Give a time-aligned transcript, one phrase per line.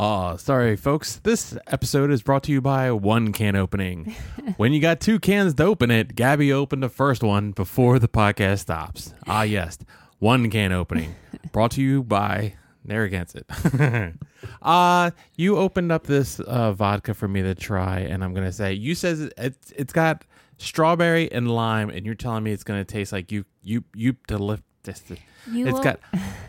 [0.00, 1.16] Oh, sorry, folks.
[1.16, 4.14] This episode is brought to you by One Can Opening.
[4.56, 8.06] when you got two cans to open it, Gabby opened the first one before the
[8.06, 9.12] podcast stops.
[9.26, 9.76] Ah, yes,
[10.20, 11.16] One Can Opening.
[11.52, 13.44] brought to you by Narragansett.
[14.62, 18.52] uh, you opened up this uh, vodka for me to try, and I'm going to
[18.52, 20.24] say, you says it's, it's got
[20.58, 24.12] strawberry and lime, and you're telling me it's going to taste like you, you, you,
[24.28, 25.02] delift this.
[25.50, 25.98] You It's will- got,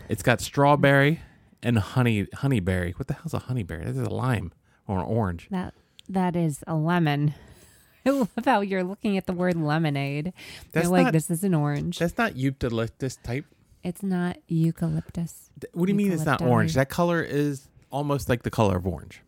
[0.08, 1.18] it's got strawberry
[1.62, 2.94] and honey honeyberry.
[2.98, 3.84] What the hell's a honeyberry?
[3.84, 4.52] This is a lime
[4.86, 5.48] or an orange.
[5.50, 5.74] that
[6.08, 7.34] that is a lemon.
[8.06, 10.32] I love how you're looking at the word lemonade.
[10.72, 11.98] That's you're like, not- this is an orange.
[11.98, 13.44] That's not eucalyptus type.
[13.82, 15.50] It's not eucalyptus.
[15.72, 16.74] What do you mean it's not orange?
[16.74, 19.22] That color is almost like the color of orange.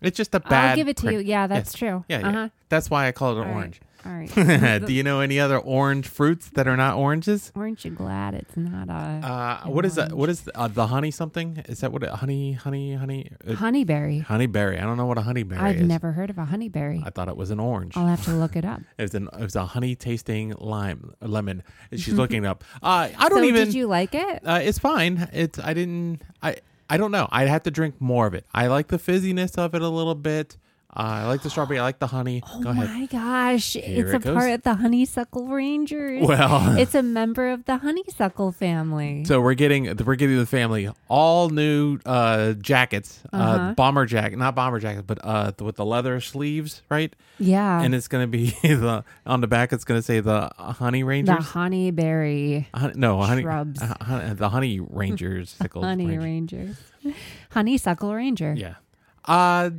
[0.00, 0.70] It's just a bad.
[0.70, 1.18] I'll give it to you.
[1.18, 1.78] Yeah, that's Yes.
[1.78, 2.04] true.
[2.08, 2.28] Yeah, yeah.
[2.28, 2.48] Uh-huh.
[2.68, 3.56] That's why I call it All an right.
[3.56, 3.80] orange.
[4.06, 4.80] All right.
[4.86, 7.52] do you know any other orange fruits that are not oranges?
[7.54, 8.92] Aren't you glad it's not a
[9.62, 10.14] Uh, what is that?
[10.14, 11.62] What is uh, the honey something?
[11.68, 13.30] Is that what it, honey, honey, honey?
[13.46, 14.24] Uh, honeyberry?
[14.24, 14.78] honeyberry.
[14.78, 15.86] I don't know what a honeyberry I've is.
[15.86, 17.02] never heard of a honeyberry.
[17.06, 17.94] I thought it was an orange.
[17.94, 18.80] I'll have to look it up.
[18.96, 21.62] It was an it was a honey tasting lime lemon.
[21.92, 22.64] She's looking it up.
[22.82, 23.66] Uh, I don't so even.
[23.66, 24.40] did you like it?
[24.46, 25.28] uh, it's fine.
[25.34, 26.22] It's I didn't.
[26.42, 26.56] I
[26.90, 27.28] I don't know.
[27.30, 28.44] I'd have to drink more of it.
[28.52, 30.56] I like the fizziness of it a little bit.
[30.96, 31.78] Uh, I like the strawberry.
[31.78, 32.42] I like the honey.
[32.52, 32.90] Oh Go ahead.
[32.90, 33.74] my gosh.
[33.74, 34.34] Here it's it a goes.
[34.34, 36.26] part of the honeysuckle rangers.
[36.26, 39.24] Well, it's a member of the honeysuckle family.
[39.24, 43.74] so we're getting we're getting the family all new uh, jackets, uh Uh-huh.
[43.74, 47.14] bomber jacket, not bomber jackets, but uh, with the leather sleeves, right?
[47.38, 47.80] yeah.
[47.80, 49.72] and it's gonna be the on the back.
[49.72, 51.52] It's gonna say the Honey Rangers, the Rangers.
[51.52, 53.80] honeyberry Hon- no, honey, shrubs.
[53.82, 55.56] uh, the Honey Rangers.
[55.72, 56.20] honey Ranger.
[56.20, 56.76] rangers.
[57.52, 58.54] honeysuckle ranger.
[58.56, 58.74] Yeah.
[59.24, 59.70] Uh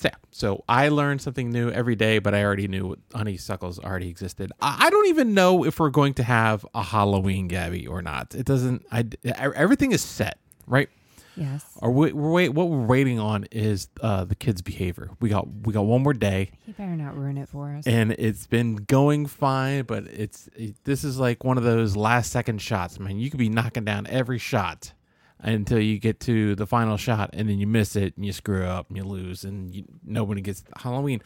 [0.00, 0.14] so, yeah.
[0.30, 4.50] So I learned something new every day, but I already knew honeysuckles already existed.
[4.60, 8.34] I, I don't even know if we're going to have a Halloween Gabby or not.
[8.34, 8.84] It doesn't.
[8.90, 9.04] I
[9.54, 10.88] everything is set, right?
[11.36, 11.64] Yes.
[11.76, 12.48] Or we, we're wait.
[12.50, 15.10] What we're waiting on is uh, the kids' behavior.
[15.20, 17.86] We got we got one more day, He better not ruin it for us.
[17.86, 19.84] and it's been going fine.
[19.84, 23.18] But it's it, this is like one of those last second shots, man.
[23.18, 24.92] You could be knocking down every shot
[25.42, 28.64] until you get to the final shot, and then you miss it, and you screw
[28.64, 31.22] up, and you lose, and you, nobody gets Halloween.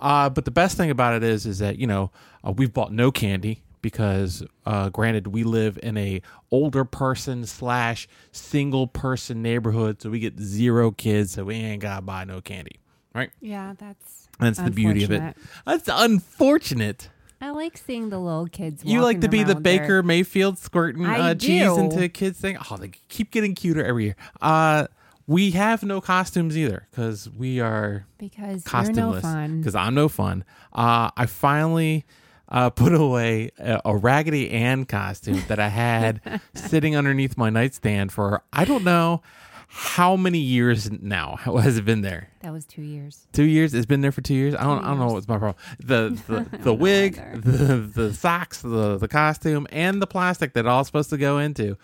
[0.00, 2.10] Uh, but the best thing about it is, is that you know
[2.46, 8.08] uh, we've bought no candy because, uh, granted, we live in a older person slash
[8.32, 12.80] single person neighborhood, so we get zero kids, so we ain't gotta buy no candy,
[13.14, 13.30] right?
[13.40, 15.36] yeah, that's That's the beauty of it.
[15.64, 17.08] That's unfortunate.
[17.40, 18.84] I like seeing the little kids.
[18.84, 19.80] You like to be the around there.
[19.80, 22.56] Baker Mayfield squirting uh, cheese into kids thing.
[22.70, 24.16] Oh, they keep getting cuter every year.
[24.40, 24.86] Uh,
[25.26, 29.58] we have no costumes either because we are because no fun.
[29.60, 30.44] Because I'm no fun.
[30.72, 32.04] Uh, I finally
[32.48, 38.12] uh, put away a, a Raggedy Ann costume that I had sitting underneath my nightstand
[38.12, 39.22] for I don't know
[39.68, 42.28] how many years now has it been there.
[42.42, 43.26] That was two years.
[43.32, 43.74] Two years.
[43.74, 44.54] It's been there for two years.
[44.54, 44.80] I don't.
[44.80, 45.62] Two I don't know what's my problem.
[45.80, 46.18] The
[46.50, 51.10] the, the wig, the the socks, the the costume, and the plastic that all supposed
[51.10, 51.76] to go into,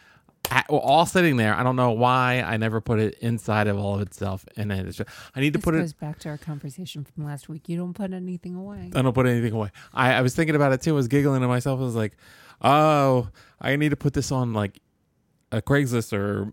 [0.68, 1.54] all sitting there.
[1.54, 4.44] I don't know why I never put it inside of all of itself.
[4.56, 6.00] And then it's just, I need to This put goes it.
[6.00, 7.68] back to our conversation from last week.
[7.68, 8.90] You don't put anything away.
[8.94, 9.70] I don't put anything away.
[9.92, 10.90] I, I was thinking about it too.
[10.92, 11.80] I was giggling to myself.
[11.80, 12.16] I was like,
[12.60, 13.28] oh,
[13.60, 14.80] I need to put this on like
[15.50, 16.52] a Craigslist or.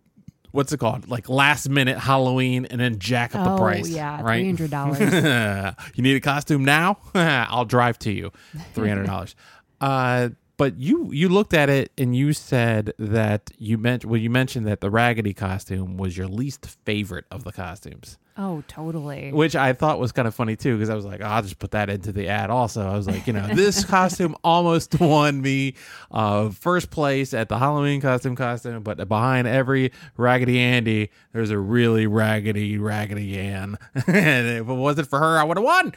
[0.51, 1.07] What's it called?
[1.07, 3.85] Like last minute Halloween, and then jack up the price.
[3.87, 4.43] Oh, yeah, right?
[4.43, 5.75] $300.
[5.95, 6.97] you need a costume now?
[7.13, 8.31] I'll drive to you.
[8.73, 9.35] Three hundred dollars.
[9.81, 14.29] uh, but you you looked at it and you said that you meant well you
[14.29, 19.33] mentioned that the raggedy costume was your least favorite of the costumes, Oh, totally.
[19.33, 21.72] which I thought was kind of funny too because I was like, I'll just put
[21.72, 22.50] that into the ad.
[22.50, 25.73] Also, I was like, you know, this costume almost won me
[26.09, 31.57] uh, first place at the Halloween costume costume, but behind every Raggedy Andy, there's a
[31.59, 35.94] really raggedy Raggedy Ann, and if it wasn't for her, I would have won.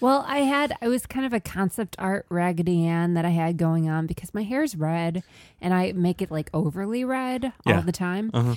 [0.00, 3.58] Well, I had I was kind of a concept art Raggedy Ann that I had
[3.58, 5.22] going on because my hair's red
[5.60, 7.76] and I make it like overly red Yeah.
[7.76, 8.30] all the time.
[8.34, 8.54] Uh-huh.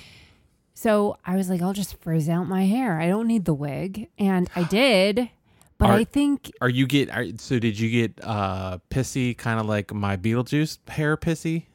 [0.79, 3.01] So I was like, I'll just frizz out my hair.
[3.01, 5.29] I don't need the wig, and I did.
[5.77, 7.09] But Are- I think Are you get?
[7.09, 11.65] Are, so did you get uh pissy, kind of like my Beetlejuice hair pissy?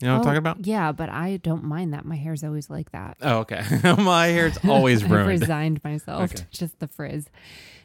[0.00, 0.66] You know what I'm oh, talking about?
[0.66, 2.04] Yeah, but I don't mind that.
[2.04, 3.16] My hair's always like that.
[3.20, 3.64] Oh, okay.
[3.98, 5.40] my hair's always I've ruined.
[5.40, 6.36] resigned myself Okay.
[6.52, 7.26] to just the frizz.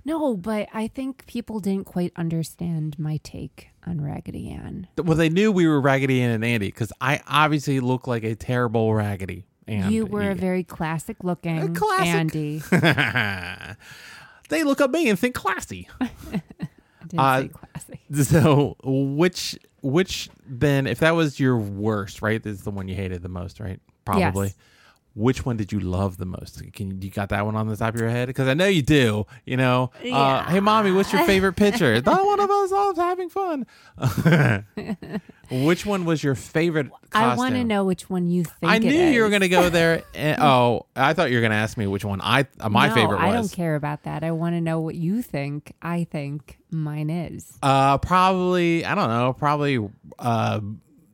[0.05, 4.87] No, but I think people didn't quite understand my take on Raggedy Ann.
[4.97, 8.35] Well, they knew we were Raggedy Ann and Andy because I obviously look like a
[8.35, 9.45] terrible Raggedy.
[9.67, 12.07] And you were a very classic looking classic.
[12.07, 12.61] Andy.
[14.49, 15.87] they look at me and think classy.
[17.17, 17.99] Uh, classy.
[18.23, 22.41] So, which which then, if that was your worst, right?
[22.41, 23.79] This is the one you hated the most, right?
[24.03, 24.47] Probably.
[24.47, 24.55] Yes.
[25.15, 26.61] Which one did you love the most?
[26.73, 28.27] Can you, you got that one on the top of your head?
[28.27, 29.25] Because I know you do.
[29.45, 32.01] You know, uh, hey mommy, what's your favorite picture?
[32.05, 33.65] Not one of us all having fun.
[35.51, 36.89] which one was your favorite?
[37.11, 37.31] Costume?
[37.31, 38.71] I want to know which one you think.
[38.71, 40.03] I knew you were going to go there.
[40.15, 42.87] And, oh, I thought you were going to ask me which one I uh, my
[42.87, 43.25] No, favorite was.
[43.25, 44.23] I don't care about that.
[44.23, 45.73] I want to know what you think.
[45.81, 47.57] I think mine is.
[47.61, 49.33] Uh, probably I don't know.
[49.33, 49.79] Probably
[50.19, 50.61] uh,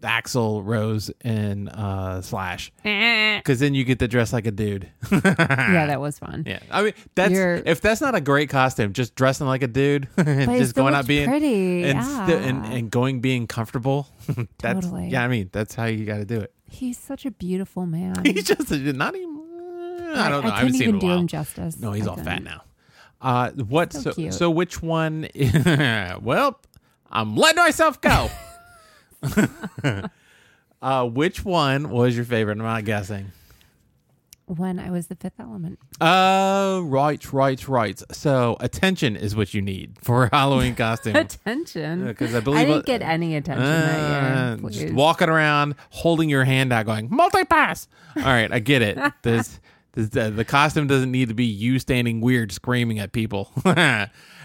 [0.02, 4.90] Axl Rose and uh, Slash, because then you get to dress like a dude.
[5.12, 6.44] yeah, that was fun.
[6.48, 9.68] yeah, I mean that's You're- if that's not a great costume, just dressing like a
[9.68, 11.84] dude and just going out being pretty.
[11.84, 12.26] and, yeah.
[12.26, 14.08] sti- and and going being comfortable.
[14.60, 15.10] that's Totally.
[15.10, 15.24] yeah.
[15.24, 16.54] I mean that's how you got to do it.
[16.70, 18.24] He's such a beautiful man.
[18.26, 19.36] He's just not even.
[20.16, 20.50] I don't know.
[20.50, 21.78] I, I, haven't couldn't seen him even in a do him justice.
[21.80, 22.44] No, he's I all fat couldn't.
[22.46, 22.64] now.
[23.22, 23.92] Uh, what?
[23.94, 25.28] So, So so, which one?
[26.22, 26.60] well,
[27.12, 28.30] I'm letting myself go.
[30.82, 32.54] uh, which one was your favorite?
[32.58, 33.32] I'm not guessing.
[34.46, 35.78] When I was the fifth element.
[36.02, 38.02] Uh, right, right, right.
[38.12, 41.16] So attention is what you need for a Halloween costume.
[41.16, 42.08] Attention.
[42.08, 44.70] Because I believe I didn't get any attention that Uh, year.
[44.72, 47.88] just walking around, holding your hand out, going multi-pass.
[48.16, 48.98] All right, I get it.
[49.22, 49.60] This,
[49.94, 53.52] this the, the costume doesn't need to be you standing weird, screaming at people.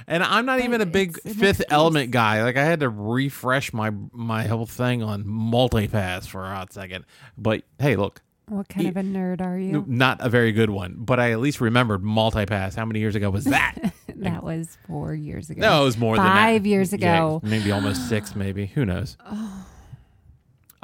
[0.06, 1.62] And I'm not even a big Fifth.
[1.70, 2.42] Element guy.
[2.42, 7.04] Like I had to refresh my my whole thing on multi-pass for a hot second.
[7.38, 9.84] But hey, look, What kind of a nerd are you?
[9.86, 12.74] not a very good one, but I at least remembered multi-pass.
[12.74, 13.74] How many years ago was that?
[14.16, 15.60] That was four years ago.
[15.60, 16.24] No, it was more than.
[16.24, 17.40] Five years Yeah, ago.
[17.42, 18.66] maybe almost six, maybe.
[18.66, 19.18] Who knows?
[19.28, 19.66] Oh.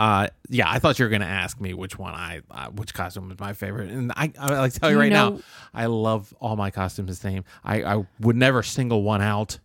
[0.00, 3.28] Uh, yeah, I thought you were gonna ask me which one I, uh, which costume
[3.28, 5.40] was my favorite, and I, I like to tell you You right now,
[5.74, 7.44] I love all my costumes the same.
[7.62, 9.58] I, I would never single one out.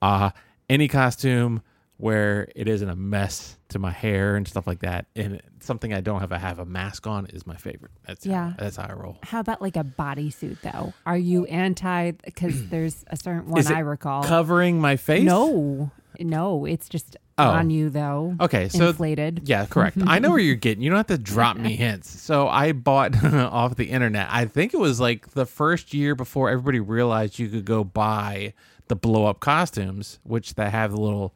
[0.00, 0.30] Uh,
[0.70, 1.62] any costume
[1.96, 6.00] where it isn't a mess to my hair and stuff like that, and something I
[6.00, 7.90] don't have to have a mask on is my favorite.
[8.06, 8.50] That's Yeah.
[8.50, 9.18] how, that's how I roll.
[9.24, 10.92] How about like a bodysuit though?
[11.06, 12.12] Are you anti?
[12.12, 14.22] Because there's a certain one I recall.
[14.22, 15.24] Covering my face?
[15.24, 15.90] no,
[16.20, 17.50] no, it's just Oh.
[17.50, 18.36] on you though.
[18.40, 19.42] Okay, so inflated.
[19.44, 19.98] Yeah, correct.
[20.06, 20.82] I know where you're getting.
[20.82, 22.08] You don't have to drop me hints.
[22.20, 24.28] So I bought off the internet.
[24.30, 28.54] I think it was like the first year before everybody realized you could go buy
[28.88, 31.34] the blow up costumes, which they have the little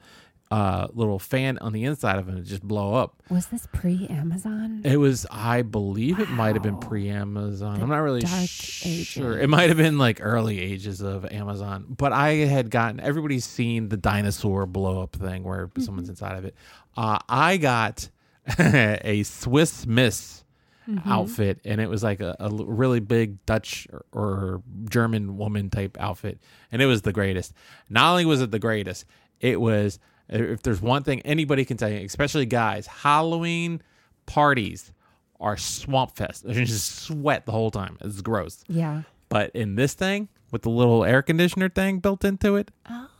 [0.56, 3.22] uh little fan on the inside of it and just blow up.
[3.30, 4.80] Was this pre Amazon?
[4.84, 6.88] It was, I believe, it might have been Wow.
[6.88, 7.76] pre Amazon.
[7.76, 9.32] The I'm not really dark sure.
[9.34, 9.42] ages.
[9.44, 13.88] It might have been like early ages of Amazon, but I had gotten everybody's seen
[13.88, 15.82] the dinosaur blow up thing where Mm-hmm.
[15.82, 16.54] someone's inside of it.
[16.96, 18.08] Uh, I got
[18.58, 20.42] a Swiss Miss
[20.88, 21.10] Mm-hmm.
[21.10, 25.68] outfit, and it was like a, a l- really big Dutch or, or German woman
[25.68, 26.38] type outfit,
[26.70, 27.52] and it was the greatest.
[27.90, 29.04] Not only was it the greatest,
[29.40, 33.82] it was if there's one thing anybody can tell you, especially guys, Halloween
[34.26, 34.92] parties
[35.40, 36.44] are swamp fest.
[36.46, 37.98] You just sweat the whole time.
[38.00, 38.64] It's gross.
[38.68, 39.02] Yeah.
[39.28, 42.70] But in this thing, with the little air conditioner thing built into it,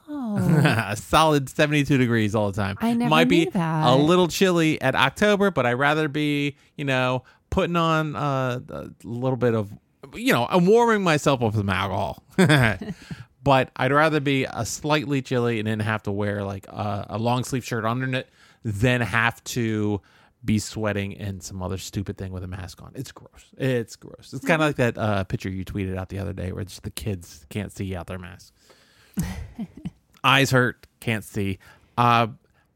[0.08, 2.76] Oh, a solid 72 degrees all the time.
[2.80, 3.86] I never Might be that.
[3.88, 8.88] a little chilly at October, but I'd rather be, you know, putting on uh, a
[9.02, 9.72] little bit of,
[10.14, 12.22] you know, I'm warming myself up with some alcohol.
[13.46, 17.18] but I'd rather be a slightly chilly and then have to wear like a, a
[17.18, 18.28] long sleeve shirt under it
[18.64, 20.00] than have to
[20.44, 22.90] be sweating in some other stupid thing with a mask on.
[22.96, 23.46] It's gross.
[23.56, 24.32] It's gross.
[24.32, 26.80] It's kind of like that uh, picture you tweeted out the other day where it's
[26.80, 28.50] the kids can't see out their masks
[30.24, 31.60] eyes hurt, can't see.
[31.96, 32.26] Uh,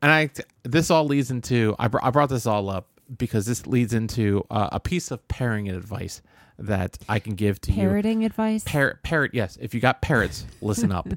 [0.01, 0.31] and I
[0.63, 2.87] this all leads into I, br- I brought this all up
[3.19, 6.23] because this leads into uh, a piece of pairing advice
[6.61, 7.79] that I can give to you.
[7.79, 8.63] parroting advice.
[8.65, 9.59] Parrot, parrot, yes.
[9.61, 11.09] If you got parrots, listen up.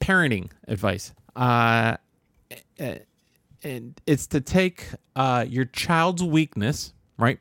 [0.00, 1.12] Parenting advice.
[1.36, 1.96] Uh,
[3.62, 7.38] and it's to take uh, your child's weakness, right,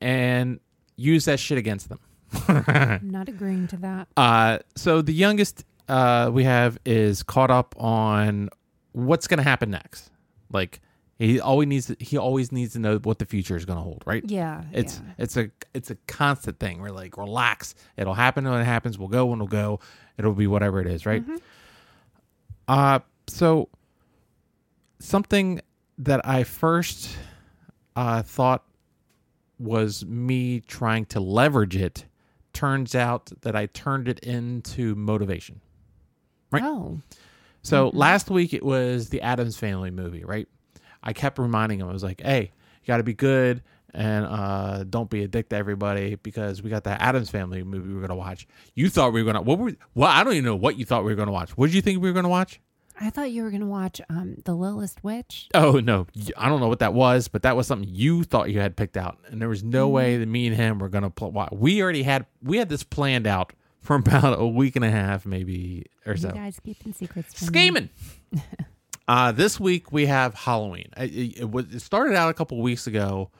[0.00, 0.60] and
[0.96, 2.00] use that shit against them.
[2.48, 4.08] I'm not agreeing to that.
[4.16, 8.50] Uh, so the youngest uh, we have is caught up on
[8.92, 10.10] what's going to happen next.
[10.52, 10.80] Like
[11.18, 13.82] he always needs to, he always needs to know what the future is going to
[13.82, 14.22] hold, right?
[14.24, 14.62] Yeah.
[14.72, 15.12] It's yeah.
[15.18, 16.80] it's a it's a constant thing.
[16.80, 17.74] We're like relax.
[17.96, 18.98] It'll happen when it happens.
[18.98, 19.80] We'll go when it'll go.
[20.16, 21.24] It'll be whatever it is, right?
[22.68, 23.68] Uh so
[25.00, 25.60] something
[25.98, 27.16] that I first
[27.96, 28.64] uh, thought
[29.58, 32.04] was me trying to leverage it
[32.52, 35.60] turns out that I turned it into motivation.
[36.50, 36.62] right.
[36.62, 37.00] Oh,
[37.62, 40.48] So last week it was the Addams Family movie, right?
[41.02, 42.52] I kept reminding him, I was like, hey,
[42.82, 43.62] you got to be good
[43.94, 47.88] and uh, don't be a dick to everybody because we got that Addams Family movie
[47.88, 48.46] we going to watch.
[48.74, 50.84] You thought we were going to, what were, well, I don't even know what you
[50.84, 51.56] thought we were going to watch.
[51.56, 52.60] What did you think we were going to watch?
[53.00, 55.48] I thought you were gonna watch um the Littlest Witch.
[55.54, 58.58] Oh no, I don't know what that was, but that was something you thought you
[58.58, 61.30] had picked out, and there was no way that me and him were gonna play.
[61.52, 65.26] We already had we had this planned out for about a week and a half,
[65.26, 66.30] maybe or You so.
[66.32, 67.48] guys keeping secrets from me.
[67.52, 67.88] Scheming.
[69.08, 70.90] uh, this week we have Halloween.
[70.96, 73.30] It, it, it started out a couple weeks ago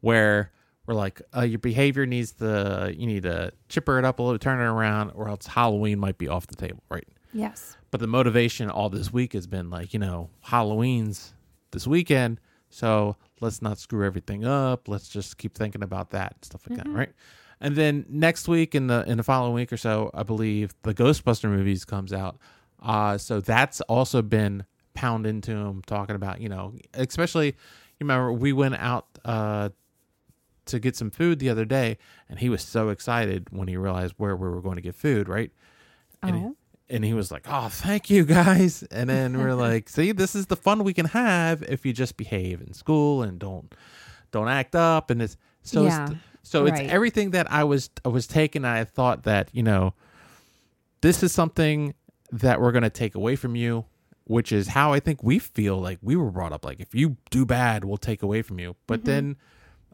[0.00, 0.52] where
[0.86, 4.38] we're like, uh, your behavior needs to, you need to chipper it up a little,
[4.38, 7.08] turn it around, or else Halloween might be off the table, right?
[7.32, 7.76] Yes.
[7.90, 11.32] But the motivation all this week has been like, you know, Halloween's
[11.70, 12.38] this weekend,
[12.68, 14.88] so let's not screw everything up.
[14.88, 17.12] Let's just keep thinking about that and stuff like that, right?
[17.60, 20.92] And then next week in the in the following week or so, I believe the
[20.92, 22.36] Ghostbuster movies comes out.
[22.82, 24.64] Uh, so that's also been
[24.94, 27.54] pound into him talking about, you know, especially you
[28.00, 29.68] remember we went out uh
[30.66, 31.98] to get some food the other day
[32.28, 35.28] and he was so excited when he realized where we were going to get food,
[35.28, 35.50] right?
[36.22, 36.56] And he- Oh.
[36.88, 40.46] and he was like, "Oh, thank you guys." And then we're like, "See, this is
[40.46, 43.74] the fun we can have if you just behave in school and don't
[44.30, 46.84] don't act up." And it's so Yeah, it's, so right.
[46.84, 48.64] it's everything that I was I was taking.
[48.64, 49.92] I thought that you know,
[51.00, 51.94] this is something
[52.32, 53.84] that we're gonna take away from you,
[54.24, 56.64] which is how I think we feel like we were brought up.
[56.64, 58.76] Like if you do bad, we'll take away from you.
[58.86, 59.06] But mm-hmm.
[59.06, 59.36] then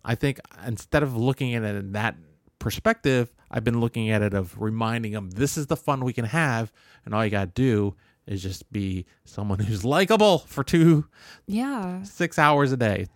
[0.04, 2.16] I think instead of looking at it in that
[2.58, 6.26] perspective, I've been looking at it of reminding them this is the fun we can
[6.26, 6.72] have,
[7.04, 7.96] and all you got to do
[8.26, 11.06] is just be someone who's likable for two,
[11.46, 12.02] Yeah.
[12.04, 13.08] six hours a day.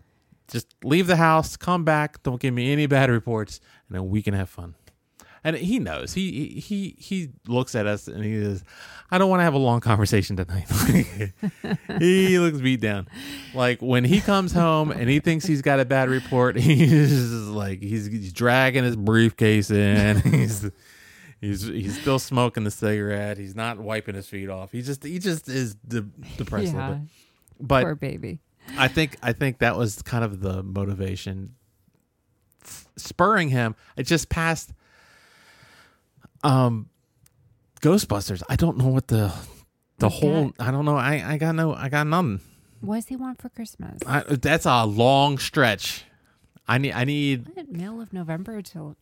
[0.49, 4.21] Just leave the house, come back, don't give me any bad reports, and then we
[4.21, 4.75] can have fun.
[5.47, 6.15] And he knows.
[6.15, 8.65] He he he looks at us and he says,
[9.11, 10.67] "I don't want to have a long conversation tonight."
[11.99, 13.09] he looks beat down.
[13.55, 17.83] Like when he comes home and he thinks he's got a bad report, he's like
[17.83, 20.17] he's, he's dragging his briefcase in.
[20.35, 20.71] He's
[21.43, 23.37] he's he's still smoking the cigarette.
[23.37, 24.73] He's not wiping his feet off.
[24.73, 26.09] He just he just is de-
[26.39, 27.09] depressed a little bit.
[27.61, 28.39] But Poor baby.
[28.79, 31.55] I think I think that was kind of the motivation
[32.63, 33.77] f- spurring him.
[33.99, 34.73] It just passed
[36.45, 36.89] um
[37.81, 38.43] Ghostbusters.
[38.49, 39.33] I don't know what the
[39.99, 40.97] the whole I don't know.
[40.97, 42.41] I I got no I got nothing.
[42.81, 44.01] What does he want for Christmas?
[44.07, 46.05] I, that's a long stretch.
[46.69, 48.97] I need I need middle of November till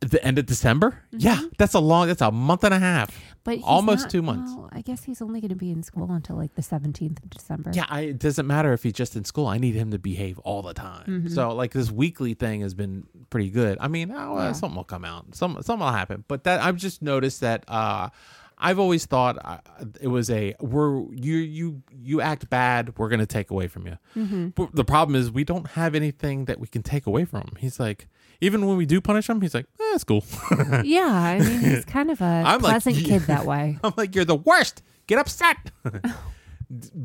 [0.00, 0.98] the end of December.
[1.12, 2.08] Yeah, that's a long.
[2.08, 3.14] That's a month and a half.
[3.44, 4.52] but Almost not- two months.
[4.56, 7.28] Well, I guess he's only going to be in school until like the seventeenth of
[7.30, 7.70] December.
[7.74, 9.46] Yeah, I, it doesn't matter if he's just in school.
[9.46, 11.04] I need him to behave all the time.
[11.06, 11.28] Mm-hmm.
[11.28, 13.76] So like this weekly thing has been pretty good.
[13.80, 15.34] I mean, oh, uh, something will come out.
[15.34, 16.24] Some something will happen.
[16.28, 18.08] But that I've just noticed that uh,
[18.56, 19.58] I've always thought uh,
[20.00, 22.96] it was a we're you you you act bad.
[22.98, 23.98] We're gonna take away from you.
[24.16, 24.48] Mm-hmm.
[24.50, 27.56] But the problem is we don't have anything that we can take away from him.
[27.58, 28.08] He's like.
[28.40, 30.24] Even when we do punish him, he's like, eh, "It's cool."
[30.84, 31.06] yeah.
[31.06, 33.08] I mean, he's kind of a I'm like, pleasant yeah.
[33.18, 33.78] kid that way.
[33.84, 34.82] I'm like, "You're the worst.
[35.06, 35.56] Get upset.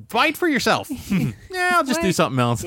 [0.09, 2.63] Fight for yourself." yeah, I'll just do something else.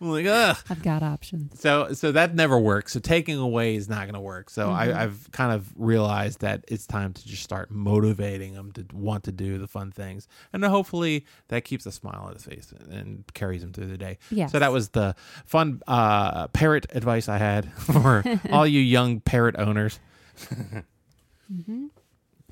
[0.00, 0.56] I'm like, ugh.
[0.70, 1.60] I've got options.
[1.60, 2.92] So so that never works.
[2.94, 4.48] So taking away is not going to work.
[4.48, 4.96] So Mm-hmm.
[4.96, 9.24] I, I've kind of realized that it's time to just start motivating them to want
[9.24, 12.72] to do the fun things, and then hopefully that keeps a smile on his face
[12.90, 14.16] and carries him through the day.
[14.30, 14.52] Yes.
[14.52, 15.14] So that was the
[15.44, 19.98] fun uh, parrot advice I had for all you young parrot owners.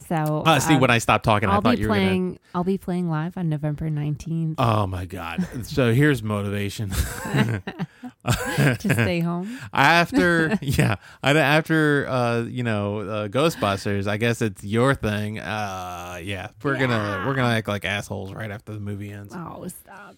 [0.07, 2.39] So Uh, see, um, when I stopped talking, I'll I thought be you were playing.
[2.55, 5.47] I'll be playing live on November nineteenth Oh my god!
[5.65, 6.91] So here's motivation.
[8.25, 9.59] to stay home.
[9.73, 16.49] after yeah after uh you know uh, ghostbusters i guess it's your thing uh yeah
[16.63, 20.15] we're gonna we're gonna act like assholes right after the movie ends Oh, stop.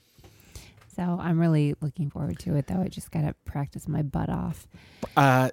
[0.97, 2.81] So I'm really looking forward to it, though.
[2.83, 4.67] I just gotta practice my butt off.
[5.17, 5.51] uh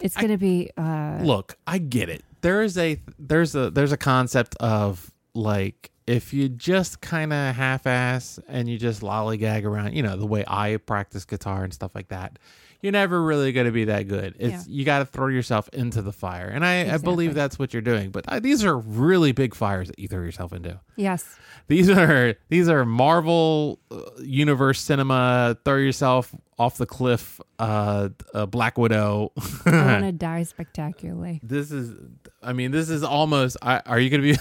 [0.00, 0.70] It's gonna be.
[0.76, 5.90] uh look i get it there is a there's a there's a concept of like
[6.06, 10.44] if you just kind of half-ass and you just lollygag around you know the way
[10.48, 12.38] i practice guitar and stuff like that
[12.82, 16.02] you're never really going to be that good it's you got to throw yourself into
[16.02, 19.32] the fire and i, I believe that's what you're doing but uh, these are really
[19.32, 21.36] big fires that you throw yourself into Yes.
[21.68, 25.56] These are these are Marvel uh, Universe cinema.
[25.64, 27.40] Throw yourself off the cliff.
[27.58, 29.32] Uh, uh Black Widow.
[29.64, 31.40] I want to die spectacularly.
[31.42, 31.94] this is,
[32.42, 33.56] I mean, this is almost.
[33.62, 34.36] I- Are you gonna be?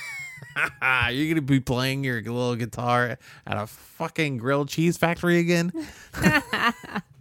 [0.80, 5.72] Are you gonna be playing your little guitar at a fucking grilled cheese factory again?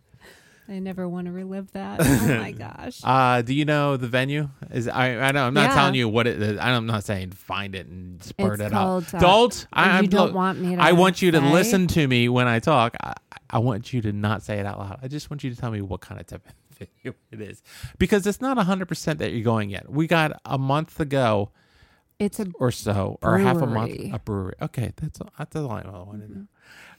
[0.67, 1.99] I never want to relive that.
[2.05, 2.99] Oh my gosh.
[3.03, 4.49] Uh, do you know the venue?
[4.71, 5.75] Is I I know I'm not Yeah.
[5.75, 6.57] telling you what it is.
[6.59, 9.13] I'm not saying find it and spurt It's it out.
[9.13, 9.67] uh, don't.
[9.73, 11.51] I, you I'm- don't want me to I want you to say?
[11.51, 12.95] listen to me when I talk.
[13.01, 13.13] I,
[13.49, 14.99] I want you to not say it out loud.
[15.03, 17.61] I just want you to tell me what kind of type of video it is,
[17.99, 19.89] because it's not 100 percent that you're going yet.
[19.89, 21.51] We got a month to go
[22.17, 23.93] It's a or so, or half a month.
[24.13, 24.55] A brewery.
[24.61, 26.45] Okay, that's that's all I wanted to know.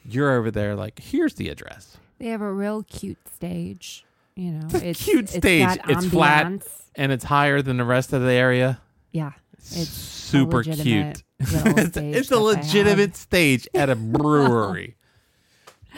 [0.09, 4.05] You're over there, like, here's the address, they have a real cute stage.
[4.35, 5.79] You know, The it's cute it's stage.
[5.89, 6.63] It's flat.
[6.95, 8.81] and it's higher than the rest of the area.
[9.13, 11.23] Yeah, It's It's super cute.
[11.41, 12.41] it's, it's a that they have.
[12.43, 14.97] legitimate stage at a brewery.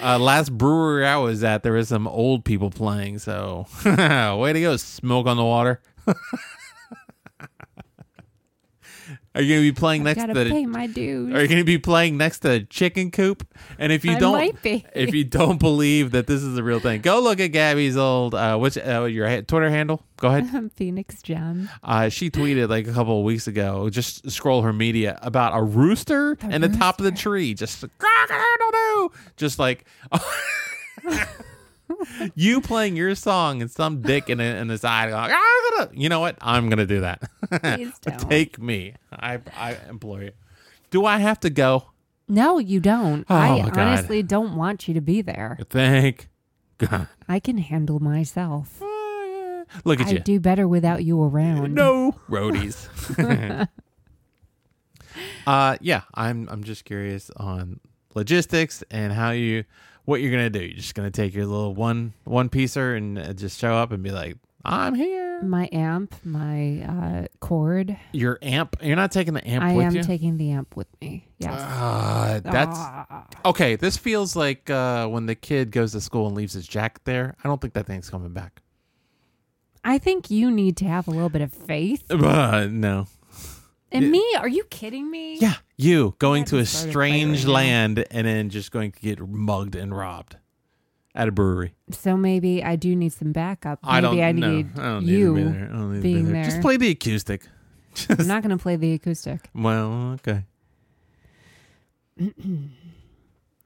[0.01, 3.19] uh, last brewery I was at, there was some old people playing.
[3.19, 5.81] So, way to go, smoke on the water.
[9.35, 10.51] Are you gonna be playing I next gotta the?
[10.51, 11.35] pay my dues.
[11.35, 13.47] Are you gonna be playing next to chicken coop?
[13.79, 17.03] And if you I don't, if you don't believe that this is the real thing,
[17.03, 20.03] go look at Gabby's old uh, which uh, your Twitter handle.
[20.17, 20.73] Go ahead.
[20.77, 21.69] Phoenix Gem.
[21.83, 23.89] Uh, she tweeted like a couple of weeks ago.
[23.91, 27.85] Just scroll her media about a rooster The in the top of the tree, just
[29.37, 29.85] just like
[32.35, 35.11] you playing your song and some dick in, in the side.
[35.11, 36.37] Going, "Ah, gonna-" you know what?
[36.41, 37.23] I'm gonna do that.
[37.63, 38.31] Please don't.
[38.31, 38.95] Take me.
[39.13, 40.33] I I implore you.
[40.91, 41.87] Do I have to go?
[42.29, 43.25] No, you don't.
[43.31, 43.79] Oh, I my God.
[43.79, 45.59] honestly don't want you to be there.
[45.71, 46.29] Thank
[46.79, 47.09] God.
[47.29, 48.81] I can handle myself.
[49.85, 50.19] Look at I you.
[50.21, 51.75] do better without you around.
[51.75, 52.89] No roadies.
[55.47, 57.81] uh yeah, I'm I'm just curious on
[58.15, 59.65] logistics and how you
[60.09, 60.61] what you're gonna do.
[60.61, 64.03] You're just gonna take your little one one piecer and uh, just show up and
[64.03, 65.43] be like, I'm here.
[65.43, 67.95] My amp, my uh, cord.
[68.13, 68.77] Your amp.
[68.83, 70.03] You're not taking the amp I with am you.
[70.03, 71.29] taking the amp with me.
[71.39, 71.53] Yes.
[71.61, 73.27] uh, that's Ah.
[73.45, 73.77] okay.
[73.77, 77.37] This feels like uh, when the kid goes to school and leaves his jacket there.
[77.45, 78.63] I don't think that thing's coming back.
[79.85, 82.05] I think you need to have a little bit of faith.
[82.11, 83.07] Uh, no.
[83.91, 84.11] And Yeah.
[84.11, 84.35] me?
[84.39, 85.39] Are you kidding me?
[85.39, 89.97] Yeah, you going to a strange land and then just going to get mugged and
[89.97, 90.37] robbed
[91.15, 91.75] at a brewery.
[91.91, 93.79] So maybe I do need some backup.
[93.83, 94.51] Maybe I don't I know.
[94.57, 95.35] need I don't you.
[95.35, 95.69] need to be there.
[95.69, 96.45] I don't need to be being there.
[96.45, 97.47] Just play the acoustic.
[98.11, 99.49] I'm not going to play the acoustic.
[99.55, 100.45] Well, okay.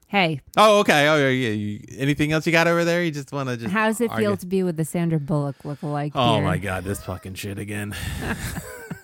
[0.07, 1.07] Hey, Oh, okay.
[1.07, 1.29] Oh, yeah.
[1.29, 1.49] yeah.
[1.53, 3.03] You, anything else you got over there?
[3.03, 3.71] You just want to just.
[3.73, 4.27] how does it argue?
[4.27, 6.11] feel to be with the Sandra Bullock lookalike?
[6.13, 6.43] Oh here?
[6.43, 7.95] my god, this fucking shit again.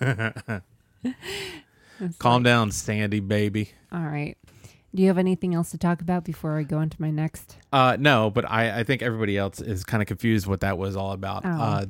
[2.18, 3.72] Calm down, Sandy baby.
[3.92, 4.36] All right.
[4.94, 7.56] Do you have anything else to talk about before I go into my next?
[7.72, 10.96] Uh, no, but I, I think everybody else is kind of confused what that was
[10.96, 11.42] all about.
[11.44, 11.48] Oh.
[11.48, 11.86] Uh,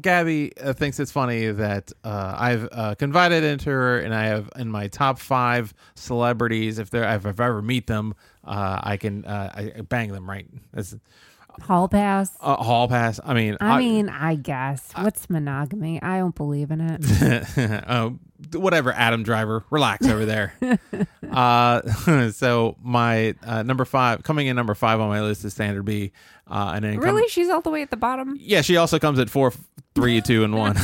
[0.00, 4.48] Gabby uh, thinks it's funny that uh, I've uh, confided into her, and I have
[4.56, 6.78] in my top five celebrities.
[6.78, 10.28] If they if I've ever meet them, uh, I can uh, I I bang them
[10.28, 10.46] right.
[10.72, 10.94] That's
[11.62, 12.30] Hall pass?
[12.40, 13.20] a hall pass.
[13.24, 14.90] I mean, I mean, I guess.
[14.94, 16.00] What's monogamy?
[16.02, 17.58] I don't believe in it.
[17.88, 18.10] uh,
[18.52, 20.54] whatever, Adam Driver, relax over there.
[21.30, 25.82] uh, so my uh, number five, coming in number five on my list is Sandra
[25.82, 26.12] B.
[26.48, 27.28] Uh, and then come- really?
[27.28, 28.36] She's all the way at the bottom?
[28.40, 29.52] yeah, she also comes at four,
[29.94, 30.76] three, two, and one.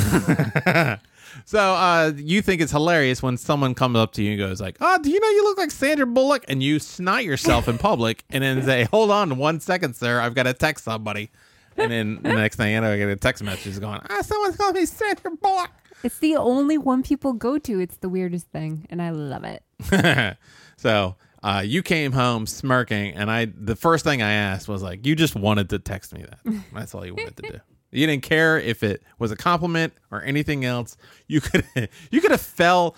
[1.45, 4.77] So uh, you think it's hilarious when someone comes up to you and goes like,
[4.81, 8.25] "Oh, do you know you look like Sandra Bullock?" and you snot yourself in public,
[8.31, 11.31] and then say, "Hold on one second, sir, I've got to text somebody."
[11.77, 14.57] And then the next thing you know, I get a text message going, "Ah, someone's
[14.57, 15.71] calling me Sandra Bullock."
[16.03, 17.81] It's the only one people go to.
[17.81, 19.62] It's the weirdest thing, and I love it.
[20.77, 25.07] so uh, you came home smirking, and I the first thing I asked was like,
[25.07, 26.62] "You just wanted to text me that?
[26.73, 27.61] That's all you wanted to do.
[27.92, 30.96] You didn't care if it was a compliment or anything else.
[31.28, 31.64] You could
[32.11, 32.96] you could have fell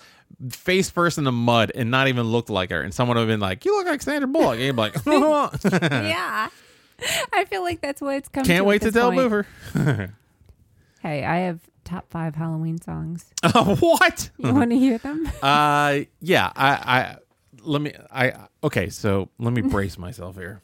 [0.49, 3.27] face first in the mud and not even looked like her, and someone would have
[3.27, 4.95] been like, "You look like Sandra Bullock," and you'd be like,
[5.91, 6.49] yeah.
[7.33, 8.47] I feel like that's what it's coming.
[8.47, 9.11] "Can't to wait to tell.
[9.11, 9.45] Mover."
[11.01, 13.25] Hey, I have top five Halloween songs.
[13.53, 14.29] what?
[14.37, 15.29] You want to hear them?
[15.43, 16.51] Uh, yeah.
[16.55, 17.17] I, I
[17.61, 17.93] let me.
[18.11, 18.89] I okay.
[18.89, 20.61] So let me brace myself here.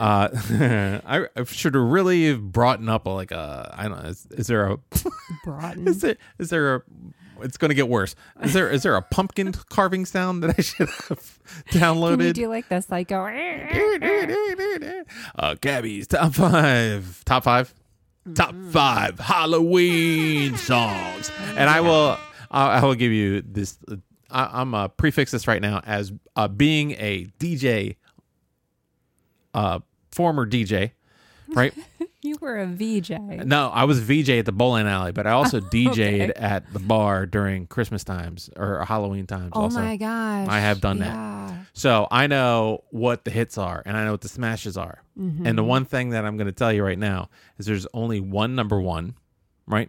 [0.00, 0.28] Uh,
[1.04, 3.74] I, I should have really brought up a, like a.
[3.76, 4.08] I don't know.
[4.08, 4.78] Is, is there a?
[5.44, 5.86] Broughton.
[5.88, 6.16] Is there?
[6.38, 6.82] Is there a?
[7.42, 8.14] It's going to get worse.
[8.42, 8.70] Is there?
[8.70, 12.32] Is there a pumpkin carving sound that I should have Can you downloaded?
[12.32, 13.26] do like the psycho?
[15.38, 17.22] uh, Gabby's top five.
[17.26, 17.74] Top five.
[18.34, 22.16] Top five Halloween songs, and I will.
[22.50, 23.78] I I will give you this.
[23.86, 23.96] Uh,
[24.30, 27.96] I, I'm uh, prefix this right now as uh, being a DJ,
[29.54, 29.80] uh,
[30.12, 30.92] former DJ,
[31.48, 31.74] right?
[32.22, 33.12] You were a VJ.
[33.46, 36.32] No, I was a VJ at the bowling alley, but I also DJ'd Okay.
[36.36, 39.52] at the bar during Christmas times or Halloween times.
[39.54, 39.80] Oh also.
[39.80, 40.46] my gosh.
[40.46, 41.14] I have done that.
[41.14, 41.66] that.
[41.72, 45.02] So I know what the hits are and I know what the smashes are.
[45.18, 45.46] Mm-hmm.
[45.46, 48.20] And the one thing that I'm going to tell you right now is there's only
[48.20, 49.14] one number one,
[49.66, 49.88] right?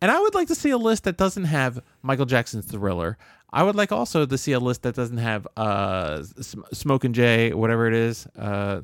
[0.00, 3.18] And I would like to see a list that doesn't have Michael Jackson's Thriller.
[3.52, 6.22] I would like also to see a list that doesn't have uh,
[6.72, 8.28] Smoke and Jay, whatever it is.
[8.38, 8.82] Uh,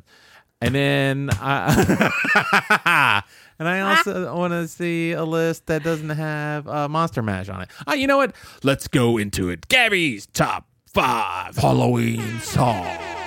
[0.64, 3.22] And then I
[3.58, 7.62] and I also want to see a list that doesn't have uh, Monster Mash on
[7.62, 7.68] it.
[7.86, 8.34] Oh, you know what?
[8.62, 9.68] Let's go into it.
[9.68, 13.23] Gabby's top five Halloween songs.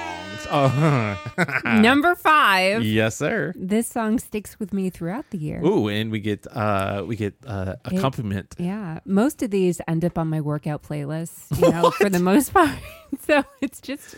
[0.49, 1.33] Oh,
[1.65, 2.83] Number five.
[2.83, 3.53] yes, sir.
[3.55, 5.61] This song sticks with me throughout the year.
[5.63, 8.55] Ooh, and we get uh we get uh accompaniment.
[8.57, 12.53] Yeah, most of these end up on my workout playlist, you know, for the most
[12.53, 12.71] part.
[13.25, 14.17] So it's just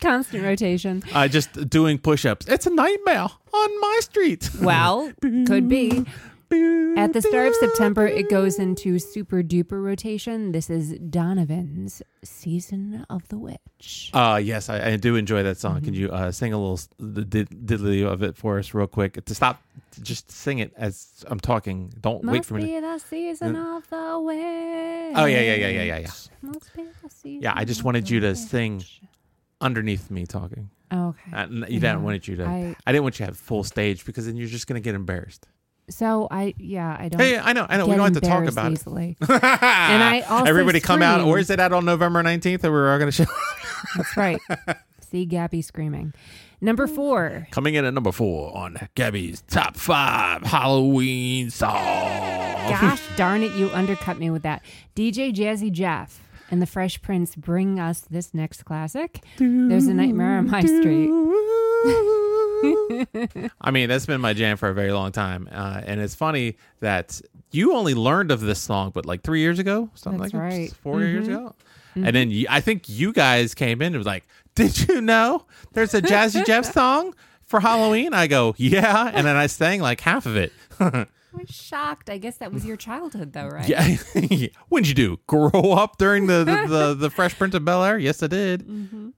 [0.00, 1.02] constant rotation.
[1.12, 2.46] Uh, just doing push-ups.
[2.46, 4.48] It's a nightmare on my street.
[4.62, 6.04] Well, could be.
[6.50, 10.52] At the start of September, it goes into super duper rotation.
[10.52, 14.10] This is Donovan's Season of the Witch.
[14.12, 15.76] Uh yes, I, I do enjoy that song.
[15.76, 15.84] Mm-hmm.
[15.84, 18.86] Can you uh, sing a little s- the did- diddly of it for us real
[18.88, 19.24] quick?
[19.24, 19.62] To stop,
[20.02, 21.92] just sing it as I'm talking.
[22.00, 22.64] Don't wait for me.
[22.64, 25.14] be the season of the witch.
[25.16, 26.10] oh yeah, yeah, yeah, yeah, yeah, yeah.
[26.42, 28.38] Must be the season Yeah, I just wanted you to witch.
[28.38, 28.84] sing
[29.60, 30.70] underneath me talking.
[30.92, 31.30] Okay.
[31.32, 32.44] Uh, n- you Yeah, didn't want you to.
[32.44, 34.94] I, I- didn't want you to have full stage because then you're just gonna get
[34.96, 35.46] embarrassed.
[35.90, 37.20] So I yeah I don't.
[37.20, 37.86] Hey, I know, I know.
[37.86, 39.16] We don't have to talk about easily.
[39.20, 39.28] it.
[39.30, 41.20] And I also everybody come out.
[41.22, 43.24] Or is it out on November 19th that we're all gonna show?
[43.96, 44.40] That's right.
[45.00, 46.12] See Gabby screaming.
[46.60, 47.46] Number four.
[47.52, 51.78] Coming in at number four on Gabby's top five Halloween songs.
[52.70, 54.62] Gosh darn it, you undercut me with that.
[54.96, 56.20] DJ Jazzy Jeff
[56.50, 59.22] and the Fresh Prince bring us this next classic.
[59.38, 61.08] There's a nightmare on my street.
[63.60, 66.56] I mean, that's been my jam for a very long time, uh, and it's funny
[66.80, 70.42] that you only learned of this song, but like three years ago, something That's like
[70.50, 70.72] that, right.
[70.82, 71.30] 4 years Mhm.
[71.34, 71.54] ago,
[71.94, 75.46] and then you, I think you guys came in and was like, "Did you know
[75.72, 80.00] there's a Jazzy Jeff song for Halloween?" I go, "Yeah," and then I sang like
[80.00, 80.52] half of it.
[80.80, 82.08] I was shocked.
[82.10, 83.68] I guess that was your childhood, though, right?
[83.68, 83.96] Yeah,
[84.68, 85.18] what'd you do?
[85.26, 87.98] Grow up during the the, the, the Fresh Prince of Bel Air?
[87.98, 88.66] Yes, I did.
[88.66, 89.08] Mm-hmm.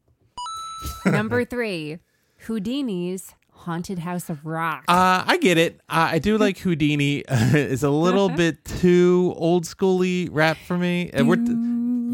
[1.07, 1.99] Number three,
[2.47, 4.85] Whodini's Haunted House of Rock.
[4.89, 5.77] Uh, I get it.
[5.89, 7.25] Uh, I do like Houdini.
[7.29, 11.11] it's a little bit too old schooly rap for me.
[11.13, 11.39] And we're,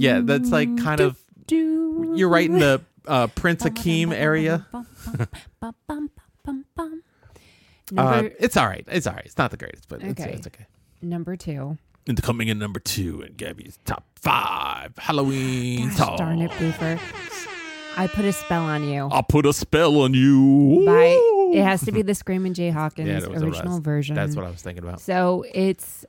[0.00, 1.16] yeah, that's like kind of
[1.48, 4.66] you're right in the uh, Prince Akeem area.
[4.72, 4.82] Uh,
[7.92, 8.84] Number, it's all right.
[8.88, 9.24] It's all right.
[9.24, 10.32] It's not the greatest, but it's, Okay.
[10.32, 10.66] it's okay.
[11.00, 11.78] number two.
[12.08, 16.98] And coming in number two in Gabby's top five Halloween Gosh darn it, Boofer.
[17.96, 19.08] I put a spell on you.
[19.10, 20.82] I'll put a spell on you.
[20.84, 24.14] By it has to be the Screaming Jay Hawkins Yeah, that was the original version.
[24.14, 25.00] That's what I was thinking about.
[25.00, 26.04] So it's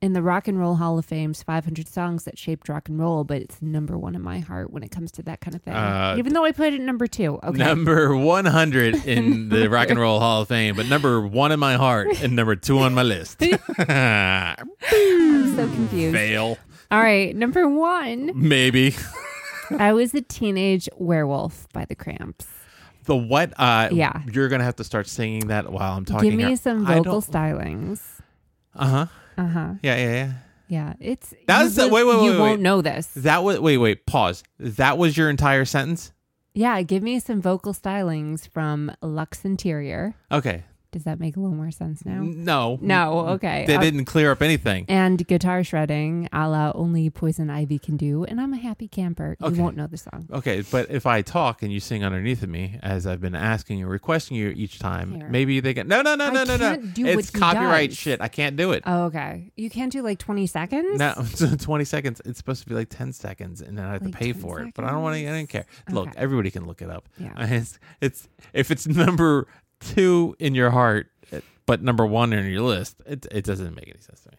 [0.00, 3.22] in the Rock and Roll Hall of Fame's 500 songs that shaped rock and roll,
[3.22, 5.74] but it's number one in my heart when it comes to that kind of thing.
[5.74, 7.38] Uh, Even though I put it number two.
[7.42, 7.56] Okay.
[7.56, 11.74] Number 100 in the Rock and Roll Hall of Fame, but number one in my
[11.74, 13.42] heart and number two on my list.
[13.78, 16.16] I'm so confused.
[16.16, 16.58] Fail.
[16.90, 18.32] All right, number one.
[18.34, 18.94] Maybe.
[19.78, 22.46] I was a teenage werewolf by the Cramps.
[23.04, 23.52] The what?
[23.58, 24.22] Uh, Yeah.
[24.32, 26.30] You're going to have to start singing that while I'm talking.
[26.30, 28.00] Give me some vocal stylings.
[28.74, 29.06] Uh huh.
[29.36, 29.74] Uh huh.
[29.82, 30.32] Yeah, yeah, yeah.
[30.68, 31.34] Yeah, it's.
[31.46, 32.60] That's the- wait, would- wait, You wait, won't wait.
[32.62, 33.08] know this.
[33.16, 34.42] That was, wait, wait, pause.
[34.58, 36.12] That was your entire sentence?
[36.54, 40.14] Yeah, give me some vocal stylings from Lux Interior.
[40.30, 40.64] Okay.
[40.92, 42.20] Does that make a little more sense now?
[42.22, 42.78] No.
[42.82, 43.64] No, okay.
[43.66, 44.84] They Uh, didn't clear up anything.
[44.88, 48.24] and guitar shredding a la only Poison Ivy can do.
[48.24, 49.36] And I'm a happy camper.
[49.42, 49.56] Okay.
[49.56, 50.28] You won't know the song.
[50.30, 53.80] Okay, but if I talk and you sing underneath of me, as I've been asking
[53.80, 55.28] and requesting you each time, Here.
[55.30, 56.70] maybe they get no, no, no, I no, no, no.
[56.76, 57.98] can't do It's what he copyright does.
[57.98, 58.20] shit.
[58.20, 58.82] I can't do it.
[58.86, 59.50] Oh, okay.
[59.56, 60.98] You can't do like 20 seconds?
[60.98, 61.14] No,
[61.58, 62.20] twenty seconds.
[62.26, 64.42] It's supposed to be like ten seconds, and then I have Like to pay 10
[64.42, 64.74] for it.
[64.74, 65.26] But I don't want to.
[65.26, 65.64] I don't care.
[65.90, 66.18] Look, Okay.
[66.20, 67.08] everybody can look it up.
[67.18, 67.32] Yeah.
[67.62, 69.46] It's, it's if it's number
[69.94, 71.08] two in your heart,
[71.66, 74.36] but number one on your list, it it doesn't make any sense to me.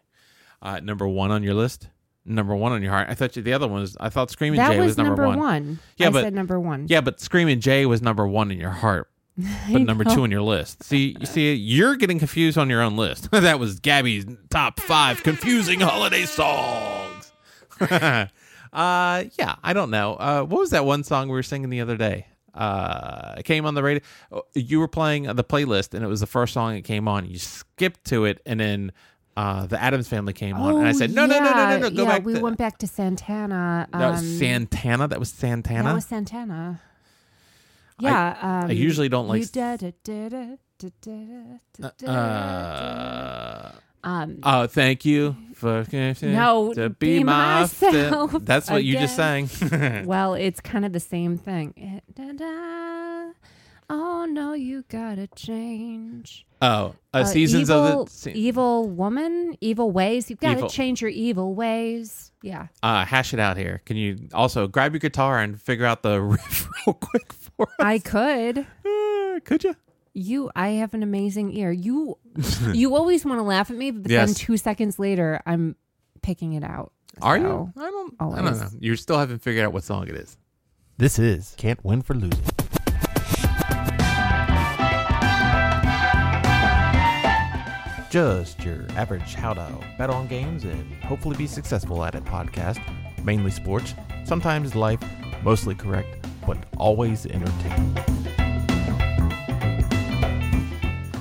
[0.61, 1.89] Uh, number one on your list,
[2.25, 3.07] number one on your heart.
[3.09, 3.97] I thought you, the other one was.
[3.99, 5.79] I thought Screaming That Jay was, was number, number one.
[5.97, 6.87] Yeah, I but- said number one.
[6.89, 9.09] Yeah, but Screaming Jay was number one in your heart,
[9.71, 10.83] but number two on your list.
[10.83, 13.29] See, you see, you're getting confused on your own list.
[13.31, 17.31] that was Gabby's top five confusing holiday songs.
[17.81, 18.27] uh,
[18.71, 20.13] yeah, I don't know.
[20.15, 22.27] Uh, what was that one song we were singing the other day?
[22.53, 24.01] Uh, it came on the radio.
[24.31, 27.25] oh, You were playing the playlist, and it was the first song that came on.
[27.25, 28.91] You skipped to it, and then
[29.35, 31.89] uh, the Addams Family came on, and I said, "No, no, no, no, no, no,
[31.89, 33.87] go Oh, yeah, back." we to, went back to Santana.
[33.91, 35.07] that was um, Santana.
[35.07, 35.83] That was Santana.
[35.89, 36.79] That was Santana.
[37.99, 38.37] Yeah.
[38.41, 43.71] um, I usually don't like you da- da- da- da- da- da- da- da- Uh,
[44.03, 45.85] um, Oh, thank you for
[46.21, 48.31] No, to be, be my myself.
[48.41, 49.49] That's what you just sang.
[50.05, 51.73] well, it's kind of the same thing.
[51.77, 53.31] Eh, da- da.
[53.89, 56.45] Oh no, you gotta change.
[56.61, 60.29] oh, uh, Uh, seasons evil, of the se- evil woman, evil ways.
[60.29, 62.31] You've got to change your evil ways.
[62.41, 62.67] Yeah.
[62.81, 63.81] uh, hash it out here.
[63.85, 67.75] Can you also grab your guitar and figure out the riff real quick for us?
[67.79, 68.59] I could.
[68.59, 69.75] Uh, could you?
[70.13, 71.71] You, I have an amazing ear.
[71.71, 72.17] You,
[72.73, 75.75] you always want to laugh at me, but then two seconds later, I'm
[76.21, 76.91] picking it out.
[77.21, 77.43] Are So,
[77.75, 77.81] you?
[77.81, 78.13] I don't.
[78.19, 78.67] I don't know.
[78.79, 80.37] You still haven't figured out what song it is.
[80.97, 82.39] This is "Can't Win for Losing."
[88.09, 92.79] Just your average how to bet on games and hopefully be successful at it podcast.
[93.23, 94.99] Mainly sports, sometimes life,
[95.43, 97.97] mostly correct, but always entertaining.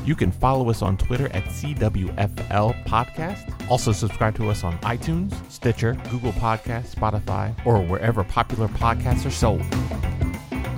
[0.04, 3.70] You can follow us on Twitter at CWFL Podcast.
[3.70, 9.30] Also, subscribe to us on iTunes, Stitcher, Google Podcasts, Spotify, or wherever popular podcasts are
[9.30, 9.62] sold.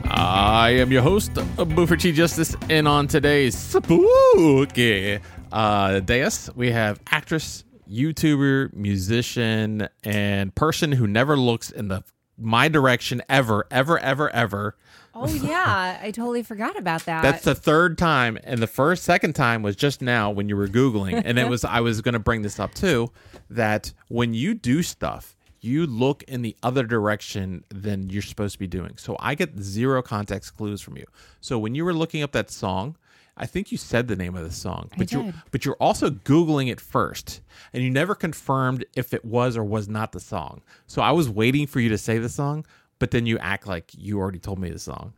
[0.06, 7.00] I am your host, Boofer T Justice, and on today's spooky uh, dais, we have
[7.10, 12.02] actress, YouTuber, musician, and person who never looks in the
[12.36, 14.76] my direction ever, ever, ever, ever.
[15.14, 17.22] Oh yeah, I totally forgot about that.
[17.22, 20.68] That's the third time, and the first, second time was just now when you were
[20.68, 23.10] googling, and it was I was going to bring this up too,
[23.50, 28.58] that when you do stuff, you look in the other direction than you're supposed to
[28.58, 28.96] be doing.
[28.96, 31.06] So I get zero context clues from you.
[31.40, 32.96] So when you were looking up that song,
[33.36, 36.70] I think you said the name of the song, but you but you're also googling
[36.70, 37.40] it first,
[37.72, 40.62] and you never confirmed if it was or was not the song.
[40.86, 42.64] So I was waiting for you to say the song,
[42.98, 45.12] but then you act like you already told me the song.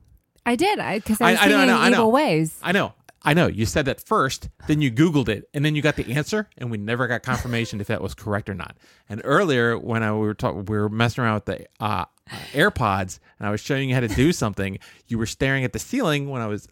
[0.44, 2.08] I did, I because I, I- was I know, I know, I know.
[2.08, 2.58] ways.
[2.62, 2.92] I know.
[3.22, 3.48] I know.
[3.48, 6.70] You said that first, then you Googled it, and then you got the answer, and
[6.70, 8.76] we never got confirmation if that was correct or not.
[9.08, 12.04] And earlier, when I we were talking, we were messing around with the uh,
[12.52, 14.78] AirPods, and I was showing you how to do something.
[15.08, 16.68] You were staring at the ceiling when I was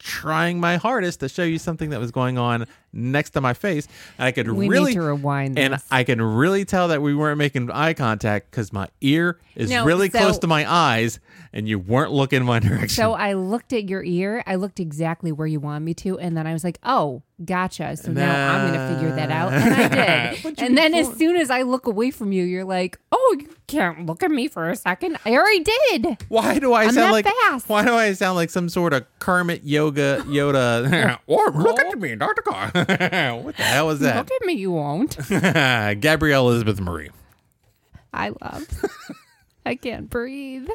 [0.00, 3.86] trying my hardest to show you something that was going on next to my face,
[4.18, 5.86] and I could We really need to rewind and this.
[5.92, 9.84] I can really tell that we weren't making eye contact because my ear is No,
[9.84, 11.20] really so- close to my eyes,
[11.52, 12.88] and you weren't looking my direction.
[12.88, 14.42] So I looked at your ear.
[14.46, 17.96] I looked exactly where you wanted me to, and then I was like, "Oh, gotcha."
[17.96, 20.58] So now I'm going to figure that out, and I did.
[20.60, 24.06] And then as soon as I look away from you, you're like, "Oh, you can't
[24.06, 25.16] look at me for a second.
[25.24, 27.68] I already did." Why do I I'm sound that like fast.
[27.68, 31.18] why do I sound like some sort of Kermit Yoga Yoda?
[31.26, 32.70] or oh, look at me, Doctor Carr.
[33.42, 34.16] what the hell is that?
[34.16, 35.16] Look at me, you won't.
[35.28, 37.10] Gabrielle Elizabeth Marie.
[38.12, 38.66] I love.
[39.64, 40.68] I can't breathe.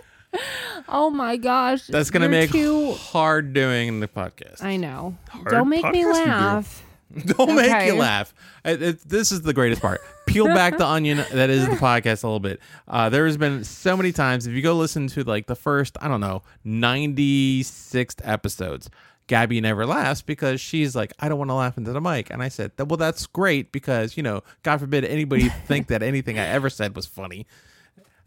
[0.87, 2.91] Oh my gosh, That's gonna make too.
[2.93, 4.63] hard doing the podcast.
[4.63, 5.15] I know.
[5.29, 6.29] Hard Don't make me podcast to do.
[6.29, 6.81] laugh.
[7.37, 8.33] Don't make you laugh.
[8.65, 10.01] It- it- this is the greatest part.
[10.25, 12.59] Peel back the onion that is the podcast a little bit.
[12.87, 14.47] Uh, there has been so many times.
[14.47, 18.89] If you go listen to like the first, I don't know, ninety sixth episodes,
[19.27, 22.29] Gabby never laughs because she's like, I don't want to laugh into the mic.
[22.31, 26.37] And I said, well, that's great because you know, God forbid anybody think that anything
[26.37, 27.45] I ever said was funny.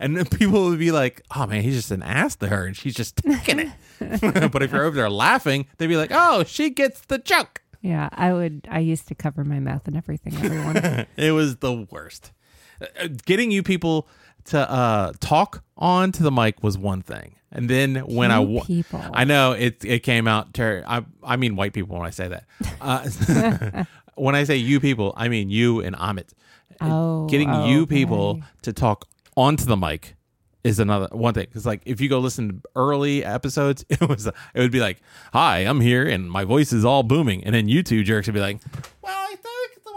[0.01, 2.95] And people would be like, "Oh man, he's just an ass to her, and she's
[2.95, 3.73] just taking it."
[4.53, 8.09] but if you're over there laughing, they'd be like, "Oh, she gets the joke." Yeah,
[8.13, 8.67] I would.
[8.71, 10.35] I used to cover my mouth and everything.
[10.37, 11.07] Everyone.
[11.17, 12.33] it was the worst.
[12.81, 14.09] Uh, Getting you people
[14.47, 18.65] to uh, talk on to the mic was one thing, and then when I wa-
[18.65, 19.03] people.
[19.13, 20.55] I know it it came out.
[20.55, 22.45] Ter- I I mean white people when I say that.
[22.81, 23.85] Uh,
[24.15, 26.31] when I say you people, I mean you and Amit.
[26.81, 29.07] Oh, Getting you people to talk
[29.39, 30.17] onto the mic
[30.65, 31.47] is another one thing.
[31.49, 35.01] Because like if you go listen to early episodes it was it would be like
[35.33, 37.45] hi i'm here and my voice is all booming.
[37.45, 38.59] And then you two jerks would be like
[39.01, 39.18] well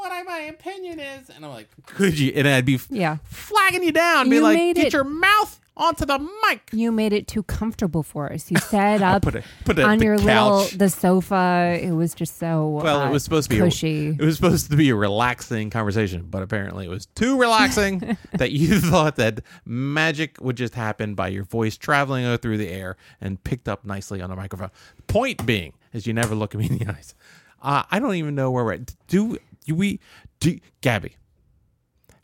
[0.02, 3.18] what I, my opinion is and i'm like could you and i'd be f- Yeah.
[3.24, 6.92] flagging you down be You like made get it- your mouth onto the mic You
[6.92, 8.52] made it too comfortable for us.
[8.52, 10.26] You sat up put it put it on the your couch.
[10.74, 11.80] little the sofa.
[11.82, 14.10] It was just so well, uh, it was supposed to be cushy.
[14.10, 18.18] A, it was supposed to be a relaxing conversation, but apparently it was too relaxing
[18.34, 22.98] that you thought that magic would just happen by your voice traveling through the air
[23.22, 24.72] and picked up nicely on the microphone.
[25.08, 27.16] Point being is you never look at me in the eyes.
[27.62, 28.94] Uh, I don't even know where we're at.
[29.08, 29.38] Do, do
[29.70, 30.00] we
[30.40, 31.16] do Gabby?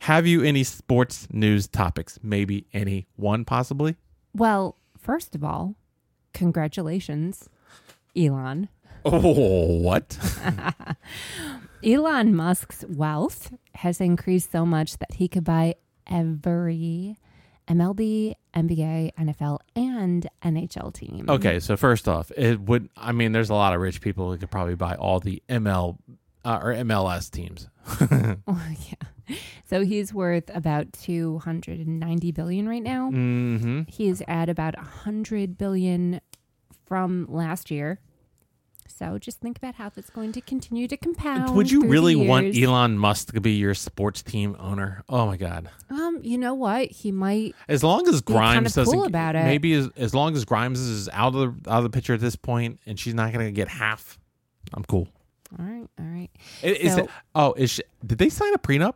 [0.02, 2.18] Have you any sports news topics?
[2.22, 3.96] Maybe any one possibly?
[4.34, 5.74] well, first of all,
[6.34, 7.48] congratulations,
[8.16, 8.68] Elon.
[9.04, 10.18] Oh, what?
[11.84, 15.74] Elon Musk's wealth has increased so much that he could buy
[16.06, 17.16] every
[17.68, 21.26] MLB, NBA, NFL, and NHL team.
[21.28, 22.88] Okay, so first off, it would.
[22.96, 25.98] I mean, there's a lot of rich people who could probably buy all the ML
[26.48, 27.68] uh, or MLS teams.
[28.46, 29.36] Oh, yeah.
[29.66, 33.10] So he's worth about 290 billion right now.
[33.10, 33.82] mm-hmm.
[33.86, 36.22] He's at about 100 billion
[36.86, 38.00] from last year.
[38.86, 41.54] So just think about how that's going to continue to compound.
[41.54, 42.56] Would you really want.
[42.56, 45.04] Elon Musk to be your sports team owner?
[45.08, 45.68] Oh my god!
[45.90, 46.90] Um, you know what?
[46.90, 47.54] He might.
[47.68, 49.44] As long as Be kinda Grimes doesn't, cool about it.
[49.44, 52.20] maybe as, as long as Grimes is out of the out of the picture at
[52.20, 54.18] this point, and she's not going to get half,
[54.72, 55.06] I'm cool.
[55.58, 56.30] All right, all right.
[56.62, 58.94] Is So- it, oh, is she, did they sign a prenup?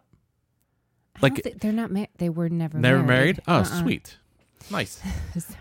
[1.21, 1.91] Like- don't they're not.
[1.91, 3.41] Ma- they were never Never married?
[3.47, 3.65] Oh, Uh-uh.
[3.65, 4.17] sweet,
[4.71, 5.01] nice.
[5.39, 5.55] So,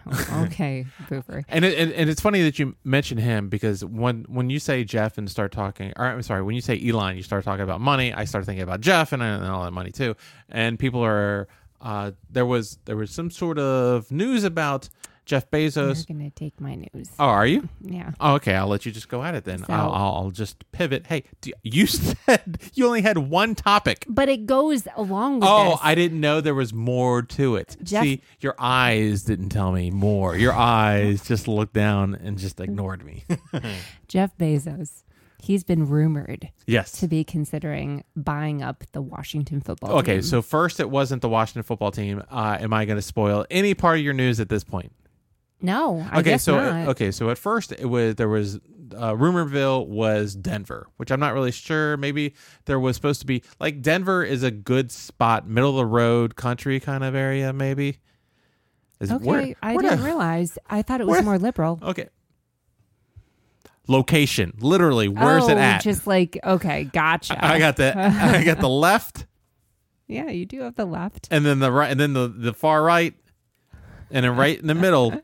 [0.44, 1.44] okay, Boofer.
[1.50, 4.84] And, it, and and it's funny that you mention him because when when you say
[4.84, 7.80] Jeff and start talking, or I'm sorry, when you say Elon, you start talking about
[7.82, 8.14] money.
[8.14, 10.16] I start thinking about Jeff and, and all that money too.
[10.50, 11.48] And people are
[11.82, 14.90] uh, there was there was some sort of news about
[15.26, 16.08] Jeff Bezos.
[16.10, 17.10] You're gonna take my news.
[17.20, 17.70] Oh, are you?
[17.84, 18.12] Yeah.
[18.20, 19.60] Oh, okay, I'll let you just go at it then.
[19.60, 21.08] So- I'll, I'll just pivot.
[21.08, 24.06] Hey, do, you said you only had one topic.
[24.08, 25.80] But it goes along with Oh, this.
[25.84, 27.78] I didn't know there was more to it.
[27.84, 30.36] Jeff- See, your eyes didn't tell me more.
[30.36, 33.26] Your eyes just looked down and just ignored me.
[34.08, 35.04] Jeff Bezos.
[35.44, 36.92] He's been rumored yes.
[37.00, 40.22] to be considering buying up the Washington football Okay, team.
[40.22, 42.22] so first it wasn't the Washington football team.
[42.30, 44.92] Uh, am I going to spoil any part of your news at this point?
[45.62, 46.88] No, I okay, guess so not.
[46.90, 48.56] okay, so at first it was there was
[48.96, 51.96] uh, rumorville was Denver, which I'm not really sure.
[51.98, 52.34] Maybe
[52.66, 56.36] there was supposed to be like Denver is a good spot, middle of the road
[56.36, 57.54] country kind of area.
[57.54, 58.00] Maybe.
[59.00, 60.58] Is, Okay, where- I where didn't the- realize.
[60.70, 61.80] I thought it was where- more liberal.
[61.82, 62.10] Okay.
[63.88, 65.82] Location, literally, where's oh, it at?
[65.82, 67.44] Just like okay, gotcha.
[67.44, 69.26] I got the I got the left,
[70.08, 71.28] yeah, you do have the left.
[71.32, 73.16] and then the right, and then the the far right,
[74.12, 75.20] and then right in the middle.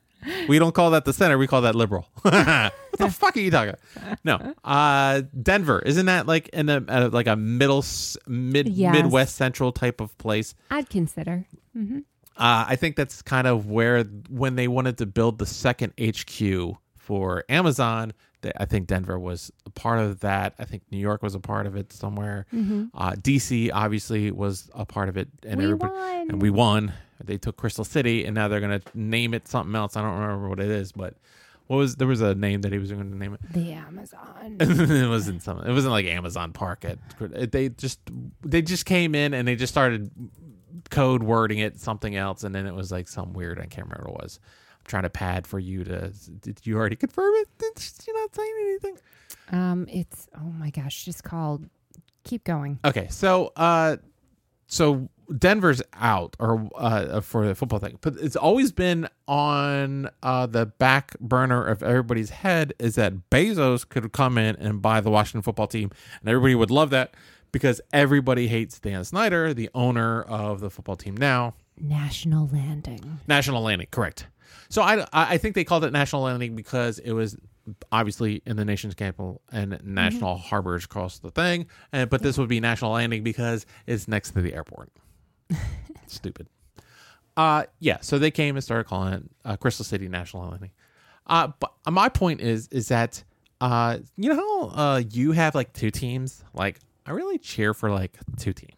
[0.48, 1.38] We don't call that the center.
[1.38, 2.08] We call that liberal.
[2.22, 3.76] what the fuck are you talking?
[3.96, 4.20] About?
[4.24, 7.84] No, uh, Denver isn't that like in a, uh like a middle
[8.28, 8.94] mid Yes.
[8.94, 10.54] Midwest Central type of place?
[10.72, 11.46] I'd consider.
[11.74, 12.00] hmm
[12.38, 16.76] Uh, I think that's kind of where when they wanted to build the second HQ
[16.98, 20.54] for Amazon, that I think Denver was a part of that.
[20.60, 22.46] I think New York was a part of it somewhere.
[22.54, 26.30] Uh, DC obviously was a part of it, and we everybody won.
[26.30, 26.94] and we won.
[27.24, 29.96] They took Crystal City, and now they're gonna name it something else.
[29.96, 31.16] I don't remember what it is, but
[31.68, 33.42] what was there was a name that he was going to name it.
[33.52, 34.56] the Amazon.
[34.60, 35.60] it wasn't some.
[35.60, 36.86] It wasn't like Amazon Park.
[36.86, 38.00] It, they just
[38.42, 40.10] they just came in and they just started
[40.90, 43.60] code wording it something else, and then it was like some weird.
[43.60, 44.40] I can't remember what it was.
[44.80, 46.14] I'm trying to pad for you to.
[46.40, 47.50] Did you already confirm it?
[47.58, 48.98] Did you not saying anything?
[49.52, 51.70] um, it's oh my gosh, just called.
[52.24, 52.80] Keep going.
[52.86, 53.98] Okay, so uh,
[54.68, 60.46] so Denver's out or uh for the football thing, but it's always been on uh
[60.46, 65.10] the back burner of everybody's head is that Bezos could come in and buy the
[65.10, 67.14] Washington football team, and everybody would love that
[67.52, 71.56] because everybody hates Dan Snyder, the owner of the football team now.
[71.80, 73.20] National Landing.
[73.28, 74.28] National Landing, correct.
[74.70, 77.38] So I, I I think they called it National Landing because it was
[77.92, 81.68] obviously in the nation's capital and national harbors across the thing.
[81.92, 84.90] And but this would be National Landing because it's next to the airport.
[86.08, 86.48] Stupid.
[87.36, 87.98] Uh yeah.
[88.02, 90.72] So they came and started calling it uh, Crystal City National Landing.
[91.28, 93.24] Uh, but my point is is that
[93.62, 96.44] uh you know how uh you have like two teams.
[96.54, 98.74] Like I really cheer for like two teams.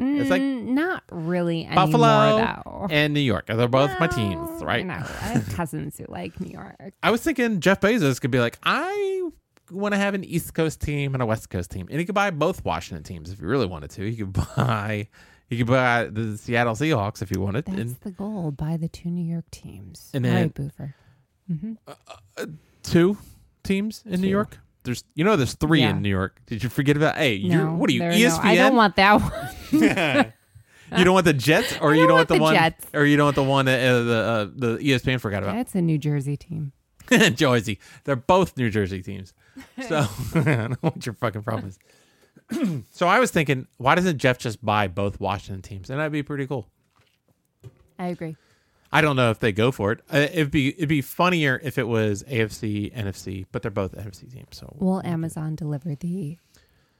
[0.00, 2.86] It's like Mm, not really anymore Buffalo though.
[2.88, 3.46] and New York.
[3.48, 4.86] They're both my teams, right?
[4.86, 6.94] No, I have cousins who like New York.
[7.02, 9.28] I was thinking Jeff Bezos could be like, I
[9.72, 12.14] want to have an East Coast team and a West Coast team, and he could
[12.14, 14.08] buy both Washington teams if he really wanted to.
[14.08, 15.08] He could buy,
[15.48, 18.50] he could buy the Seattle Seahawks if you wanted, That's and the goal.
[18.50, 20.10] Buy the two New York teams.
[20.14, 20.94] And then- right, Boofer.
[21.46, 21.72] hmm
[22.82, 23.18] two
[23.64, 24.58] teams in New York.
[24.84, 25.90] There's, you know, there's three Yeah.
[25.90, 26.40] in New York.
[26.46, 27.16] Did you forget about?
[27.16, 28.02] Hey, you're what are you?
[28.02, 28.44] E are no- ESPN.
[28.44, 30.32] I don't want that one.
[30.98, 32.86] you don't want the Jets, or you don't don't want want the, the one, Jets.
[32.94, 35.56] or you don't want the one that uh, the uh, the ESPN forgot about.
[35.56, 36.72] That's a New Jersey team.
[37.34, 37.78] Jersey.
[38.04, 39.34] They're both New Jersey teams.
[39.86, 41.78] So I don't know what your fucking problem is.
[42.90, 45.90] so I was thinking, why doesn't Jeff just buy both Washington teams?
[45.90, 46.68] And that'd be pretty cool.
[47.98, 48.36] I agree.
[48.90, 50.00] I don't know if they go for it.
[50.12, 54.32] Uh, it'd be it'd be funnier if it was AFC, NFC, but they're both NFC
[54.32, 54.56] teams.
[54.56, 56.38] So Will Amazon deliver the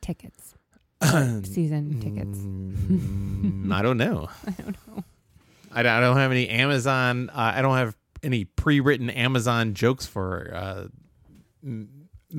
[0.01, 0.55] tickets?
[1.03, 2.39] Season tickets.
[2.39, 4.29] Mm, I don't know.
[4.47, 5.05] I don't know.
[5.71, 7.31] I don't, I don't have any Amazon.
[7.31, 10.51] Uh, I don't have any pre-written Amazon jokes for.
[10.53, 10.89] Uh,
[11.63, 11.91] maybe.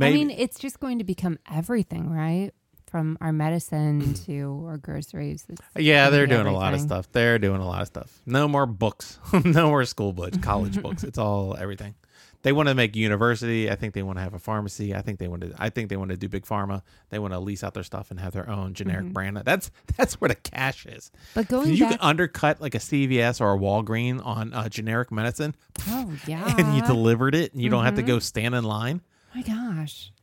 [0.02, 2.52] I mean, it's just going to become everything, right?
[2.90, 5.46] From our medicine to our groceries.
[5.50, 7.12] It's Yeah, they're doing a lot of stuff.
[7.12, 8.20] They're doing a lot of stuff.
[8.26, 9.20] No more books.
[9.46, 11.04] no more school books, college books.
[11.04, 11.96] It's all everything.
[12.42, 13.70] They want to make university.
[13.70, 14.96] I think they want to have a pharmacy.
[14.96, 15.54] I think they want to.
[15.60, 16.84] I think they want to do big pharma.
[17.10, 19.14] They want to lease out their stuff and have their own generic Mm-hmm.
[19.14, 19.38] brand.
[19.44, 21.12] That's that's where the cash is.
[21.36, 25.12] But going you back, can undercut like a CVS or a Walgreen on uh, generic
[25.12, 25.54] medicine,
[25.90, 28.08] oh yeah, and you delivered it, and you don't have to Mhm.
[28.08, 29.02] go stand in line.
[29.36, 30.14] my gosh,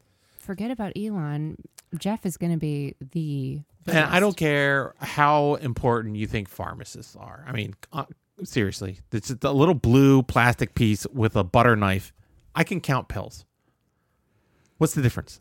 [0.46, 1.56] forget about Elon.
[1.98, 3.60] Jeff is going to be the.
[3.86, 7.44] And I don't care how important you think pharmacists are.
[7.46, 8.04] I mean, uh,
[8.42, 12.12] seriously, it's a little blue plastic piece with a butter knife.
[12.54, 13.44] I can count pills.
[14.78, 15.40] What's the difference?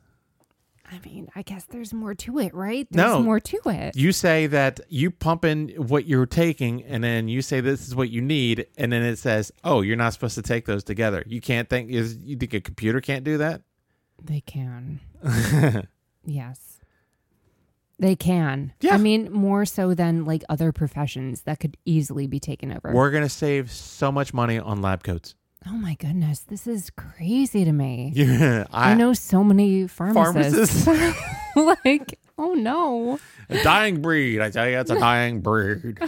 [0.92, 2.88] I mean, I guess there's more to it, right?
[2.92, 3.22] There's No.
[3.24, 3.96] more to it.
[3.96, 7.96] You say that you pump in what you're taking, and then you say this is
[7.96, 11.24] what you need, and then it says, "Oh, you're not supposed to take those together."
[11.26, 13.64] You can't think is you think a computer can't do that?
[14.24, 15.00] They can.
[16.26, 16.80] yes.
[17.98, 18.74] They can.
[18.82, 18.96] Yeah.
[18.96, 22.92] I mean, more so than like other professions that could easily be taken over.
[22.94, 25.36] We're gonna save so much money on lab coats.
[25.68, 26.40] oh my goodness.
[26.42, 28.12] This is crazy to me.
[28.16, 30.84] Yeah, I, know so many pharmacists.
[30.86, 31.26] pharmacists.
[31.86, 33.20] like, oh no.
[33.50, 34.42] A dying breed.
[34.42, 36.00] I tell you, it's a dying breed.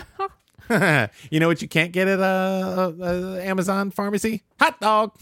[1.31, 4.43] you know what you can't get at a, a, a Amazon pharmacy?
[4.59, 5.15] Hot dog.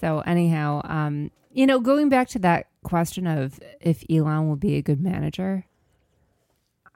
[0.00, 4.76] So anyhow, um, you know, going back to that question of if Elon will be
[4.76, 5.66] a good manager,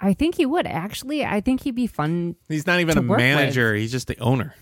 [0.00, 1.24] I think he would actually.
[1.24, 2.36] I think he'd be fun.
[2.48, 3.18] He's not even a work with.
[3.18, 3.74] manager.
[3.74, 4.54] He's just the owner.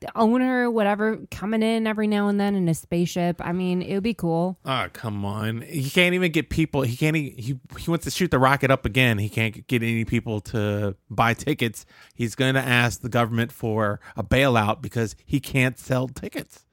[0.00, 3.36] The owner, whatever, coming in every now and then in a spaceship.
[3.40, 4.58] I mean, it would be cool.
[4.64, 5.60] Oh come on!
[5.60, 6.82] He can't even get people.
[6.82, 7.16] He can't.
[7.16, 9.18] e- He he wants to shoot the rocket up again.
[9.18, 11.86] He can't get any people to buy tickets.
[12.14, 16.64] He's going to ask the government for a bailout because he can't sell tickets.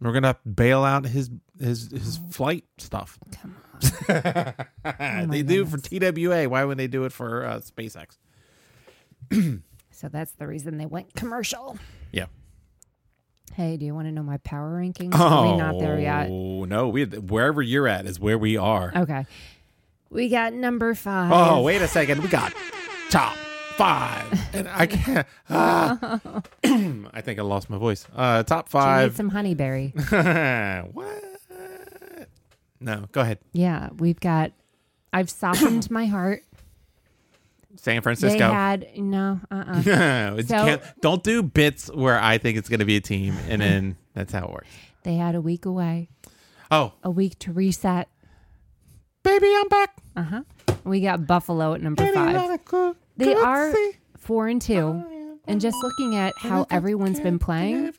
[0.00, 1.30] We're gonna bail out his
[1.60, 3.18] his his flight stuff.
[3.40, 3.56] Come
[4.84, 5.28] on.
[5.30, 6.48] they do it for TWA.
[6.48, 8.16] Why would they do it for uh, SpaceX?
[9.90, 11.76] So that's the reason they went commercial.
[12.12, 12.26] Yeah.
[13.54, 15.10] Hey, do you want to know my power rankings?
[15.14, 16.28] Oh We're not there yet.
[16.30, 18.92] no, we wherever you're at is where we are.
[18.94, 19.26] Okay.
[20.10, 21.32] We got number five.
[21.32, 22.22] Oh, wait a second.
[22.22, 22.54] We got
[23.10, 23.36] top
[23.78, 24.54] five.
[24.54, 25.26] And I can't.
[25.48, 26.20] ah.
[26.64, 28.06] I think I lost my voice.
[28.14, 29.16] Uh, top Do you need five.
[29.16, 29.94] some honeyberry.
[30.94, 31.24] what?
[32.80, 33.38] No, go ahead.
[33.52, 34.52] yeah, we've got.
[35.12, 36.42] I've softened my heart.
[37.76, 38.52] San They Francisco.
[38.52, 39.40] had no.
[39.50, 39.54] Uh.
[39.56, 43.60] uh So- don't do bits where I think it's going to be a team, and
[43.62, 44.68] then that's how it works.
[45.04, 46.08] They had a week away.
[46.70, 48.08] Oh, A week to reset.
[49.22, 49.96] baby, I'm back.
[50.16, 50.42] Uh huh.
[50.84, 52.34] We got Buffalo at number Baby, five.
[53.18, 53.74] A They are
[54.16, 55.04] four and two.
[55.46, 57.94] And just looking at how everyone's been playing,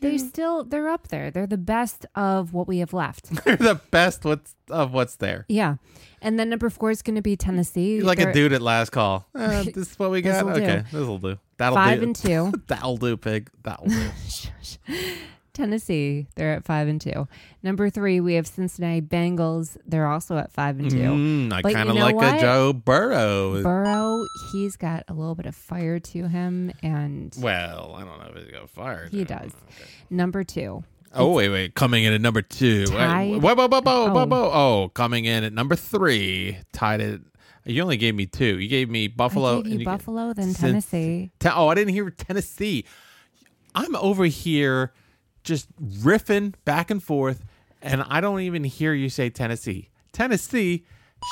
[0.00, 1.30] they still they're up there.
[1.30, 3.30] They're the best of what we have left.
[3.44, 5.46] They're the best what's, of what's there.
[5.48, 5.76] yeah.
[6.20, 7.94] And then number four is going to be Tennessee.
[7.98, 9.28] You're like a They're dude at last call.
[9.36, 10.44] Uh, this is what we got.
[10.44, 10.62] This'll do.
[10.62, 11.38] Okay, this'll do.
[11.58, 12.06] That'll Five do.
[12.06, 12.52] and two.
[12.66, 13.50] That'll do, pig.
[13.62, 14.10] That'll do.
[15.60, 17.28] Tennessee, they're at five and two.
[17.62, 19.76] Number three, we have Cincinnati Bengals.
[19.86, 20.96] They're also at five and two.
[20.96, 22.36] Mm, I kind of know like what?
[22.36, 23.62] a Joe Burrow.
[23.62, 28.30] Burrow, he's got a little bit of fire to him, and well, I don't know
[28.34, 29.08] if he's got fire.
[29.10, 29.52] he does.
[30.08, 30.82] Number two.
[31.14, 31.74] Oh wait, wait.
[31.74, 32.86] Coming in at number two.
[32.86, 33.42] Tied.
[33.42, 34.26] Whoa, whoa, whoa, whoa, whoa, Oh.
[34.26, 34.50] whoa.
[34.52, 36.56] Oh, coming in at number three.
[36.72, 37.20] Tied it.
[37.66, 38.58] You only gave me two.
[38.58, 39.60] You gave me Buffalo.
[39.60, 41.30] Gave you you Buffalo, then Tennessee.
[41.38, 42.86] Te- oh, I didn't hear Tennessee.
[43.74, 44.92] I'm over here
[45.42, 47.44] just riffing back and forth,
[47.82, 49.88] and I don't even hear you say Tennessee.
[50.12, 50.84] Tennessee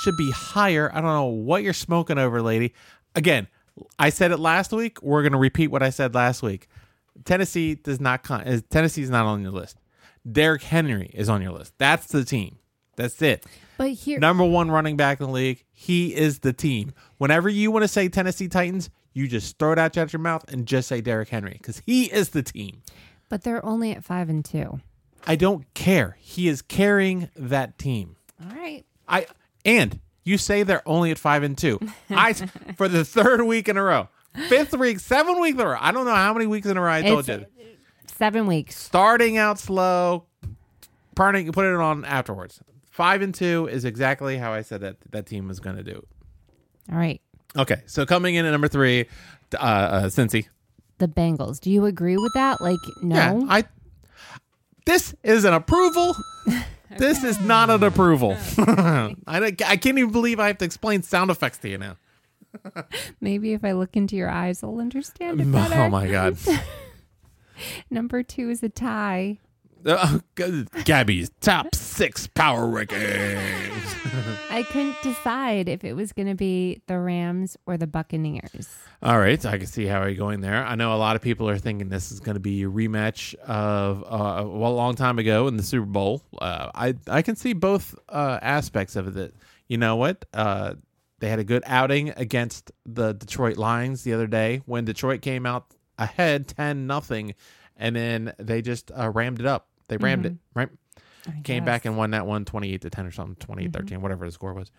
[0.03, 0.91] should be higher.
[0.93, 2.75] I don't know what you're smoking over, lady.
[3.15, 3.49] Again,
[3.99, 5.03] I said it last week.
[5.03, 6.69] We're going to repeat what I said last week.
[7.25, 9.79] Tennessee does not con- uh, is not on your list.
[10.31, 11.75] Derrick Henry is on your list.
[11.79, 12.59] That's the team.
[12.97, 13.47] That's it.
[13.77, 15.65] But here, Number one running back in the league.
[15.71, 16.93] He is the team.
[17.19, 20.45] Whenever you want to say Tennessee Titans, you just throw it out of your mouth
[20.49, 22.83] and just say Derrick Henry because he is the team.
[23.29, 24.81] But they're only at five and two.
[25.27, 26.17] I don't care.
[26.21, 28.17] He is carrying that team.
[28.43, 28.85] All right.
[29.09, 29.27] I
[29.65, 31.81] and you say they're only at five and two.
[32.11, 32.33] I
[32.77, 34.09] for the third week in a row,
[34.49, 35.79] fifth week, seven week in a row.
[35.81, 37.67] I don't know how many weeks in a row I told It's- you.
[38.17, 38.77] Seven weeks.
[38.77, 40.25] Starting out slow,
[41.15, 42.61] turning put it on afterwards.
[42.91, 46.05] Five and two is exactly how I said that that team was going to do.
[46.91, 47.21] All right.
[47.57, 49.07] Okay, so coming in at number three,
[49.55, 50.49] uh, uh Cincy.
[50.99, 51.61] The Bengals.
[51.61, 52.61] Do you agree with that?
[52.61, 53.15] Like, no.
[53.15, 53.65] Yeah, I.
[54.85, 56.15] This is an approval.
[56.97, 58.35] This is not an approval.
[58.59, 61.97] I, I can't even believe I have to explain sound effects to you now.
[63.21, 65.75] Maybe if I look into your eyes, I'll understand it better.
[65.75, 66.39] Oh my god.
[67.91, 69.39] Number two is a tie.
[69.85, 70.19] Uh,
[70.85, 73.71] Gabby's top six power rankings.
[74.51, 78.69] I couldn't decide if it was going to be the Rams or the Buccaneers.
[79.03, 80.65] All right, I can see how you're going there.
[80.65, 83.35] I know a lot of people are thinking this is going to be a rematch
[83.37, 86.23] of uh, well, a long time ago in the Super Bowl.
[86.41, 89.35] Uh, I I can see both uh, aspects of it.
[89.69, 90.25] You know what?
[90.33, 90.75] Uh,
[91.21, 95.47] they had a good outing against the Detroit Lions the other day when Detroit came
[95.47, 97.35] out ahead ten nothing,
[97.77, 99.68] and then they just uh, rammed it up.
[99.89, 100.69] They rammed it, right?
[101.27, 104.25] I Came back and won that one 28 to 10 or something, 28 13, whatever
[104.25, 104.71] the score was.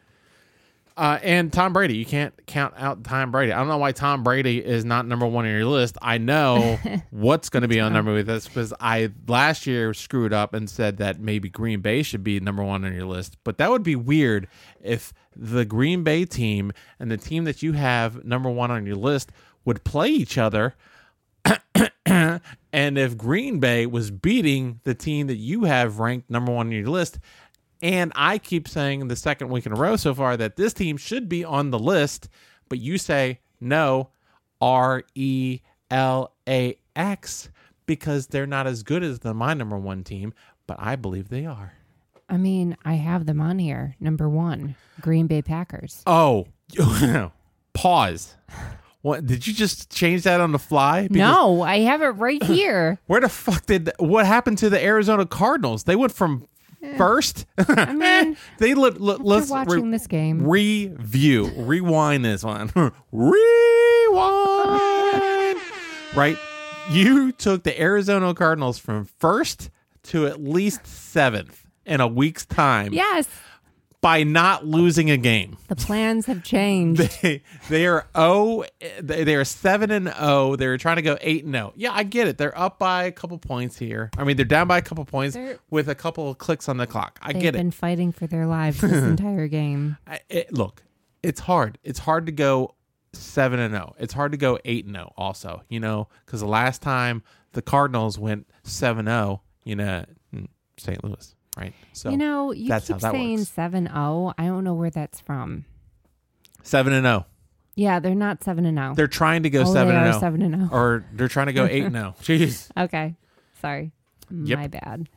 [0.99, 3.53] Uh, and Tom Brady, you can't count out Tom Brady.
[3.53, 5.97] I don't know why Tom Brady is not number one on your list.
[6.01, 6.77] I know
[7.09, 10.69] what's going to be on number with this because I last year screwed up and
[10.69, 13.37] said that maybe Green Bay should be number one on your list.
[13.45, 14.49] But that would be weird
[14.81, 18.97] if the Green Bay team and the team that you have number one on your
[18.97, 19.31] list
[19.63, 20.75] would play each other
[22.05, 26.71] and if Green Bay was beating the team that you have ranked number one on
[26.71, 27.19] your list,
[27.81, 30.97] and I keep saying the second week in a row so far that this team
[30.97, 32.29] should be on the list,
[32.67, 34.09] but you say no,
[34.61, 37.49] R E L A X,
[37.85, 40.33] because they're not as good as the my number one team,
[40.67, 41.73] but I believe they are.
[42.29, 43.95] I mean, I have them on here.
[43.99, 46.03] Number one, Green Bay Packers.
[46.05, 46.47] Oh,
[47.73, 48.35] pause.
[49.01, 51.03] What did you just change that on the fly?
[51.03, 52.99] Because No, I have it right here.
[53.07, 55.83] Where the fuck did what happened to the Arizona Cardinals?
[55.85, 56.45] They went from
[56.83, 57.45] eh, first.
[57.57, 60.45] I mean, they let, if let's watching re- this game.
[60.45, 62.71] review, rewind this one,
[64.29, 65.59] rewind.
[66.15, 66.37] right,
[66.91, 69.69] you took the Arizona Cardinals from first
[70.03, 73.27] to at least seventh in a week's time Yes,
[74.01, 75.57] by not losing a game.
[75.67, 77.01] the plans have changed.
[77.21, 78.65] They, they are oh
[79.01, 80.55] they are seven and oh.
[80.55, 81.73] They're trying to go eight and oh.
[81.75, 82.37] Yeah, I get it.
[82.37, 84.09] They're up by a couple points here.
[84.17, 86.77] I mean, they're down by a couple points They're- with a couple of clicks on
[86.77, 87.19] the clock.
[87.21, 87.43] I get it.
[87.43, 89.97] They've been fighting for their lives this entire game.
[90.07, 90.53] I, it.
[90.53, 90.83] Look,
[91.21, 91.77] it's hard.
[91.83, 92.75] It's hard to go
[93.13, 93.95] seven and oh.
[93.99, 95.11] It's hard to go eight and oh.
[95.17, 97.21] Also, you know, because the last time
[97.51, 100.05] the Cardinals went seven oh, you know,
[100.77, 101.03] St.
[101.03, 101.73] Louis, right?
[101.93, 103.51] So you know, you that's keep saying works.
[103.55, 104.33] 7-0.
[104.37, 105.65] I don't know where that's from.
[106.63, 107.25] seven and oh.
[107.75, 108.95] Yeah, they're not 7 and 0.
[108.95, 109.73] They're trying to go oh, oh.
[109.73, 110.69] seven and oh, 7 and 0.
[110.71, 112.13] or they're trying to go eight and oh.
[112.21, 112.69] Jeez.
[112.75, 113.15] Okay.
[113.61, 113.91] Sorry.
[114.31, 114.57] Yep.
[114.59, 115.09] My bad.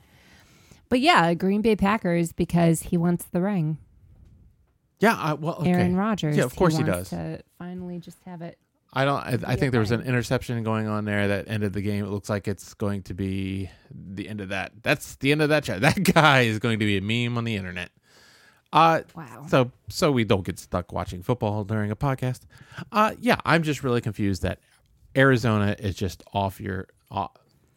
[0.89, 3.79] But yeah, Green Bay Packers because he wants the ring.
[5.01, 5.17] Yeah.
[5.17, 5.71] I, well, okay.
[5.71, 6.37] Aaron Rodgers.
[6.37, 7.19] Yeah, of course he wants does.
[7.19, 8.59] To finally just have it.
[8.93, 9.21] I don't.
[9.21, 12.05] I, I think there was an interception going on there that ended the game.
[12.05, 14.73] It looks like it's going to be the end of that.
[14.83, 15.81] That's the end of that chat.
[15.83, 17.91] That guy is going to be a meme on the internet.
[18.73, 19.47] Uh, Wow.
[19.49, 22.41] so so we don't get stuck watching football during a podcast.
[22.91, 24.61] Uh, yeah, I'm just really confused that
[25.17, 26.89] Arizona is just off your.
[27.11, 27.29] Uh,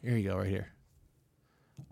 [0.02, 0.68] here you go, right here.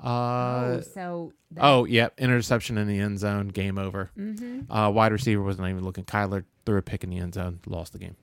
[0.01, 3.47] Uh, oh, so that, oh, yep, interception in the end zone.
[3.49, 4.11] Game over.
[4.17, 4.65] mhm.
[4.69, 6.03] Uh, wide receiver wasn't even looking.
[6.03, 8.15] Kyler threw a pick in the end zone, lost the game.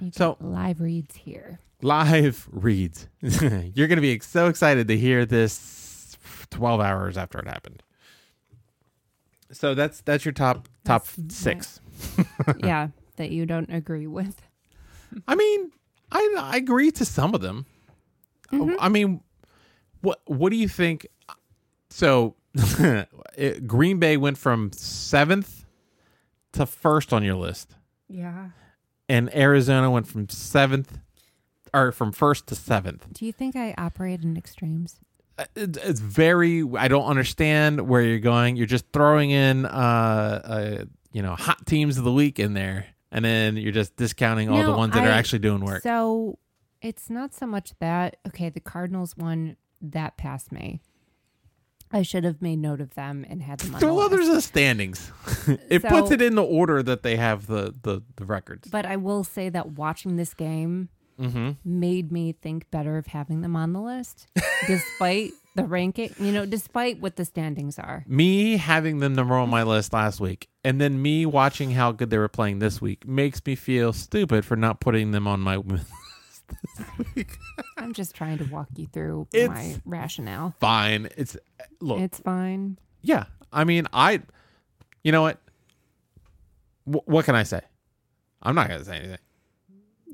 [0.00, 1.58] You so- live reads here.
[1.82, 3.08] live reads.
[3.20, 6.16] You're going to be so excited to hear this
[6.50, 7.82] 12 hours after it happened.
[9.50, 11.80] So that's that's your top top That's 6.
[12.58, 14.42] yeah, that you don't agree with.
[15.26, 15.72] I mean,
[16.12, 17.64] I I agree to some of them.
[18.52, 18.74] Mm-hmm.
[18.78, 19.22] I mean,
[20.02, 21.06] what what do you think
[21.88, 22.34] so
[23.66, 25.64] Green Bay went from 7th
[26.52, 27.74] to first on your list
[28.08, 28.48] Yeah.
[29.08, 31.00] And Arizona went from 7th
[31.74, 33.12] or from first to 7th.
[33.12, 35.00] Do you think I operate in extremes?
[35.54, 41.22] it's very i don't understand where you're going you're just throwing in uh, uh you
[41.22, 44.76] know hot teams of the week in there and then you're just discounting all the
[44.76, 46.38] ones that are actually doing work So
[46.80, 48.16] it's not so much that.
[48.26, 50.80] Okay, the Cardinals won that past May.
[51.92, 54.10] I should have made note of them and had them on the well list.
[54.10, 55.12] there's the standings
[55.68, 58.96] it puts it in the order that they have the the, the records But I
[58.96, 60.88] will say that watching this game
[61.20, 61.52] mm-hmm.
[61.64, 64.28] made me think better of having them on the list,
[64.66, 66.14] despite the ranking.
[66.18, 68.04] You know, despite what the standings are.
[68.06, 72.10] me having them number on my list last week and then me watching how good
[72.10, 75.56] they were playing this week makes me feel stupid for not putting them on my
[77.76, 80.54] I'm just trying to walk you through It's- my rationale.
[80.60, 81.36] fine it's
[81.80, 82.78] look It's fine.
[83.02, 84.22] Yeah, I mean, I,
[85.04, 85.38] you know what?
[86.84, 87.60] Wh- what can I say?
[88.42, 89.18] I'm not gonna say anything.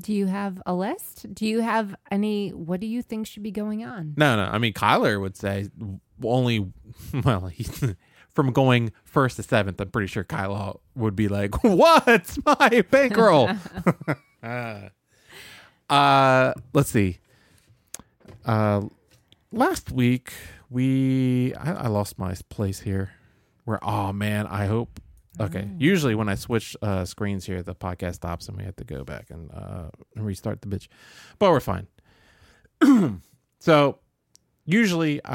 [0.00, 1.32] Do you have a list?
[1.34, 2.50] Do you have any?
[2.50, 4.14] What do you think should be going on?
[4.16, 4.42] No, no.
[4.42, 5.68] I mean, Kyler would say
[6.22, 6.72] only.
[7.24, 7.64] Well, he,
[8.34, 13.50] from going first to seventh, I'm pretty sure Kyler would be like, "What's my bankroll?"
[15.90, 17.18] Uh, let's see.
[18.44, 18.82] Uh,
[19.52, 20.32] last week
[20.70, 23.12] we I, I lost my place here.
[23.64, 25.00] Where oh man, I hope.
[25.40, 28.84] Okay, usually when I switch uh, screens here, the podcast stops and we have to
[28.84, 30.86] go back and uh, restart the bitch,
[31.40, 31.88] but we're fine.
[33.58, 33.98] so
[34.64, 35.30] usually uh,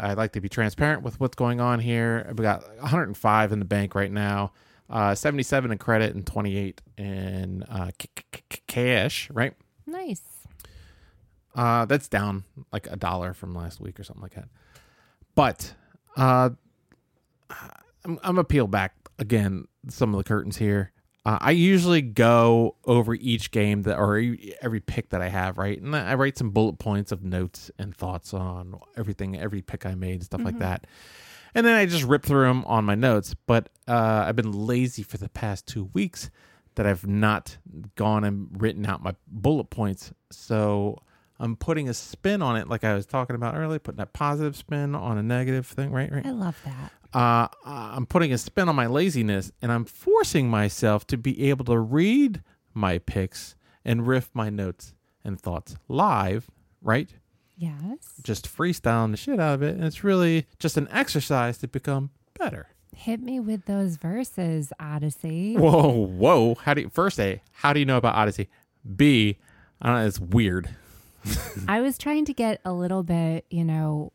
[0.00, 2.32] I like to be transparent with what's going on here.
[2.36, 4.52] We got 105 in the bank right now,
[4.88, 9.28] uh, 77 in credit and 28 in uh, c- c- cash.
[9.30, 9.52] Right,
[9.92, 10.22] Nice.
[11.54, 14.48] uh, that's down like a dollar from last week or something like that.
[15.34, 15.74] but
[16.16, 16.50] uh,
[17.50, 20.92] I'm, I'm gonna peel back again some of the curtains here.
[21.24, 24.20] Uh, I usually go over each game that or
[24.60, 25.80] every pick that I have, right?
[25.80, 29.94] And I write some bullet points of notes and thoughts on everything, every pick I
[29.94, 30.86] made, and stuff like that.
[31.54, 33.36] And then I just rip through them on my notes.
[33.46, 36.28] But uh, I've been lazy for the past two weeks
[36.74, 37.56] that I've not
[37.96, 40.12] gone and written out my bullet points.
[40.30, 40.98] So
[41.38, 44.56] I'm putting a spin on it, like I was talking about earlier, putting a positive
[44.56, 46.10] spin on a negative thing, right?
[46.10, 46.92] Right I love that.
[47.18, 51.64] uh, I'm putting a spin on my laziness and I'm forcing myself to be able
[51.66, 52.42] to read
[52.74, 53.54] my picks
[53.84, 54.94] and riff my notes
[55.24, 56.48] and thoughts live,
[56.80, 57.10] right?
[57.56, 58.14] Yes.
[58.22, 59.74] Just freestyling the shit out of it.
[59.74, 62.68] And it's really just an exercise to become better.
[63.02, 65.58] Hit me with those verses, Oddisee.
[65.58, 66.54] Whoa, whoa.
[66.54, 68.46] How do you, first A, how do you know about Oddisee?
[68.94, 69.38] B,
[69.80, 70.68] I don't know, it's weird.
[71.68, 74.12] I was trying to get a little bit, you know,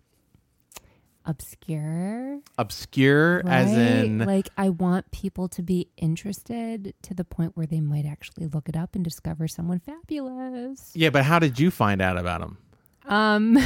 [1.26, 2.40] obscure.
[2.58, 7.82] Obscure, as in, like I want people to be interested to the point where they
[7.82, 10.92] might actually look it up and discover someone fabulous.
[10.96, 12.58] yeah, but how did you find out about them?
[13.06, 13.58] Um,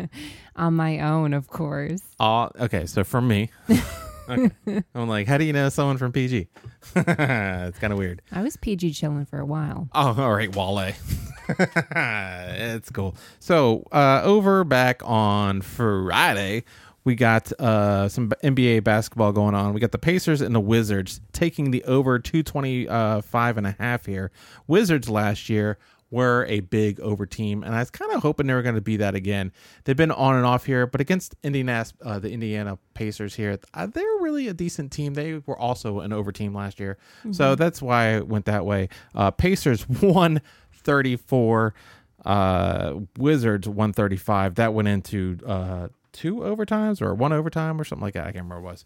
[0.54, 2.02] on my own, of course.
[2.20, 3.50] Uh, okay, so from me,
[4.30, 4.82] okay.
[4.94, 6.48] I'm like, how do you know someone from PG?
[6.96, 8.22] it's kind of weird.
[8.32, 9.88] I was PG chilling for a while.
[9.94, 10.92] Oh, all right, Wale.
[11.58, 13.16] it's cool.
[13.38, 16.64] So, uh, over back on Friday,
[17.04, 19.72] we got uh, some NBA basketball going on.
[19.72, 24.30] We got the Pacers and the Wizards taking the over 225 and a half here.
[24.66, 25.78] Wizards last year
[26.10, 28.80] were a big over team, and I was kind of hoping they were going to
[28.80, 29.52] be that again.
[29.84, 33.86] They've been on and off here, but against Indiana's, uh, the Indiana Pacers here, uh,
[33.86, 35.14] they're really a decent team.
[35.14, 36.98] They were also an over team last year,
[37.30, 38.88] so that's why it went that way.
[39.14, 41.74] Uh, Pacers 134,
[42.24, 44.54] uh, Wizards 135.
[44.56, 48.22] That went into uh, two overtimes or one overtime or something like that.
[48.22, 48.84] I can't remember what it was.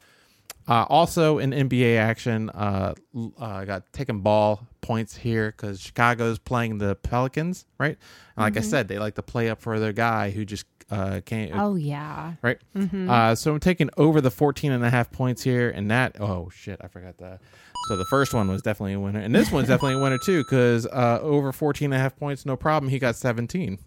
[0.67, 6.39] Uh, also in NBA action, uh, l- uh, got taking ball points here because Chicago's
[6.39, 7.99] playing the Pelicans, right?
[8.37, 11.21] And like I said, they like to play up for their guy who just uh,
[11.25, 12.35] can't, Oh yeah.
[12.43, 12.59] right?
[12.75, 16.51] Uh, so I'm taking over the 14 and a half points here, and that, oh
[16.55, 17.41] shit, I forgot that.
[17.89, 20.43] So the first one was definitely a winner, and this one's definitely a winner too
[20.45, 22.89] because uh, over 14 and a half points, no problem.
[22.91, 23.79] He got 17.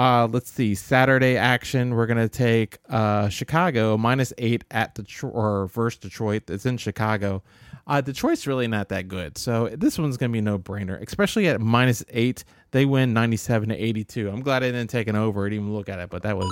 [0.00, 0.74] Uh, let's see.
[0.74, 1.94] Saturday action.
[1.94, 6.48] We're gonna take uh, Chicago minus eight at Detroit or versus Detroit.
[6.48, 7.42] It's in Chicago.
[7.86, 10.98] Uh, Detroit's really not that good, so this one's gonna be a no brainer.
[11.06, 14.30] Especially at minus eight, they win ninety seven to eighty two.
[14.30, 16.50] I'm glad I didn't take an over and even look at it, but that was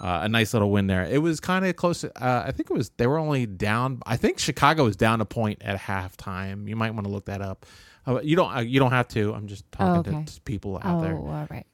[0.00, 1.06] uh, a nice little win there.
[1.06, 2.04] It was kind of close.
[2.04, 4.00] Uh, I think it was they were only down.
[4.06, 6.68] I think Chicago was down a point at halftime.
[6.68, 7.66] You might want to look that up.
[8.06, 8.54] Uh, you don't.
[8.54, 9.34] Uh, you don't have to.
[9.34, 10.24] I'm just talking okay.
[10.24, 11.16] to people out there.
[11.16, 11.66] Oh, there all right.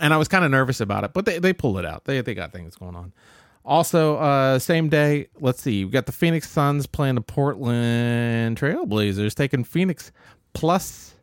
[0.00, 2.04] And I was kind of nervous about it, but they they pulled it out.
[2.04, 3.12] They they got things going on.
[3.64, 9.34] Also, uh, same day, let's see, we got the Phoenix Suns playing the Portland Trailblazers,
[9.34, 10.12] taking Phoenix
[10.52, 11.14] plus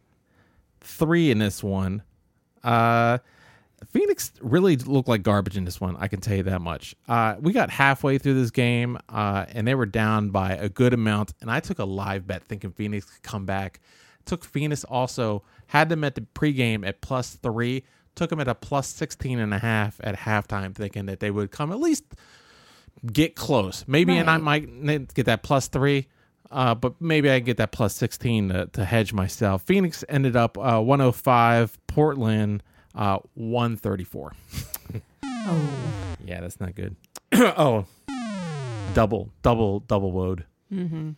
[0.82, 2.04] three in this one.
[2.62, 3.20] Uh,
[3.92, 5.96] Phoenix really looked like garbage in this one.
[5.98, 6.96] I can tell you that much.
[7.08, 10.94] Uh, we got halfway through this game, uh, and they were down by a good
[10.94, 11.34] amount.
[11.42, 13.80] And I took a live bet thinking Phoenix could come back.
[14.26, 17.84] Took Phoenix also, had them at the pregame at plus three,
[18.16, 21.52] took them at a plus 16 and a half at halftime, thinking that they would
[21.52, 22.04] come at least
[23.06, 23.86] get close.
[23.88, 26.08] Maybe, and I might get that plus three.
[26.52, 29.64] Uh, but maybe I get that plus 16 to, to hedge myself.
[29.64, 32.62] Phoenix ended up uh, 105, Portland
[32.96, 34.34] uh, 134.
[35.46, 35.80] Oh.
[36.26, 36.96] Yeah, that's not good.
[37.34, 37.86] oh,
[38.94, 40.46] double, double, double woed.
[40.72, 41.12] Mm-hmm.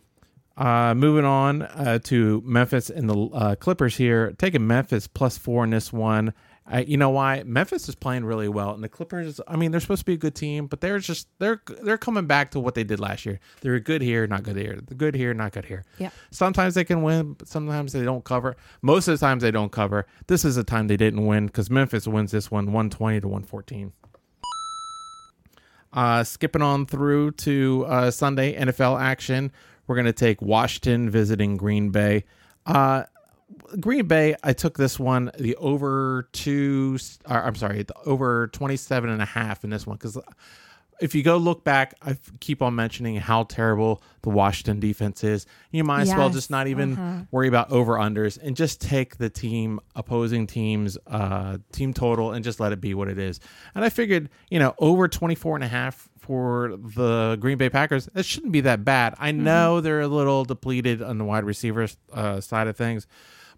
[0.58, 4.34] Uh, moving on uh, to Memphis and the uh, Clippers here.
[4.39, 6.34] Taking Memphis plus four in this one.
[6.72, 7.43] Uh, you know why?
[7.45, 9.39] Memphis is playing really well, and the Clippers.
[9.47, 12.26] I mean, they're supposed to be a good team, but they're just they're they're coming
[12.26, 13.39] back to what they did last year.
[13.61, 14.80] They're good here, not good here.
[14.84, 15.84] They're good here, not good here.
[15.99, 16.09] Yeah.
[16.32, 18.55] Sometimes they can win, but sometimes they don't cover.
[18.82, 20.07] Most of the times they don't cover.
[20.26, 23.28] This is the time they didn't win because Memphis wins this one, one twenty to
[23.28, 23.93] one fourteen.
[25.93, 29.51] Uh, skipping on through to uh, Sunday NFL action,
[29.88, 32.26] we're going to take Washington visiting Green Bay.
[32.66, 33.03] Uh,
[33.80, 36.97] Green Bay, I took this one, the over two,
[37.30, 40.18] or, I'm sorry, the over 27 and a half in this one because
[41.01, 45.45] if you go look back, I keep on mentioning how terrible the Washington defense is.
[45.72, 47.24] You might as well just not even uh-huh.
[47.32, 52.43] worry about over unders and just take the team opposing teams uh team total and
[52.43, 53.39] just let it be what it is.
[53.74, 58.09] And I figured, you know, over 24 and a half for the Green Bay Packers,
[58.16, 59.16] it shouldn't be that bad.
[59.20, 63.05] I know they're a little depleted on the wide receivers uh, side of things,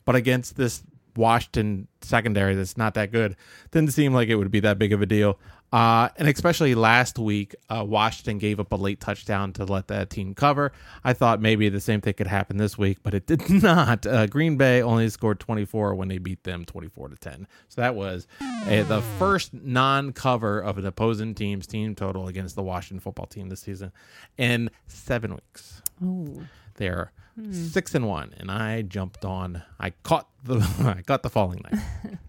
[0.07, 0.83] but against this
[1.17, 3.35] Washington secondary that's not that good.
[3.71, 5.37] Didn't seem like it would be that big of a deal.
[5.73, 10.09] Uh, and especially last week, uh, Washington gave up a late touchdown to let that
[10.09, 10.71] team cover.
[11.03, 14.05] I thought maybe the same thing could happen this week, but it did not.
[14.05, 17.47] Uh, Green Bay only scored 24 when they beat them 24 to 10.
[17.67, 22.63] So that was uh, the first non-cover of an opposing team's team total against the
[22.63, 23.91] Washington football team this season
[24.37, 25.81] in seven weeks.
[26.01, 26.43] Oh,
[26.75, 27.11] They're
[27.51, 29.63] six and one, and I jumped on.
[29.79, 30.57] I caught the
[30.97, 31.83] I caught the falling knife.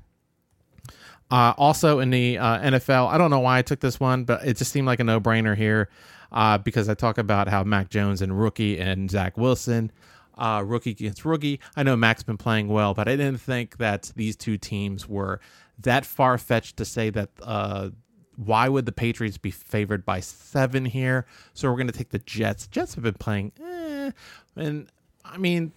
[1.30, 4.46] Uh, also in the uh, NFL, I don't know why I took this one, but
[4.46, 5.90] it just seemed like a no brainer here
[6.32, 9.92] uh, because I talk about how Mac Jones and rookie and Zach Wilson,
[10.38, 11.60] uh, rookie against rookie.
[11.76, 15.40] I know Mac's been playing well, but I didn't think that these two teams were
[15.80, 17.30] that far fetched to say that.
[17.42, 17.90] Uh,
[18.36, 21.26] why would the Patriots be favored by seven here?
[21.54, 22.68] So we're going to take the Jets.
[22.68, 24.12] Jets have been playing, eh,
[24.54, 24.88] and
[25.30, 25.72] I mean,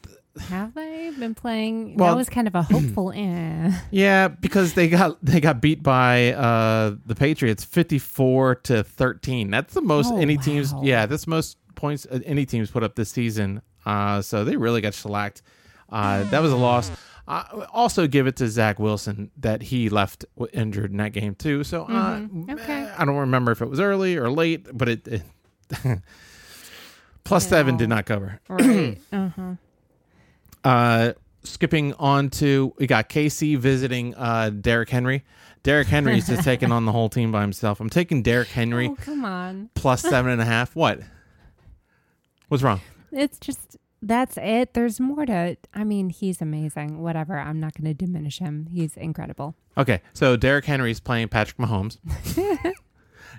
[0.50, 1.98] have they been playing?
[1.98, 3.12] Well- that was kind of a hopeful.
[3.16, 3.72] eh.
[3.92, 9.50] Yeah, because they got they got beat by uh the Patriots 54 to 13.
[9.52, 12.96] That's the most Oh, any teams yeah, that's most points uh, any teams put up
[12.96, 13.62] this season.
[13.86, 15.42] Uh so they really got shellacked.
[15.90, 16.92] Uh that was a loss.
[17.28, 21.64] Uh, also give it to Zach Wilson that he left injured in that game too.
[21.64, 22.50] So uh, Mhm.
[22.52, 22.90] Okay.
[22.98, 25.22] I don't remember if it was early or late, but it, it
[27.24, 28.40] plus 7 did not cover.
[28.50, 28.98] Right.
[29.12, 29.54] uh huh.
[30.64, 31.14] Uh,
[31.44, 35.24] skipping on to we got KC visiting uh Derrick Henry.
[35.64, 37.80] Derrick Henry's just taking on the whole team by himself.
[37.80, 39.70] I'm taking Derrick Henry Oh, come on.
[39.76, 40.76] plus seven and a half.
[40.82, 41.02] What?
[42.48, 42.82] What's wrong?
[43.12, 44.74] It's just that's it.
[44.74, 45.56] There's more to.
[45.74, 47.02] I mean, he's amazing.
[47.02, 47.38] Whatever.
[47.40, 48.68] I'm not going to diminish him.
[48.72, 49.56] He's incredible.
[49.78, 51.98] Okay, so Derrick Henry's playing Patrick Mahomes.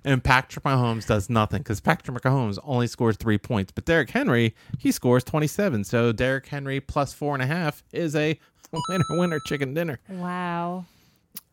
[0.05, 4.55] and Patrick Mahomes does nothing because Patrick Mahomes only scores three points, but Derrick Henry
[4.79, 5.85] he scores twenty seven.
[5.85, 8.39] So Derrick Henry plus four and a half is a
[8.89, 10.01] winner winner chicken dinner.
[10.09, 10.87] Wow.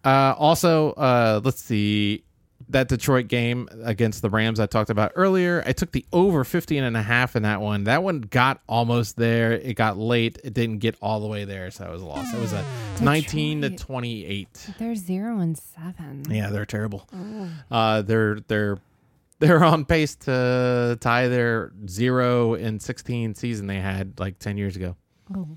[0.04, 2.24] Uh, also, uh, let's see
[2.70, 5.64] that Detroit game against the Rams I talked about earlier.
[5.66, 7.86] I took the over 15 and a half in that one.
[7.86, 9.54] That one got almost there.
[9.54, 10.40] It got late.
[10.44, 12.34] It didn't get all the way there, so it was a loss.
[12.34, 12.64] It was a
[13.02, 14.74] 19 to 28.
[14.78, 16.24] They're zero and seven.
[16.30, 17.08] Yeah, they're terrible.
[17.14, 17.50] Oh.
[17.72, 18.78] Uh, they're they're
[19.40, 24.76] they're on pace to tie their 0 and 16 season they had like 10 years
[24.76, 24.96] ago.
[25.36, 25.48] Oh.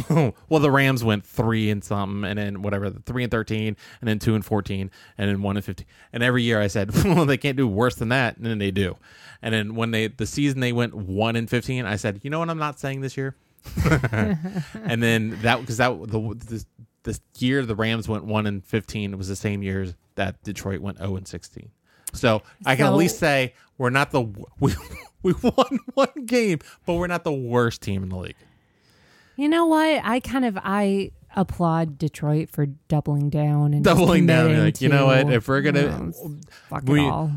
[0.48, 4.08] well, the Rams went three and something, and then whatever, the three and thirteen, and
[4.08, 5.86] then two and fourteen, and then one and fifteen.
[6.12, 8.70] And every year I said, well, they can't do worse than that, and then they
[8.70, 8.96] do.
[9.42, 12.38] And then when they the season they went one and fifteen, I said, you know
[12.38, 13.34] what, I'm not saying this year.
[13.84, 16.66] and then that because that the this,
[17.02, 19.12] this year the Rams went one and fifteen.
[19.12, 19.86] It was the same year
[20.16, 21.70] that Detroit went zero and sixteen.
[22.12, 24.22] So I can at least say we're not the
[24.60, 24.74] we
[25.22, 28.36] we won one game, but we're not the worst team in the league.
[29.36, 30.00] You know what?
[30.04, 35.06] I kind of I applaud Detroit for doubling down and Doubling down, like, you know
[35.06, 36.12] what, if we're gonna- you know,
[36.68, 37.30] fuck we- all.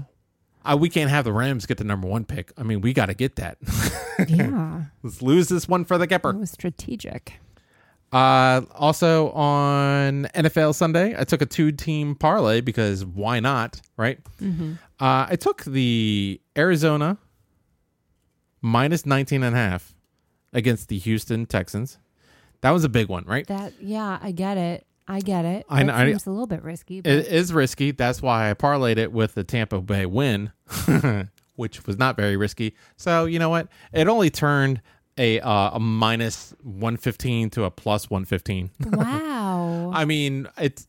[0.63, 2.51] Uh, we can't have the Rams get the number one pick.
[2.57, 3.57] I mean, we got to get that.
[4.27, 7.33] Yeah, Let's lose this one for the it was strategic.
[8.11, 14.19] Uh, also on NFL Sunday, I took a two-team parlay because why not, right?
[14.41, 14.73] Mm-hmm.
[14.99, 17.19] Uh, I took the Arizona
[18.61, 19.93] minus 19 and a half
[20.57, 21.97] against the Houston Texans.
[22.61, 23.45] That was a big one, right?
[23.47, 24.85] That yeah, I get it.
[25.07, 25.65] I get it.
[25.69, 26.99] I know- I- seems a little bit risky.
[27.01, 27.91] But It is risky.
[27.91, 30.51] That's why I parlayed it with the Tampa Bay win,
[31.55, 32.75] which was not very risky.
[32.97, 33.67] So you know what?
[33.93, 34.81] It only turned
[35.17, 38.69] a uh, a minus one fifteen to a plus one fifteen.
[38.85, 40.87] wow, I mean, it's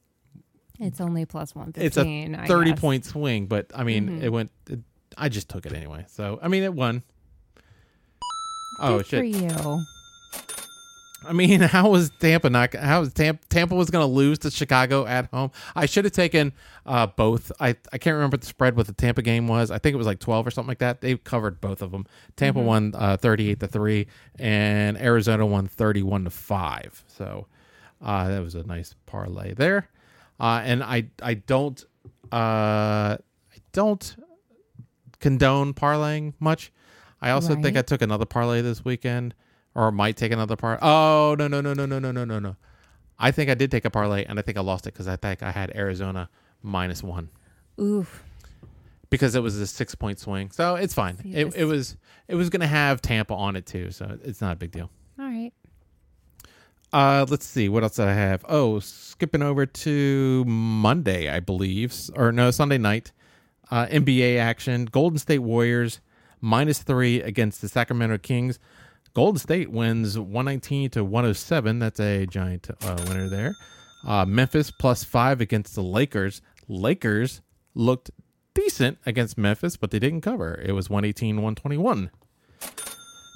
[0.80, 2.34] it's only plus one fifteen.
[2.34, 4.22] it's a thirty point swing, but I mean, Mhm.
[4.22, 4.50] it went.
[4.68, 4.80] It,
[5.16, 6.04] I just took it anyway.
[6.08, 7.02] So I mean, it won.
[8.81, 9.18] Oh Good shit!
[9.20, 9.85] for you.
[11.26, 12.74] I mean, how was Tampa not?
[12.74, 13.45] How was Tampa?
[13.49, 15.51] Tampa was going to lose to Chicago at home.
[15.74, 16.53] I should have taken
[16.87, 17.51] uh, both.
[17.61, 19.70] I I can't remember the spread what the Tampa game was.
[19.70, 21.01] I think it was like twelve or something like that.
[21.01, 22.07] They covered both of them.
[22.37, 24.07] Tampa won uh, thirty eight to three,
[24.39, 27.05] and Arizona won thirty one to five.
[27.09, 27.47] So
[28.01, 29.89] uh, that was a nice parlay there.
[30.41, 31.85] Uh, and I I don't
[32.33, 34.16] uh, I don't
[35.20, 36.72] condone parlaying much.
[37.20, 39.34] I also think I took another parlay this weekend,
[39.74, 40.78] or might take another parlay.
[40.82, 42.56] Oh no no no no no no no no no!
[43.18, 45.16] I think I did take a parlay, and I think I lost it because I
[45.16, 46.28] think I had Arizona
[46.62, 47.28] minus one
[47.80, 48.22] Oof.
[49.10, 50.50] because it was a six point swing.
[50.50, 51.18] So it's fine.
[51.18, 51.96] See, It, it was
[52.28, 54.90] it was gonna have Tampa on it too, so it's not a big deal.
[55.18, 55.52] All right.
[56.90, 58.44] Uh, let's see what else did I have.
[58.48, 63.12] Oh, skipping over to Monday, I believe, or no Sunday night.
[63.70, 66.00] Uh, NBA action: Golden State Warriors
[66.41, 68.59] minus three against the Sacramento Kings.
[69.14, 71.78] Golden State wins 119 to 107.
[71.78, 73.55] That's a giant uh, winner there.
[74.07, 76.41] Uh, Memphis plus five against the Lakers.
[76.68, 77.41] Lakers
[77.74, 78.11] looked
[78.55, 80.61] decent against Memphis, but they didn't cover.
[80.64, 82.11] It was 118 121.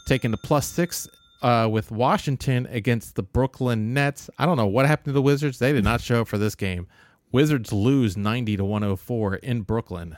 [0.07, 1.09] Taking the plus six
[1.43, 4.31] uh, with Washington against the Brooklyn Nets.
[4.39, 5.59] I don't know what happened to the Wizards.
[5.59, 6.87] They did not show up for this game.
[7.33, 10.17] Wizards lose 90 to 104 in Brooklyn.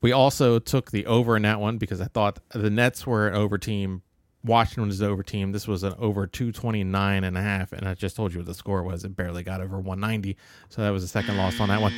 [0.00, 3.34] We also took the over in that one because I thought the Nets were an
[3.34, 4.02] over team.
[4.42, 5.52] Washington was over team.
[5.52, 7.72] This was an over 229 and a half.
[7.72, 9.04] And I just told you what the score was.
[9.04, 10.36] It barely got over 190.
[10.70, 11.92] So that was the second loss on that one.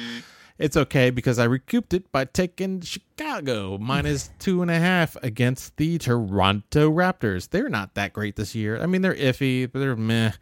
[0.59, 5.77] It's okay because I recouped it by taking Chicago minus two and a half against
[5.77, 7.51] the Toronto Raptors.
[7.51, 8.81] They're not that great this year.
[8.81, 10.33] I mean, they're iffy, but they're meh.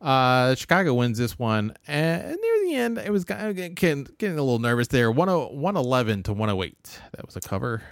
[0.00, 4.58] Uh, Chicago wins this one, and near the end, it was getting, getting a little
[4.58, 5.10] nervous there.
[5.10, 7.00] 111 to 108.
[7.16, 7.82] That was a cover.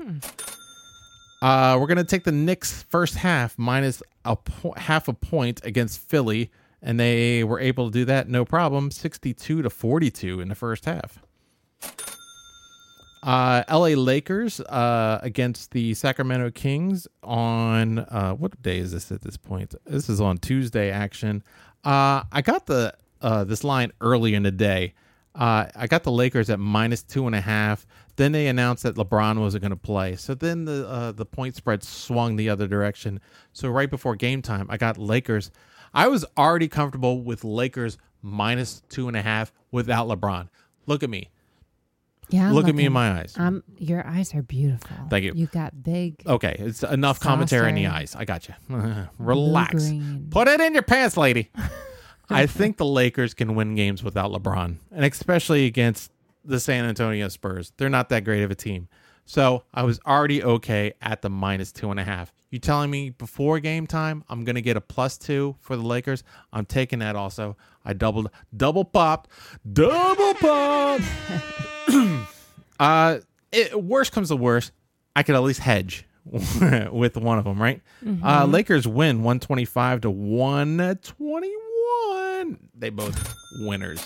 [0.00, 0.18] Hmm.
[1.42, 6.00] Uh, we're gonna take the Knicks first half minus a po- half a point against
[6.00, 10.54] Philly, and they were able to do that no problem, 62 to 42 in the
[10.54, 11.18] first half.
[13.22, 19.22] Uh, LA Lakers uh, against the Sacramento Kings on uh, what day is this at
[19.22, 19.74] this point?
[19.86, 21.42] This is on Tuesday action.
[21.84, 24.94] Uh, I got the uh, this line early in the day.
[25.34, 27.86] Uh, I got the Lakers at minus two and a half.
[28.16, 30.14] Then they announced that LeBron wasn't going to play.
[30.14, 33.18] So then the uh, the point spread swung the other direction.
[33.52, 35.50] So right before game time, I got Lakers.
[35.92, 40.48] I was already comfortable with Lakers minus two and a half without LeBron.
[40.86, 41.30] Look at me.
[42.30, 42.48] Yeah.
[42.48, 43.34] I'm Look at me looking- in my eyes.
[43.36, 44.96] Um, your eyes are beautiful.
[45.10, 45.32] Thank you.
[45.34, 46.22] You got big.
[46.26, 47.96] Okay, it's enough commentary in the Saucer.
[47.96, 48.16] eyes.
[48.16, 48.54] I got you.
[49.18, 49.90] Relax.
[50.30, 51.50] Put it in your pants, lady.
[52.30, 56.10] I think the Lakers can win games without LeBron, and especially against
[56.44, 57.72] the San Antonio Spurs.
[57.76, 58.88] They're not that great of a team.
[59.26, 62.32] So I was already okay at the minus two and a half.
[62.50, 66.22] You telling me before game time I'm gonna get a plus two for the Lakers?
[66.52, 67.56] I'm taking that also.
[67.84, 69.30] I doubled, double popped,
[69.72, 71.04] double popped.
[72.78, 73.18] uh,
[73.50, 74.72] it, worst comes to worst,
[75.16, 77.80] I could at least hedge with one of them, right?
[78.22, 81.73] Uh, Lakers win 125 to 121.
[82.76, 84.04] They both winners.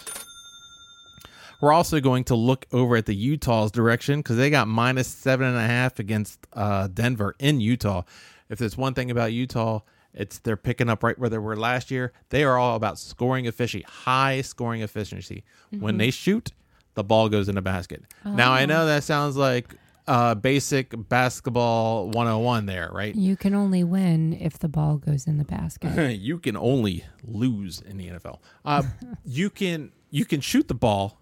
[1.61, 5.49] We're also going to look over at the Utah's direction because they got minus seven
[5.49, 8.03] and a half against uh, Denver in Utah.
[8.49, 9.81] If there's one thing about Utah,
[10.15, 12.13] it's they're picking up right where they were last year.
[12.31, 15.45] They are all about scoring efficiency, high scoring efficiency.
[15.71, 16.53] When they shoot,
[16.95, 18.05] the ball goes in the basket.
[18.25, 19.75] Now I know that sounds like
[20.09, 23.15] uh, basic basketball 101 there, right?
[23.15, 26.13] You can only win if the ball goes in the basket.
[26.19, 28.39] you can only lose in the NFL.
[28.65, 28.83] Uh,
[29.25, 31.21] you can you can shoot the ball,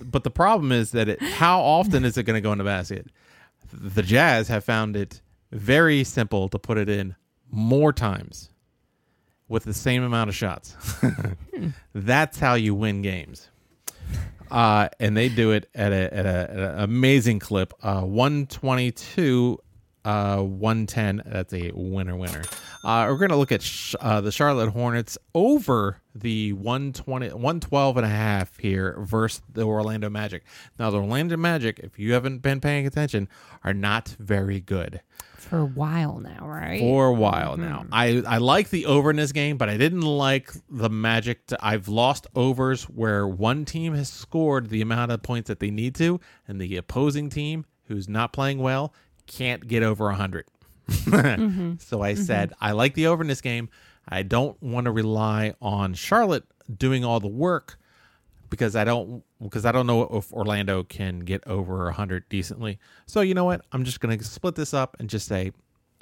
[0.00, 2.64] but the problem is that it, how often is it going to go in the
[2.64, 3.06] basket?
[3.72, 7.16] The Jazz have found it very simple to put it in
[7.50, 8.50] more times
[9.48, 10.76] with the same amount of shots.
[11.94, 13.48] That's how you win games.
[14.50, 17.72] Uh, and they do it at a at a, at an amazing clip.
[17.82, 19.58] Uh, one twenty two,
[20.06, 21.22] uh, one ten.
[21.26, 22.42] That's a winner winner.
[22.84, 28.06] Uh, we're gonna look at sh- uh, the Charlotte Hornets over the 120, 112 and
[28.06, 30.44] a half here versus the Orlando Magic.
[30.78, 33.28] Now the Orlando Magic, if you haven't been paying attention,
[33.64, 35.00] are not very good
[35.36, 36.78] For a while now, right?
[36.80, 37.84] for a while now.
[37.92, 41.46] I, I like the over in this game, but I didn't like the magic.
[41.48, 45.70] To, I've lost overs where one team has scored the amount of points that they
[45.70, 48.94] need to, and the opposing team, who's not playing well,
[49.26, 50.46] can't get over 100.
[51.80, 53.68] So I said, I like the over in this game.
[54.08, 57.78] I don't want to rely on Charlotte doing all the work
[58.50, 62.78] because I don't because I don't know if Orlando can get over 100 decently.
[63.06, 63.62] So you know what?
[63.72, 65.52] I'm just going to split this up and just say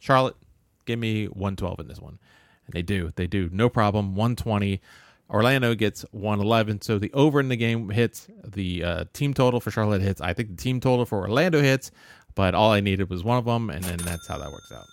[0.01, 0.37] Charlotte,
[0.85, 2.19] give me 112 in this one.
[2.67, 3.13] And they do.
[3.17, 3.49] They do.
[3.53, 4.15] No problem.
[4.15, 4.81] 120.
[5.31, 6.83] Orlando gets 111.
[6.83, 8.29] So the over in the game hits.
[8.45, 10.21] The uh, team total for Charlotte hits.
[10.21, 11.91] I think the team total for Orlando hits,
[12.35, 14.87] but all I needed was one of them, and then that's how that works out.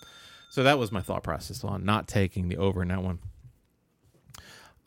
[0.50, 3.20] So that was my thought process on not taking the over in that one.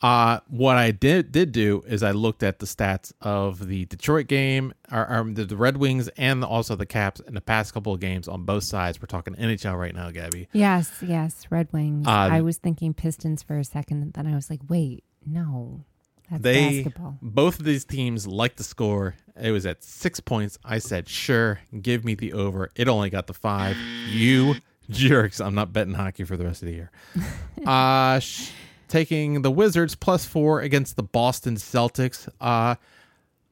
[0.01, 4.27] Uh, what I did did do is I looked at the stats of the Detroit
[4.27, 7.93] game, or, or the, the Red Wings, and also the Caps in the past couple
[7.93, 9.01] of games on both sides.
[9.01, 10.47] We're talking NHL right now, Gabby.
[10.53, 12.05] yes, yes, Red Wings.
[12.07, 15.85] Uh, I was thinking Pistons for a second, and then I was like, wait, no,
[16.29, 17.17] that's They basketball.
[17.21, 19.15] both of these teams like to score.
[19.41, 20.57] It was at six points.
[20.63, 22.69] I said, sure, give me the over.
[22.75, 23.75] It only got the five.
[24.09, 24.55] You
[24.89, 25.39] jerks!
[25.41, 26.91] I'm not betting hockey for the rest of the year.
[27.65, 28.51] uh sh-
[28.87, 32.29] taking the Wizards plus four against the Boston Celtics.
[32.39, 32.75] Uh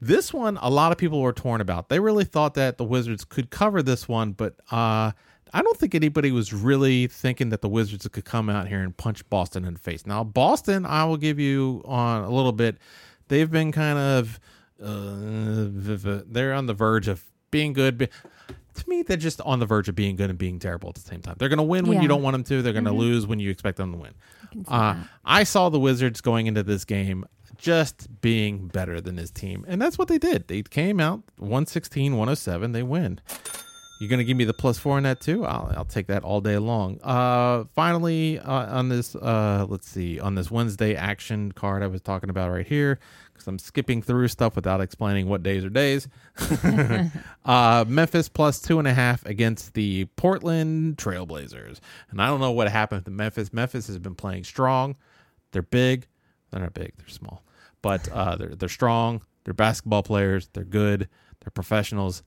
[0.01, 1.87] this one, a lot of people were torn about.
[1.89, 5.11] They really thought that the Wizards could cover this one, but uh
[5.53, 8.95] I don't think anybody was really thinking that the Wizards could come out here and
[8.95, 10.05] punch Boston in the face.
[10.05, 12.77] Now, Boston, I will give you on a little bit.
[13.27, 14.39] They've been kind of
[14.81, 15.67] uh,
[16.27, 18.09] they're on the verge of being good.
[18.75, 21.01] To me, they're just on the verge of being good and being terrible at the
[21.01, 21.35] same time.
[21.37, 22.01] They're going to win when Yeah.
[22.01, 22.61] you don't want them to.
[22.63, 24.13] They're going to lose when you expect them to win.
[24.53, 24.95] see Uh.
[25.23, 27.25] I saw the Wizards going into this game
[27.55, 30.47] just being better than his team, and that's what they did.
[30.47, 32.71] They came out 116, 107.
[32.71, 33.21] They win.
[34.03, 35.45] You're going to give me the plus four in that too?
[35.45, 36.99] I'll, I'll take that all day long.
[37.01, 42.01] Uh, finally, uh, on this, uh, let's see, on this Wednesday action card I was
[42.01, 42.99] talking about right here,
[43.31, 46.09] because I'm skipping through stuff without explaining what days are days.
[47.45, 51.79] uh, Memphis plus two and a half against the Portland Trailblazers.
[52.11, 53.53] And I don't know what happened to Memphis.
[53.53, 54.97] Memphis has been playing strong.
[55.53, 56.07] They're big.
[56.51, 56.91] They're not big.
[56.97, 57.41] They're small,
[57.81, 59.21] but uh, they're they're strong.
[59.45, 60.49] They're basketball players.
[60.51, 61.07] They're good.
[61.39, 62.21] They're professionals.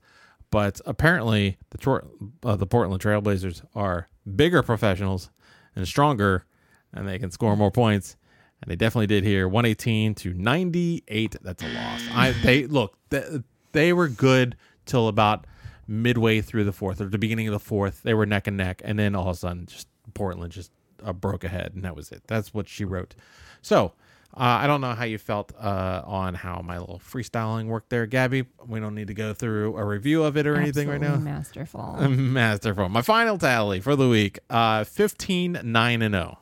[0.49, 2.07] But apparently, the Tor-
[2.43, 5.29] uh, the Portland Trailblazers are bigger professionals
[5.75, 6.45] and stronger,
[6.93, 8.15] and they can score more points.
[8.61, 11.35] And they definitely did here, one eighteen to ninety eight.
[11.41, 12.01] That's a loss.
[12.11, 13.43] I they look they,
[13.73, 15.45] they were good till about
[15.85, 18.03] midway through the fourth or the beginning of the fourth.
[18.03, 20.71] They were neck and neck, and then all of a sudden, just Portland just
[21.03, 22.23] uh, broke ahead, and that was it.
[22.27, 23.15] That's what she wrote.
[23.61, 23.93] So.
[24.35, 28.05] Uh, I don't know how you felt uh, on how my little freestyling worked there,
[28.05, 28.45] Gabby.
[28.67, 31.15] We don't need to go through a review of it or anything right now.
[31.15, 31.95] Masterful.
[32.09, 32.89] Masterful.
[32.89, 36.37] My final tally for the week uh 15 9 and 0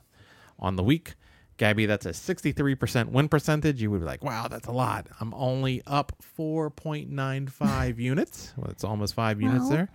[0.60, 1.16] on the week.
[1.58, 3.82] Gabby, that's a 63% win percentage.
[3.82, 5.08] You would be like, wow, that's a lot.
[5.22, 8.54] I'm only up 4.95 units.
[8.58, 9.90] Well, it's almost five units there.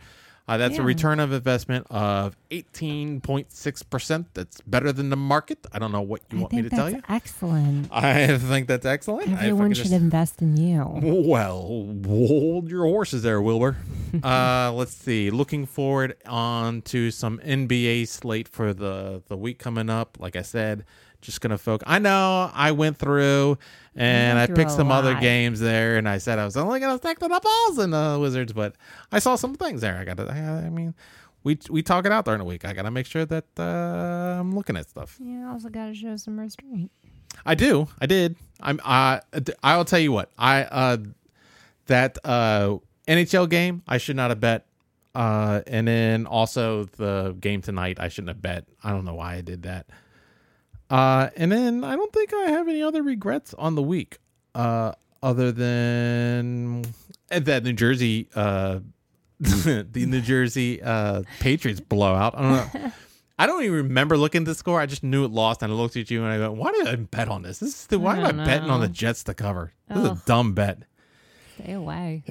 [0.50, 4.24] Uh, that's a return of investment of 18.6%.
[4.34, 5.64] That's better than the market.
[5.72, 7.00] I don't know what you I want me to tell you.
[7.08, 7.88] excellent.
[7.92, 9.30] I think that's excellent.
[9.30, 10.84] Everyone should just- invest in you.
[11.02, 13.76] well, hold your horses there, Wilbur.
[14.24, 15.30] uh, let's see.
[15.30, 20.18] Looking forward on to some NBA slate for the the week coming up.
[20.18, 20.84] Like I said,
[21.20, 21.84] just gonna focus.
[21.88, 23.58] I know I went through
[23.94, 26.80] and went I through picked some other games there, and I said I was only
[26.80, 28.74] gonna stack the Bulls and the Wizards, but
[29.12, 29.96] I saw some things there.
[29.96, 30.30] I got to.
[30.30, 30.94] I, I mean.
[31.42, 32.66] We, we talk it out during the week.
[32.66, 35.16] I gotta make sure that uh, I'm looking at stuff.
[35.18, 36.90] You also got to show some restraint.
[37.46, 37.88] I do.
[37.98, 38.36] I did.
[38.60, 38.78] I'm.
[38.84, 39.20] Uh,
[39.62, 40.30] I will tell you what.
[40.38, 40.98] I uh,
[41.86, 42.76] that uh
[43.08, 44.66] NHL game I should not have bet.
[45.14, 48.66] Uh, and then also the game tonight I shouldn't have bet.
[48.84, 49.86] I don't know why I did that.
[50.90, 54.18] Uh, and then I don't think I have any other regrets on the week.
[54.54, 56.82] Uh, other than
[57.28, 58.80] that New Jersey uh
[59.40, 62.34] the New Jersey uh Patriots blowout.
[62.36, 62.92] I don't know.
[63.38, 64.78] I don't even remember looking at the score.
[64.78, 66.86] I just knew it lost, and I looked at you and I go, "Why did
[66.86, 67.58] I bet on this?
[67.58, 68.88] This is the, why am I betting on the.
[68.88, 69.72] Jets to cover?
[69.88, 70.82] This is a dumb bet."
[71.62, 72.24] Stay away.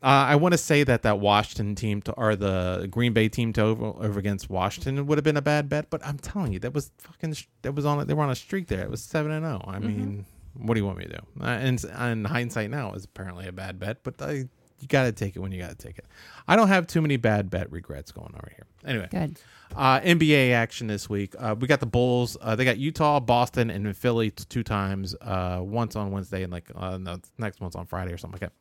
[0.00, 3.52] Uh, I want to say that that Washington team to or the Green Bay team
[3.54, 6.60] to over, over against Washington would have been a bad bet, but I'm telling you
[6.60, 8.06] that was fucking that was on.
[8.06, 8.82] They were on a streak there.
[8.82, 9.64] It was seven and zero.
[9.66, 10.24] I mean,
[10.54, 11.26] what do you want me to do?
[11.40, 14.32] Uh, and in hindsight, now is apparently a bad bet, but I,
[14.78, 16.06] you got to take it when you got to take it.
[16.46, 18.66] I don't have too many bad bet regrets going on right here.
[18.86, 19.40] Anyway, Good.
[19.76, 21.34] Uh, NBA action this week.
[21.38, 22.36] Uh, we got the Bulls.
[22.40, 25.14] Uh, they got Utah, Boston, and Philly two times.
[25.20, 28.50] Uh, once on Wednesday and like uh, no, next one's on Friday or something like
[28.50, 28.52] that.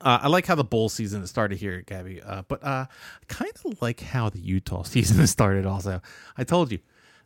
[0.00, 2.22] Uh, I like how the bowl season has started here, Gabby.
[2.22, 2.86] Uh, but uh,
[3.26, 5.66] kind of like how the Utah season has started.
[5.66, 6.00] Also,
[6.36, 6.78] I told you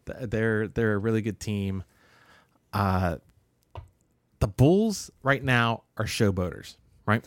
[0.06, 1.84] th- they're they're a really good team.
[2.72, 3.16] Uh,
[4.40, 7.24] the Bulls right now are showboaters, right?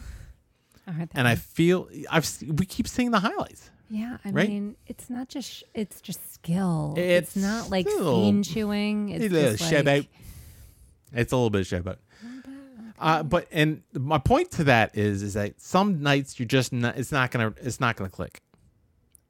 [0.88, 1.10] Right.
[1.16, 3.72] And I feel I've we keep seeing the highlights.
[3.90, 4.48] Yeah, I right?
[4.50, 6.94] mean, it's not just sh- it's just skill.
[6.98, 9.10] It's It's, not like still- scene chewing.
[9.10, 10.08] It's It's a just like
[11.14, 11.98] It's a little bit of showboat.
[12.98, 16.98] Uh, but and my point to that is is that some nights you're just not,
[16.98, 18.42] it's not gonna it's not gonna click.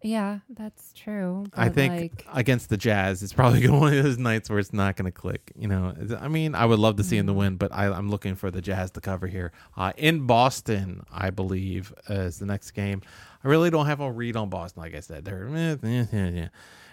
[0.01, 1.45] Yeah, that's true.
[1.55, 4.95] I think like, against the Jazz, it's probably one of those nights where it's not
[4.95, 5.51] gonna click.
[5.57, 8.09] You know, I mean, I would love to see him to win, but I, I'm
[8.09, 11.03] looking for the Jazz to cover here uh, in Boston.
[11.11, 13.01] I believe is the next game.
[13.43, 14.81] I really don't have a read on Boston.
[14.81, 16.47] Like I said, they're eh, eh, eh, eh.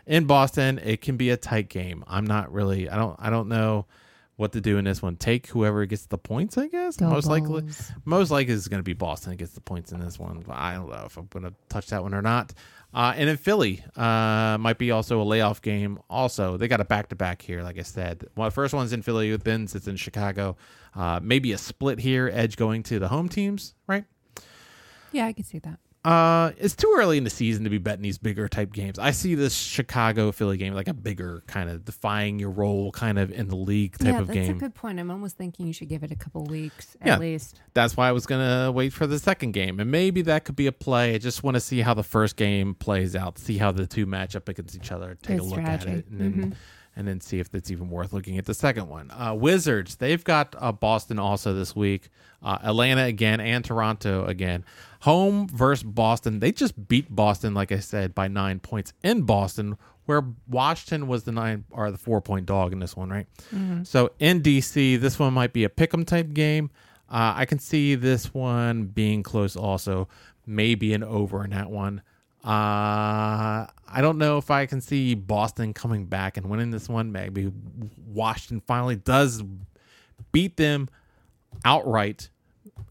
[0.06, 0.78] in Boston.
[0.78, 2.04] It can be a tight game.
[2.06, 2.88] I'm not really.
[2.88, 3.16] I don't.
[3.18, 3.86] I don't know
[4.36, 5.16] what to do in this one.
[5.16, 6.58] Take whoever gets the points.
[6.58, 7.64] I guess Go most likely.
[8.04, 10.42] Most likely is going to be Boston that gets the points in this one.
[10.46, 12.52] But I don't know if I'm going to touch that one or not.
[12.94, 15.98] Uh, and then Philly uh, might be also a layoff game.
[16.10, 17.62] Also, they got a back to back here.
[17.62, 19.34] Like I said, well, the first one's in Philly.
[19.36, 20.56] Then it's in Chicago.
[20.94, 22.30] Uh, maybe a split here.
[22.32, 24.04] Edge going to the home teams, right?
[25.10, 25.78] Yeah, I can see that.
[26.04, 28.98] Uh, it's too early in the season to be betting these bigger type games.
[28.98, 33.20] I see this Chicago Philly game like a bigger kind of defying your role kind
[33.20, 34.46] of in the league type yeah, of game.
[34.46, 34.98] that's a good point.
[34.98, 37.18] I'm almost thinking you should give it a couple weeks at Yeah.
[37.18, 37.60] least.
[37.74, 40.66] That's why I was gonna wait for the second game, and maybe that could be
[40.66, 41.14] a play.
[41.14, 44.04] I just want to see how the first game plays out, see how the two
[44.04, 46.56] match up against each other, take a look at it, and then
[46.94, 49.10] and then see if it's even worth looking at the second one.
[49.10, 52.08] Uh, Wizards, they've got uh, Boston also this week,
[52.42, 54.64] uh, Atlanta again, and Toronto again.
[55.00, 56.40] Home versus Boston.
[56.40, 61.24] They just beat Boston, like I said, by nine points in Boston, where Washington was
[61.24, 63.26] the nine or the four point dog in this one, right?
[63.84, 66.70] So in DC, this one might be a pick'em type game.
[67.08, 70.08] Uh, I can see this one being close also,
[70.46, 72.02] maybe an over in that one.
[72.44, 77.12] Uh, I don't know if I can see Boston coming back and winning this one.
[77.12, 77.52] Maybe
[78.06, 79.44] Washington finally does
[80.32, 80.88] beat them
[81.64, 82.30] outright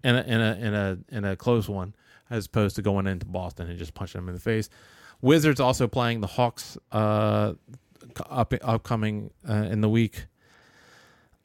[0.04, 1.96] in a in a in a in a close one,
[2.30, 4.70] as opposed to going into Boston and just punching them in the face.
[5.22, 7.54] Wizards also playing the Hawks uh,
[8.30, 10.26] up upcoming uh, in the week.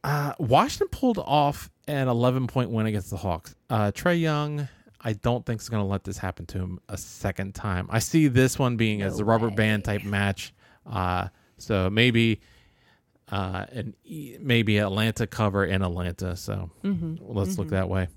[0.05, 3.55] Uh, Washington pulled off an 11 point win against the Hawks.
[3.69, 4.69] Uh, Trae Young,
[5.07, 7.87] I don't think is going to let this happen to him a second time.
[7.91, 10.53] I see this one being as No a rubber band type match.
[10.85, 11.29] Uh,
[11.59, 12.41] so maybe
[13.31, 16.35] uh, an e- maybe Atlanta cover in Atlanta.
[16.35, 16.71] So
[17.21, 18.09] let's look that way.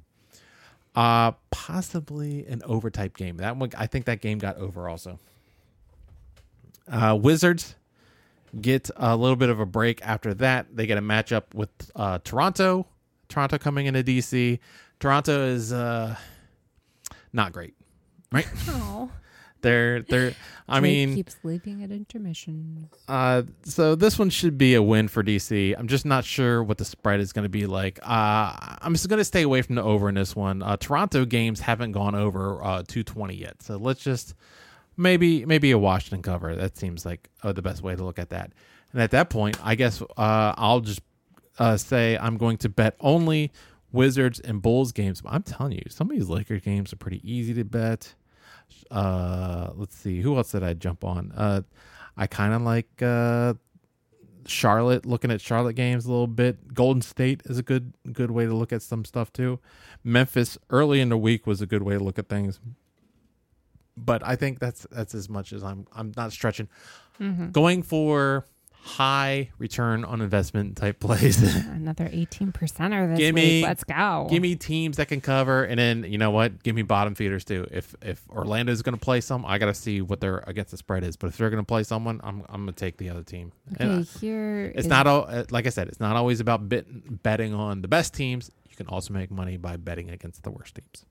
[0.96, 3.38] Uh, possibly an over type game.
[3.38, 5.20] That one, I think that game got over also.
[6.92, 7.76] Uh, Wizards
[8.60, 10.76] get a little bit of a break after that.
[10.76, 12.88] They get a matchup with uh, Toronto.
[13.28, 14.58] Toronto coming into DC.
[15.00, 16.16] Toronto is uh,
[17.34, 17.76] not great,
[18.32, 18.48] right?
[18.70, 19.12] Oh,
[19.62, 20.34] they're they're.
[20.70, 22.90] I mean, keeps leaving at intermission.
[23.10, 25.76] uh, so this one should be a win for DC.
[25.78, 28.00] I'm just not sure what the spread is going to be like.
[28.04, 30.62] Uh, I'm just going to stay away from the over in this one.
[30.64, 34.34] Uh, Toronto games haven't gone over uh, 220 yet, so let's just
[34.96, 36.56] maybe maybe a Washington cover.
[36.56, 38.54] That seems like uh, the best way to look at that.
[38.94, 41.02] And at that point, I guess uh, I'll just
[41.58, 43.52] uh, say I'm going to bet only
[43.92, 45.22] Wizards and Bulls games.
[45.26, 48.14] I'm telling you, some of these Lakers games are pretty easy to bet.
[48.92, 51.32] Uh, let's see, who else did I jump on?
[51.36, 51.62] Uh,
[52.16, 53.54] I kind of like uh,
[54.46, 55.06] Charlotte.
[55.06, 56.74] Looking at Charlotte games a little bit.
[56.74, 59.60] Golden State is a good good way to look at some stuff too.
[60.04, 62.60] Memphis early in the week was a good way to look at things.
[63.98, 66.68] But I think that's that's as much as I'm I'm not stretching.
[67.52, 68.46] Going for
[68.82, 71.42] high return on investment type plays.
[71.68, 73.64] Another 18 percenter this Gimme- week.
[73.66, 74.28] Let's go.
[74.30, 76.64] Give me teams that can cover, and then you know what?
[76.64, 77.68] Give me bottom feeders too.
[77.72, 80.72] If if Orlando is going to play some, I got to see what their against
[80.72, 81.16] the spread is.
[81.18, 83.52] But if they're going to play someone, I'm I'm going to take the other team.
[83.78, 85.88] And, Okay, uh, here it's is- not all uh, like I said.
[85.88, 86.86] It's not always about bet,
[87.24, 88.50] betting on the best teams.
[88.70, 91.06] You can also make money by betting against the worst teams.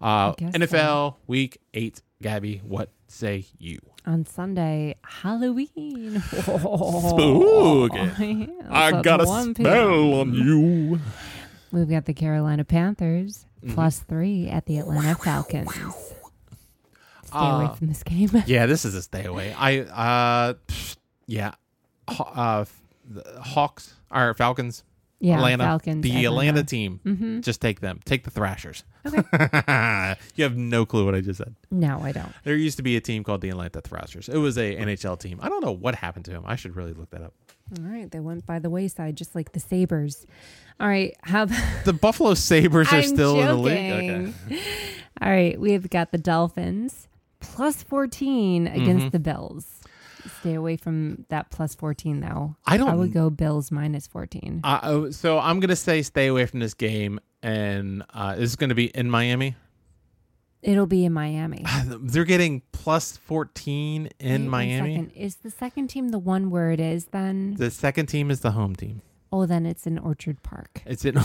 [0.00, 2.60] Uh, NFL Week Eight, Gabby.
[2.64, 3.78] What say you?
[4.06, 6.20] on Sunday, Halloween.
[6.30, 7.96] Spooky.
[8.56, 9.64] Yeah, I got a 1 p.m.
[9.66, 11.00] spell on you.
[11.72, 13.74] We've got the Carolina Panthers Mm-hmm.
[13.74, 15.72] plus three at the Atlanta Falcons.
[15.72, 15.82] Stay
[17.32, 18.30] Uh, away from this game.
[18.46, 19.54] Yeah, this is a stay away.
[19.58, 20.96] I uh, pfft,
[21.26, 21.52] yeah,
[22.06, 22.64] Haw- uh,
[23.08, 24.84] the Hawks or Falcons.
[25.18, 26.02] Yeah, Atlanta, Falcons.
[26.02, 26.64] the Atlanta Atlanta.
[26.64, 27.00] team.
[27.04, 27.42] Mhm.
[27.42, 28.00] Just take them.
[28.04, 28.84] Take the Thrashers.
[29.06, 29.22] Okay.
[30.34, 31.54] you have no clue what I just said.
[31.70, 32.32] No, I don't.
[32.44, 34.28] There used to be a team called the Atlanta Thrashers.
[34.28, 35.38] It was a NHL team.
[35.42, 36.42] I don't know what happened to him.
[36.46, 37.32] I should really look that up.
[37.78, 40.26] All right, they went by the wayside, just like the Sabres.
[40.78, 44.34] All right, how about The Buffalo Sabres are still in the league.
[44.50, 44.60] Okay.
[45.22, 47.08] All right, we've got the Dolphins
[47.40, 49.10] plus 14 against Mhm.
[49.12, 49.80] the Bills.
[50.40, 52.56] Stay away from that plus 14 though.
[52.66, 52.88] I don't.
[52.88, 54.60] I would go Bills minus 14.
[54.64, 58.74] Uh, so I'm gonna say stay away from this game, and uh, this is gonna
[58.74, 59.56] be in Miami.
[60.62, 61.64] It'll be in Miami.
[61.86, 64.94] They're getting plus 14 in Wait Miami.
[64.96, 65.10] second.
[65.12, 67.54] Is the second team the one where it is then?
[67.54, 69.02] The second team is the home team.
[69.32, 70.82] Oh, then it's in Orchard Park.
[70.86, 71.20] It's in.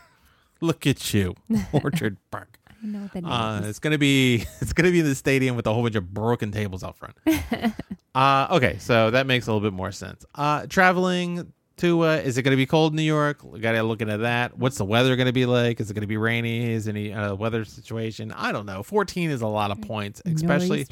[0.60, 1.34] Look at you,
[1.72, 2.58] Orchard Park.
[2.82, 3.32] I know the names.
[3.32, 6.12] Uh, it's gonna be it's gonna be in the stadium with a whole bunch of
[6.12, 7.16] broken tables out front.
[8.14, 10.24] uh, okay, so that makes a little bit more sense.
[10.34, 13.42] Uh, traveling to uh, is it gonna be cold in New York?
[13.42, 14.56] We gotta look into that.
[14.56, 15.80] What's the weather gonna be like?
[15.80, 16.72] Is it gonna be rainy?
[16.72, 18.32] Is any uh, weather situation?
[18.32, 18.82] I don't know.
[18.82, 20.86] Fourteen is a lot of points, especially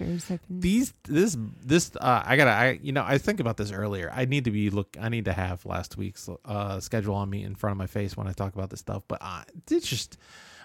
[0.48, 4.24] these this this uh i gotta i you know i think about this earlier i
[4.24, 7.55] need to be look i need to have last week's uh schedule on me in
[7.55, 10.19] front of my face when i talk about this stuff but uh it's just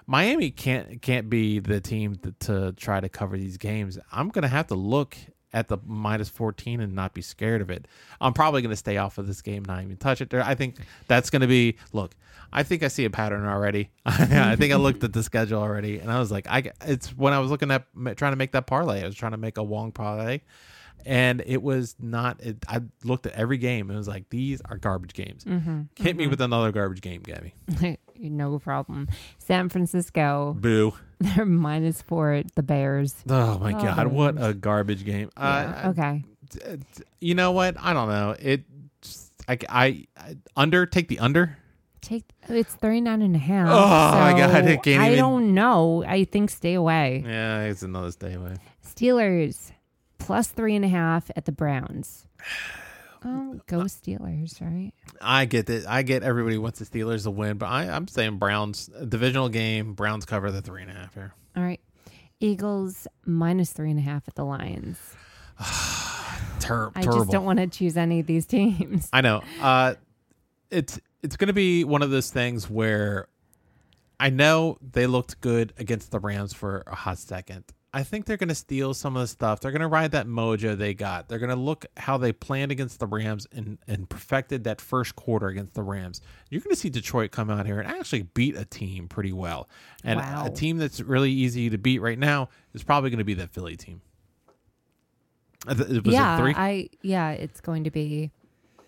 [0.07, 4.47] miami can't can't be the team to, to try to cover these games i'm gonna
[4.47, 5.17] have to look
[5.53, 7.87] at the minus 14 and not be scared of it.
[8.19, 10.29] I'm probably going to stay off of this game, not even touch it.
[10.29, 10.77] There, I think
[11.07, 11.77] that's going to be.
[11.93, 12.15] Look,
[12.51, 13.91] I think I see a pattern already.
[14.05, 16.71] I think I looked at the schedule already, and I was like, I.
[16.85, 17.85] It's when I was looking at
[18.17, 19.03] trying to make that parlay.
[19.03, 20.41] I was trying to make a Wong parlay,
[21.05, 22.41] and it was not.
[22.41, 25.43] It, I looked at every game and it was like, these are garbage games.
[25.43, 25.81] Mm-hmm.
[25.95, 27.53] Hit me with another garbage game, Gabby.
[28.19, 29.07] no problem.
[29.37, 30.93] San Francisco, Boo.
[31.19, 33.15] they're minus four at the Bears.
[33.29, 35.29] Oh my Oh, god, what a garbage game.
[35.37, 36.23] Yeah, Uh, okay.
[37.19, 37.75] you know what?
[37.79, 38.35] I don't know.
[38.39, 38.63] It.
[39.47, 41.57] I, I, I under take the under.
[41.99, 43.67] Take it's 39 and a half.
[43.69, 44.57] Oh, my God, I
[45.03, 46.03] I even- don't know.
[46.07, 47.23] I think stay away.
[47.25, 48.55] Yeah, it's another stay away.
[48.85, 49.72] Steelers
[50.25, 52.27] plus three and a half at the Browns.
[53.25, 54.91] Oh, go Steelers, right?
[55.21, 55.85] I get that.
[55.87, 59.93] I get everybody wants the Steelers to win, but I, I'm saying Browns divisional game.
[59.93, 61.33] Browns cover the three and a half here.
[61.55, 61.79] All right.
[62.41, 64.99] Eagles minus three and a half at the Lions.
[66.59, 67.19] Ter- I terrible.
[67.21, 69.07] just don't want to choose any of these teams.
[69.13, 69.41] I know.
[69.61, 69.93] Uh,
[70.69, 73.29] it's it's going to be one of those things where
[74.19, 77.63] I know they looked good against the Rams for a hot second.
[77.95, 79.59] I think they're going to steal some of the stuff.
[79.59, 81.29] They're going to ride that mojo they got.
[81.29, 85.15] They're going to look how they planned against the Rams and, and perfected that first
[85.15, 86.19] quarter against the Rams.
[86.49, 89.69] You're going to see Detroit come out here and actually beat a team pretty well.
[90.03, 90.45] And Wow.
[90.47, 93.51] a team that's really easy to beat right now is probably going to be that
[93.51, 94.01] Philly team.
[95.67, 96.53] Uh, Was yeah, three?
[96.55, 98.31] I yeah, it's going to be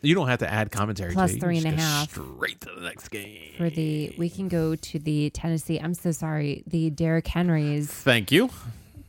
[0.02, 1.14] You don't have to add commentary.
[1.14, 1.56] Plus to it.
[1.56, 2.10] You and a half.
[2.10, 3.53] Straight to the next game.
[3.57, 4.14] for the.
[4.18, 5.77] We can go to the Tennessee.
[5.80, 6.64] I'm so sorry.
[6.68, 8.49] The Derrick Henrys Thank you.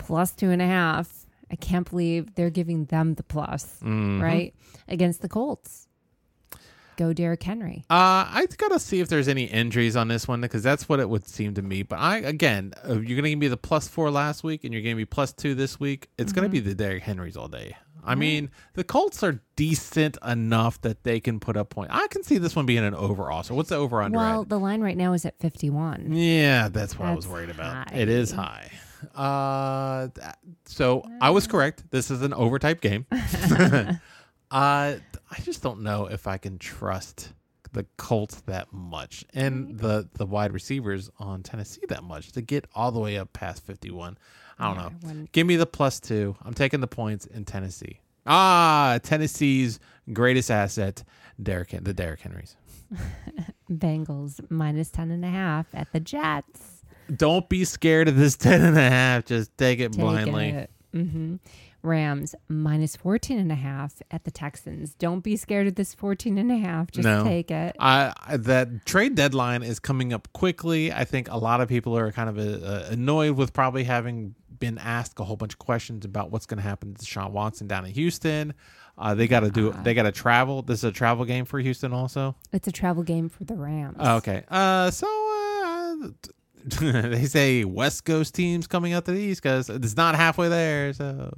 [0.07, 1.27] Plus two and a half.
[1.51, 4.21] I can't believe they're giving them the plus, Mhm.
[4.23, 4.55] right
[4.89, 5.87] against the Colts.
[6.97, 7.85] Go Derrick Henry.
[7.91, 11.09] Uh, I gotta see if there's any injuries on this one because that's what it
[11.11, 11.83] would seem to me.
[11.83, 14.83] But I again, uh, you're gonna give me the plus four last week and you're
[14.83, 16.09] gonna be plus two this week.
[16.17, 16.53] It's gonna Mm-hmm.
[16.53, 17.77] be the Derrick Henrys all day.
[18.09, 21.93] I mean, the Colts are decent enough that they can put up points.
[21.93, 23.53] I can see this one being an over also.
[23.55, 24.17] What's the over under?
[24.17, 24.49] Well, at?
[24.49, 26.13] the line right now is at 51.
[26.13, 27.91] Yeah, that's what I was worried about.
[27.91, 27.97] high.
[27.97, 28.71] It is high.
[29.15, 30.09] Uh,
[30.65, 31.85] so I was correct.
[31.91, 33.07] This is an overtype game.
[33.13, 33.99] uh,
[34.51, 35.01] I
[35.43, 37.33] just don't know if I can trust
[37.73, 42.67] the Colts that much and the the wide receivers on Tennessee that much to get
[42.75, 44.17] all the way up past fifty one.
[44.59, 44.91] I don't Yeah, know.
[45.03, 46.37] when- Give me the plus two.
[46.43, 48.01] I'm taking the points in Tennessee.
[48.27, 49.79] Ah, Tennessee's
[50.13, 51.05] greatest asset,
[51.43, 52.57] Derrick, the Derrick Henrys.
[53.71, 56.76] Bengals minus 10 and a half at the Jets.
[57.15, 59.25] Don't be scared of this 10 and a half.
[59.27, 60.49] Just take it Take blindly.
[60.51, 60.71] it.
[60.93, 61.37] hmm
[61.83, 64.95] Rams minus 14 and a half at the Texans.
[64.95, 66.91] Don't be scared of this 14 and a half.
[66.91, 67.23] Just No.
[67.23, 67.77] take it.
[67.79, 70.93] I, I that trade deadline is coming up quickly.
[70.93, 74.79] I think a lot of people are kind of uh, annoyed with probably having been
[74.79, 77.85] asked a whole bunch of questions about what's going to happen to Deshaun Watson down
[77.85, 78.53] in Houston.
[78.99, 79.73] Uh, they got to do.
[79.85, 80.63] They got to travel.
[80.63, 82.35] This is a travel game for Houston, also.
[82.53, 83.99] It's a travel game for the Rams.
[84.01, 84.43] Okay.
[84.49, 86.09] Uh, so uh,
[86.81, 89.71] they say West Coast teams coming out to the East Coast.
[89.71, 91.31] It's not halfway there, so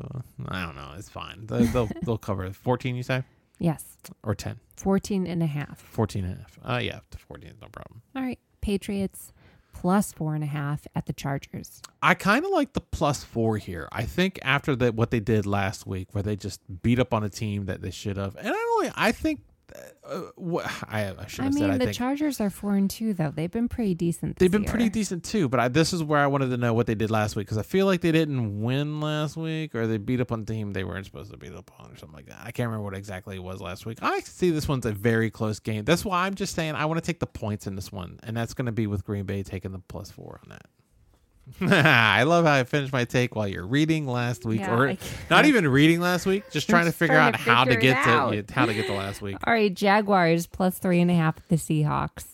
[0.48, 0.92] I don't know.
[0.96, 1.46] It's fine.
[1.46, 2.56] They, they'll they'll cover it.
[2.56, 3.22] Fourteen, you say,
[3.59, 3.84] Yes.
[4.22, 4.59] or 10?
[4.76, 5.80] 14 and a half.
[5.80, 6.59] 14 and a half.
[6.64, 8.02] Uh, yeah, 14 is no problem.
[8.14, 8.38] All right.
[8.60, 9.32] Patriots
[9.74, 11.82] plus four and a half at the Chargers.
[12.02, 13.88] I kind of like the plus four here.
[13.92, 17.22] I think after that, what they did last week, where they just beat up on
[17.24, 18.80] a team that they should have, and I don't.
[18.80, 19.40] Really, I think.
[20.05, 21.70] Uh, what I, I should I have mean, said.
[21.70, 23.31] I the think Chargers are four and two, though.
[23.31, 24.36] They've been pretty decent.
[24.36, 24.70] This they've been year.
[24.70, 25.49] pretty decent too.
[25.49, 27.59] But I, this is where I wanted to know what they did last week because
[27.59, 30.73] I feel like they didn't win last week, or they beat up on a team
[30.73, 32.40] they weren't supposed to beat up on, or something like that.
[32.43, 33.99] I can't remember what exactly it was last week.
[34.01, 35.85] I see this one's a very close game.
[35.85, 38.36] That's why I'm just saying I want to take the points in this one, and
[38.36, 40.66] that's going to be with Green Bay taking the plus four on that.
[41.60, 44.96] I love how I finished my take while you're reading last week, Yeah, or
[45.30, 47.90] not even reading last week, just trying to figure trying out to how to figure
[47.90, 48.34] it get to out.
[48.34, 49.36] yeah, how to get to last week.
[49.46, 49.72] All right.
[49.72, 52.24] Jaguars plus three and a half the Seahawks.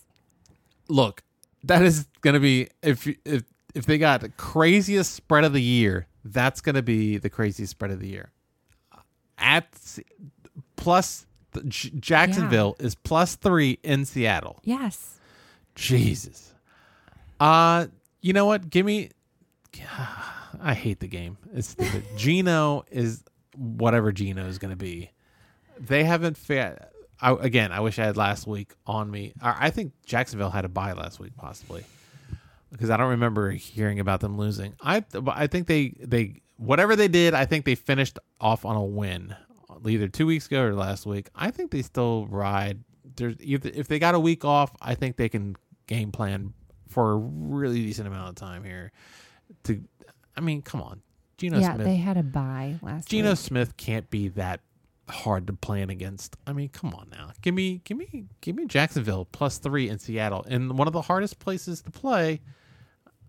[0.88, 1.22] Look,
[1.64, 5.62] that is going to be if if if they got the craziest spread of the
[5.62, 8.30] year, that's going to be the craziest spread of the year.
[9.38, 9.66] At
[10.76, 14.60] plus the- J- Jacksonville is plus three in Seattle.
[14.64, 15.18] Yes.
[15.74, 16.54] Jesus.
[17.40, 17.86] Uh,
[18.24, 18.70] you know what?
[18.70, 19.10] Give me.
[20.62, 21.36] I hate the game.
[21.52, 22.04] It's stupid.
[22.16, 23.22] Geno is
[23.54, 25.10] whatever Geno is going to be.
[25.78, 26.88] They haven't fair.
[27.20, 29.34] I, again, I wish I had last week on me.
[29.42, 31.84] I I think Jacksonville had a bye last week, possibly,
[32.72, 34.74] because I don't remember hearing about them losing.
[34.80, 38.84] I I think they they whatever they did, I think they finished off on a
[38.84, 39.36] win,
[39.86, 41.28] either two weeks ago or last week.
[41.34, 42.84] I think they still ride.
[43.16, 45.56] There's if if they got a week off, I think they can
[45.86, 46.54] game plan
[46.94, 48.92] for a really decent amount of time here.
[49.64, 49.82] To,
[50.36, 51.02] I mean, come on,
[51.36, 51.86] Geno yeah, Smith.
[51.86, 53.38] they had a bye last Geno week.
[53.38, 54.60] Smith can't be that
[55.08, 56.36] hard to plan against.
[56.46, 57.32] I mean, come on now.
[57.42, 60.42] Give me give me give me Jacksonville plus 3 in Seattle.
[60.42, 62.40] In one of the hardest places to play.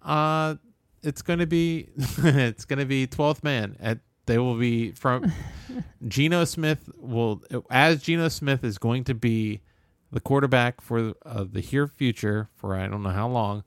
[0.01, 0.55] Uh
[1.01, 5.31] it's going to be it's going to be 12th man at they will be from
[6.07, 9.61] Geno Smith will as Geno Smith is going to be
[10.11, 13.63] the quarterback for uh, the here future for I don't know how long.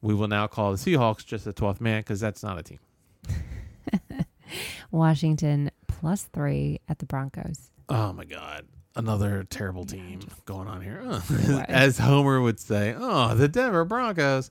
[0.00, 2.80] We will now call the Seahawks just a 12th man because that's not a team.
[4.90, 7.70] Washington plus three at the Broncos.
[7.88, 8.66] Oh my God.
[8.94, 11.02] Another terrible team going on here.
[11.68, 14.50] As Homer would say, oh, the Denver Broncos.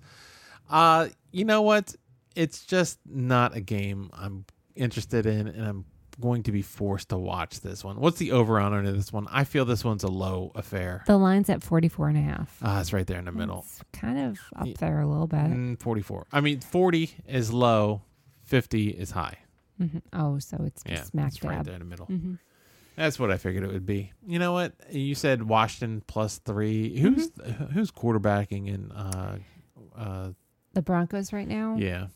[0.69, 1.95] Uh, you know what?
[2.35, 4.45] It's just not a game I'm
[4.75, 5.85] interested in, and I'm
[6.21, 7.99] going to be forced to watch this one.
[7.99, 9.27] What's the over on under this one?
[9.29, 11.03] I feel this one's a low affair.
[11.07, 12.57] The line's at 44 and a half.
[12.61, 13.65] Ah, it's right there in the middle.
[13.67, 15.39] It's kind of up there a little bit.
[15.39, 16.27] Mm, 44.
[16.31, 18.03] I mean, 40 is low,
[18.45, 19.37] 50 is high.
[19.81, 20.01] Mhm.
[20.13, 21.65] Oh, so it's Yeah, smack it's right dab.
[21.65, 22.05] there in the middle.
[22.05, 22.35] hmm
[22.95, 24.11] That's what I figured it would be.
[24.27, 24.73] You know what?
[24.91, 26.99] You said Washington plus three.
[26.99, 27.65] Who's Mm-hmm.
[27.73, 28.91] who's quarterbacking in?
[28.91, 29.37] Uh,
[29.95, 30.29] uh,
[30.73, 31.77] The Broncos right now.
[31.79, 32.07] yeah,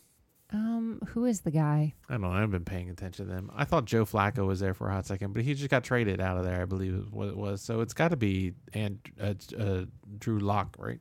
[0.53, 1.93] Um, who is the guy?
[2.07, 2.31] I don't know.
[2.31, 3.51] I've been paying attention to them.
[3.55, 6.21] I thought Joe Flacco was there for a hot second, but he just got traded
[6.21, 6.61] out of there.
[6.61, 7.61] I believe is what it was.
[7.61, 9.85] So it's got to be and uh, uh,
[10.19, 10.99] Drew Lock, right?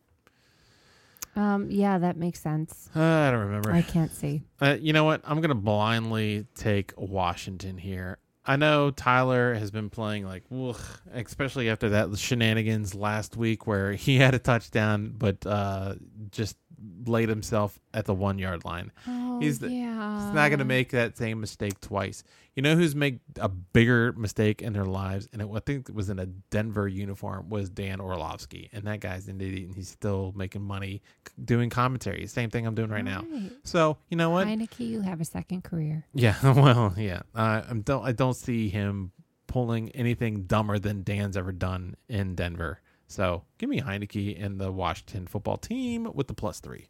[1.37, 2.89] Um, yeah, that makes sense.
[2.95, 3.73] Uh, I don't remember.
[3.73, 4.43] I can't see.
[4.61, 5.21] Uh, you know what?
[5.25, 8.19] I'm gonna blindly take Washington here.
[8.47, 10.79] I know Tyler has been playing like, ugh,
[11.15, 15.95] especially after that shenanigans last week where he had a touchdown, but uh,
[16.31, 16.57] just
[17.06, 18.93] laid himself at the one yard line.
[19.06, 20.24] Oh, He's the- yeah.
[20.27, 22.23] He's not gonna make that same mistake twice.
[22.55, 25.94] You know who's made a bigger mistake in their lives, and it, I think it
[25.94, 29.89] was in a Denver uniform was Dan Orlovsky, and that guy's an idiot, and he's
[29.89, 31.02] still making money
[31.44, 32.27] doing commentary.
[32.28, 33.24] Same thing I'm doing right now.
[33.65, 34.47] So you know what?
[34.47, 36.06] Heinicke, you have a second career.
[36.15, 37.23] Yeah, well, yeah.
[37.35, 38.05] Uh, I don't.
[38.05, 39.11] I don't see him
[39.48, 42.81] pulling anything dumber than Dan's ever done in Denver.
[43.06, 46.86] So give me Heinicke and the Washington football team with the plus three.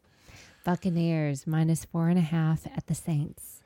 [0.64, 3.60] Buccaneers minus four and a half at the Saints.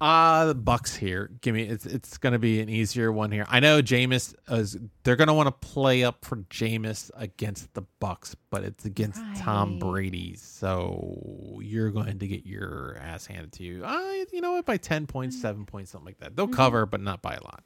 [0.00, 1.30] Uh the Bucks here.
[1.40, 1.62] Give me.
[1.62, 3.46] It's it's gonna be an easier one here.
[3.48, 4.76] I know Jameis is.
[5.04, 9.72] They're gonna want to play up for Jameis against the Bucks, but it's against Tom
[9.72, 9.80] Right.
[9.80, 13.84] Brady, so you're going to get your ass handed to you.
[13.84, 14.66] Uh, you know what?
[14.66, 16.34] By ten points, seven points, something like that.
[16.36, 17.62] They'll cover, but not by a lot.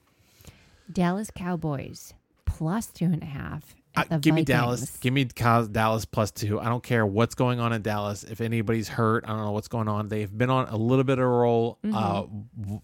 [0.93, 2.13] Dallas Cowboys
[2.45, 3.75] plus two and a half.
[3.97, 4.97] Uh, give me Dallas.
[4.99, 6.61] Give me Dallas plus two.
[6.61, 8.23] I don't care what's going on in Dallas.
[8.23, 10.09] If anybody's hurt, I don't know what's going on.
[10.09, 11.79] They've been on a little bit of a roll.
[11.85, 11.97] Mm-hmm.
[11.97, 12.23] Uh,
[12.61, 12.81] w-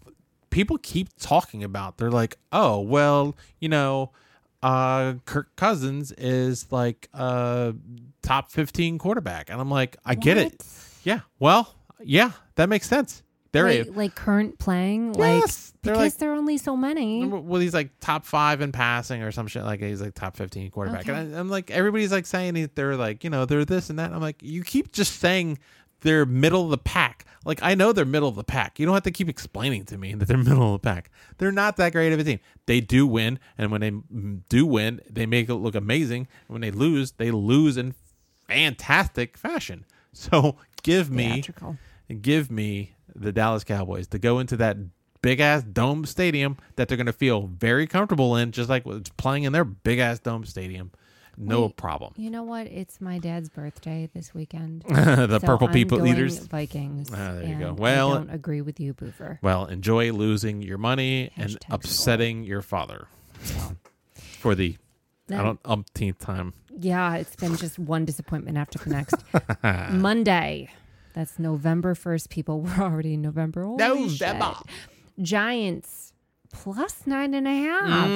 [0.50, 1.98] people keep talking about.
[1.98, 4.10] They're like, oh well, you know,
[4.62, 7.74] uh, Kirk Cousins is like a
[8.22, 10.62] top fifteen quarterback, and I'm like, I get it.
[11.04, 11.20] Yeah.
[11.38, 13.22] Well, yeah, that makes sense.
[13.54, 17.24] They're a- like, like current playing, Yes, like because like- there are only so many.
[17.24, 20.70] well, he's like top five in passing or some shit like he's like top fifteen
[20.70, 21.08] quarterback.
[21.08, 21.18] Okay.
[21.18, 24.12] And I, I'm like, everybody's like saying they're like, you know, they're this and that.
[24.12, 25.58] I'm like, you keep just saying
[26.00, 27.24] they're middle of the pack.
[27.46, 28.78] Like I know they're middle of the pack.
[28.78, 31.10] You don't have to keep explaining to me that they're middle of the pack.
[31.38, 32.40] They're not that great of a team.
[32.66, 33.92] They do win, and when they
[34.48, 36.26] do win, they make it look amazing.
[36.48, 37.94] When they lose, they lose in
[38.48, 39.84] fantastic fashion.
[40.12, 41.76] So give me Theatrical.
[42.22, 44.76] give me the Dallas Cowboys to go into that
[45.22, 49.10] big ass dome stadium that they're going to feel very comfortable in, just like it's
[49.10, 50.90] playing in their big ass dome stadium.
[51.36, 51.76] No Wait.
[51.76, 52.12] problem.
[52.16, 52.68] You know what?
[52.68, 54.82] It's my dad's birthday this weekend.
[54.88, 56.38] the So purple I'm people eaters.
[56.38, 57.10] Vikings.
[57.12, 57.72] Ah, there you go.
[57.72, 59.38] Well- I don't agree with you, Boofer.
[59.42, 63.08] Well, enjoy losing your money and Hashtag upsetting your father
[64.38, 64.76] for the
[65.30, 66.52] I don't umpteenth time.
[66.78, 69.16] Yeah, it's been just one disappointment after the next.
[69.92, 70.70] Monday.
[71.14, 72.60] That's November 1st, people.
[72.62, 73.64] We're already in November.
[73.64, 74.20] Holy shit.
[74.20, 74.58] November.
[75.22, 76.12] Giants
[76.52, 78.08] plus nine and a half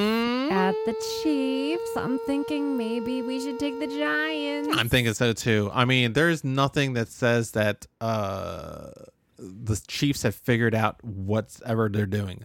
[0.53, 1.91] at the Chiefs.
[1.97, 4.69] I'm thinking maybe we should take the Giants.
[4.77, 5.71] I'm thinking so too.
[5.73, 8.91] I mean, there's nothing that says that uh,
[9.39, 12.45] the Chiefs have figured out whatever they're doing.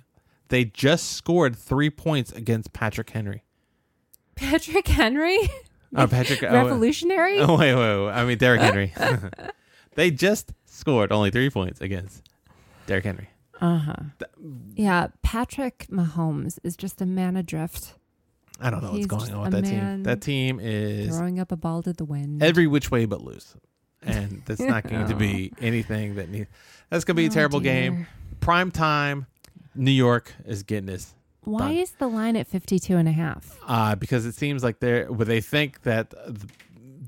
[0.50, 3.44] They just scored three points against Patrick Henry.
[4.36, 5.38] Patrick Henry?
[5.96, 7.40] Oh, Patrick Revolutionary?
[7.40, 8.12] Oh, wait, wait, wait.
[8.12, 8.92] I mean Derrick Henry.
[9.96, 12.24] they just scored only three points against
[12.88, 13.30] Derrick Henry.
[13.62, 13.96] Uh huh.
[14.76, 17.94] Yeah, Patrick Mahomes is just a man adrift,
[18.60, 20.04] I don't know He's what's going on with that team.
[20.04, 22.44] That team is throwing up a ball to the wind.
[22.44, 23.56] every which way but loose,
[24.02, 26.50] and that's not going to be anything that needs.
[26.90, 28.08] That's going to be a Oh, terrible game.
[28.40, 29.28] Prime time.
[29.76, 31.16] New York is getting this.
[31.46, 31.72] Why done.
[31.78, 33.58] is the line at 52 and a half?
[33.68, 36.38] uh, because it seems like they're well, they think that th-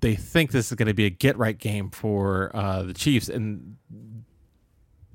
[0.06, 3.28] they think this is going to be a get right game for uh, the Chiefs,
[3.28, 3.76] and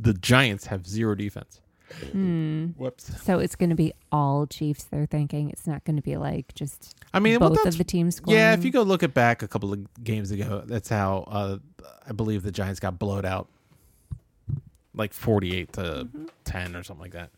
[0.00, 1.60] the Giants have zero defense.
[2.10, 2.66] Hmm.
[2.76, 3.22] Whoops.
[3.22, 4.82] So it's going to be all Chiefs.
[4.84, 7.84] They're thinking it's not going to be like just I mean, both that's of the
[7.84, 8.36] teams scoring.
[8.36, 11.58] Yeah, if you go look at back a couple of games ago, that's how uh,
[12.08, 13.46] I believe the Giants got blowed out,
[14.92, 16.24] like forty-eight to Mm-hmm.
[16.44, 17.30] ten or something like that.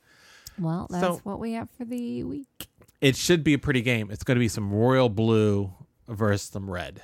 [0.59, 2.67] Well, that's So- what we have for the week.
[3.03, 4.11] It should be a pretty game.
[4.11, 5.73] It's going to be some royal blue
[6.09, 7.03] versus some red.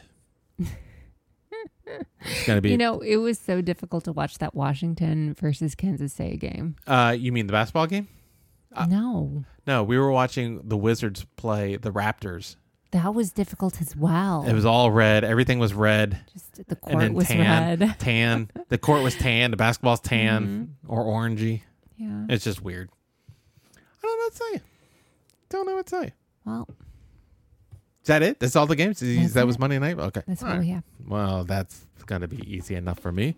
[0.60, 2.70] It's going to be.
[2.70, 6.76] You know, it was so difficult to watch that Washington versus Kansas City game.
[6.86, 8.08] uh, you mean the basketball game?
[8.74, 12.56] Uh, no, No, we were watching the Wizards play the Raptors.
[12.90, 14.44] that was difficult as well.
[14.46, 15.24] It was all red.
[15.24, 16.20] Everything was red.
[16.32, 17.96] just the court was tan, red.
[17.98, 18.50] tan.
[18.68, 19.50] The court was tan.
[19.50, 20.42] The basketball's tan
[20.84, 20.92] Mm-hmm.
[20.92, 21.62] or orangey.
[21.96, 22.26] Yeah.
[22.28, 22.90] It's just weird.
[23.74, 24.60] I don't know what to tell you.
[25.48, 26.12] Don't know what to tell you.
[26.44, 26.68] Well,
[28.08, 28.40] that it?
[28.40, 29.00] That's all the games.
[29.00, 29.58] Is- That's that was.
[29.58, 29.98] Monday night.
[29.98, 30.60] Okay, that's All what right.
[30.60, 30.82] we have.
[31.06, 33.34] Well, that's gonna be easy enough for me.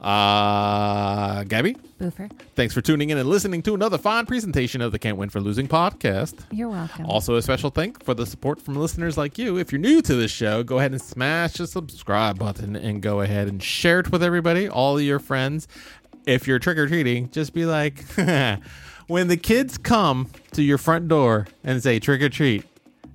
[0.00, 4.98] Uh, Gabby, Boofer, thanks for tuning in and listening to another fine presentation of the
[4.98, 6.34] Can't Win for Losing podcast.
[6.52, 7.06] you're welcome.
[7.06, 9.56] Also, a special thank for the support from listeners like you.
[9.58, 13.20] If you're new to this show, go ahead and smash the subscribe button and go
[13.22, 15.66] ahead and share it with everybody, all your friends.
[16.26, 18.04] If you're trick or treating, just be like,
[19.08, 22.64] when the kids come to your front door and say trick or treat,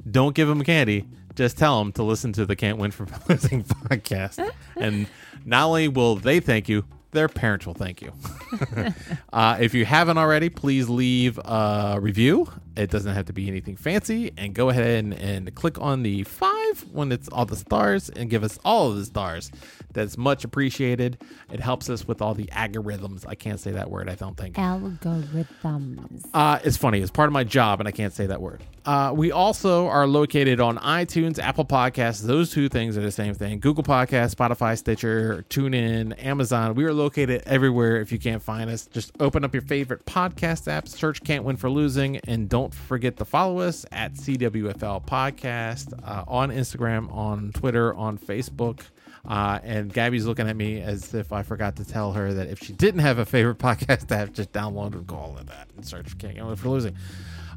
[0.09, 1.07] don't give them candy.
[1.35, 4.45] Just tell them to listen to the Can't Win for Losing podcast.
[4.75, 5.07] and
[5.45, 8.11] not only will they thank you, their parents will thank you.
[9.31, 12.47] Uh, if you haven't already, please leave a review.
[12.75, 14.31] It doesn't have to be anything fancy.
[14.37, 16.58] And go ahead and, and click on the five
[16.91, 19.51] when it's all the stars and give us all of the stars.
[19.91, 21.17] That's much appreciated.
[21.51, 23.25] It helps us with all the algorithms.
[23.27, 24.55] I can't say that word, I don't think.
[24.55, 26.25] Algorithms.
[26.33, 26.99] Uh, it's funny.
[27.01, 28.63] It's part of my job, and I can't say that word.
[28.85, 32.21] Uh, we also are located on iTunes, Apple Podcasts.
[32.21, 33.59] Those two things are the same thing.
[33.59, 36.75] Google Podcasts, Spotify, Stitcher, TuneIn, Amazon.
[36.75, 37.97] We are located everywhere.
[37.97, 41.57] If you can't find us, just open up your favorite podcast app, search "Can't Win
[41.57, 47.51] for Losing," and don't forget to follow us at CWFL Podcast uh, on Instagram, on
[47.53, 48.81] Twitter, on Facebook.
[49.27, 52.59] Uh, and Gabby's looking at me as if I forgot to tell her that if
[52.59, 56.17] she didn't have a favorite podcast app, just download and call it that and search
[56.17, 56.95] Can't Get Win for Losing.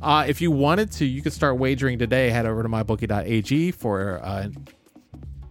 [0.01, 2.31] Uh, if you wanted to, you could start wagering today.
[2.31, 4.49] Head over to mybookie.ag for uh,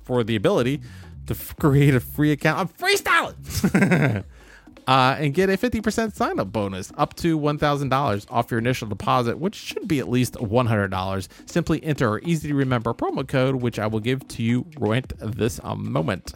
[0.04, 0.82] for the ability
[1.28, 2.60] to f- create a free account.
[2.60, 4.26] I'm freestyling.
[4.88, 9.38] uh, and get a 50% sign up bonus up to $1,000 off your initial deposit,
[9.38, 11.28] which should be at least $100.
[11.46, 15.12] Simply enter our easy to remember promo code, which I will give to you right
[15.20, 16.34] this uh, moment.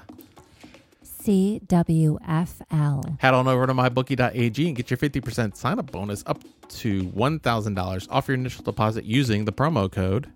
[1.25, 3.19] CWFL.
[3.19, 8.07] Head on over to mybookie.ag and get your 50% sign up bonus up to $1,000
[8.11, 10.29] off your initial deposit using the promo code.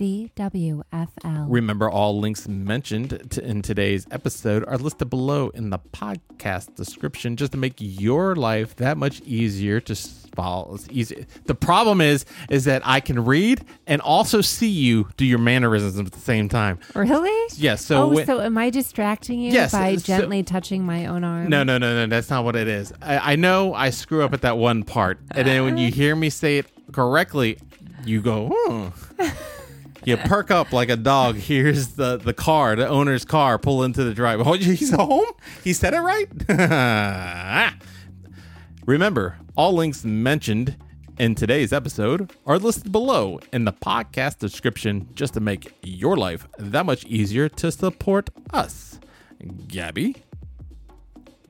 [0.00, 1.46] CWFL.
[1.48, 7.36] Remember, all links mentioned t- in today's episode are listed below in the podcast description
[7.36, 9.94] just to make your life that much easier to
[10.34, 10.74] follow.
[10.74, 11.26] It's easy.
[11.44, 15.98] The problem is, is that I can read and also see you do your mannerisms
[15.98, 16.78] at the same time.
[16.94, 17.48] Really?
[17.56, 17.84] Yes.
[17.84, 21.24] So, oh, when- so am I distracting you Yes, by so- gently touching my own
[21.24, 21.50] arm?
[21.50, 22.06] No, no, no, no.
[22.06, 22.90] That's not what it is.
[23.02, 26.16] I, I know I screw up at that one part, and then when you hear
[26.16, 27.58] me say it correctly,
[28.06, 28.88] you go, hmm.
[30.04, 34.04] you perk up like a dog hears the the car, the owner's car, pull into
[34.04, 34.44] the driveway.
[34.46, 35.26] Oh, he's home.
[35.64, 36.28] He said it right.
[38.86, 40.76] Remember, all links mentioned
[41.18, 46.48] in today's episode are listed below in the podcast description, just to make your life
[46.58, 48.98] that much easier to support us.
[49.68, 50.16] Gabby.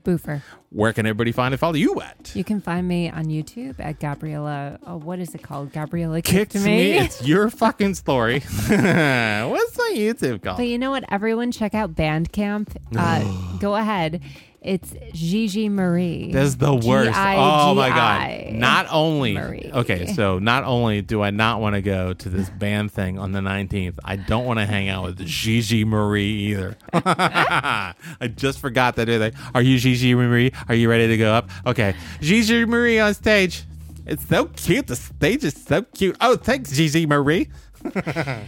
[0.03, 0.41] Boofer.
[0.69, 2.31] Where can everybody find and follow you at?
[2.33, 4.79] You can find me on YouTube at Gabriella.
[4.85, 5.73] Oh, what is it called?
[5.73, 6.93] Gabriella Kicked kicked me.
[6.93, 6.97] me.
[6.99, 8.39] It's your fucking story.
[8.69, 10.57] What's my YouTube called?
[10.57, 11.03] But you know what?
[11.11, 12.75] Everyone check out Bandcamp.
[12.95, 14.21] Uh, go ahead.
[14.61, 16.31] It's Gigi Marie.
[16.31, 17.17] That's the worst.
[17.17, 18.53] Oh my god!
[18.53, 19.71] Not only Marie.
[19.73, 23.31] okay, so not only do I not want to go to this band thing on
[23.31, 26.77] the 19th, I don't want to hang out with Gigi Marie either.
[26.93, 27.95] I
[28.35, 29.07] just forgot that.
[29.09, 30.51] Like, Are you Gigi Marie?
[30.69, 31.49] Are you ready to go up?
[31.65, 33.63] Okay, Gigi Marie on stage.
[34.05, 34.85] It's so cute.
[34.85, 36.17] The stage is so cute.
[36.21, 37.49] Oh, thanks, Gigi Marie.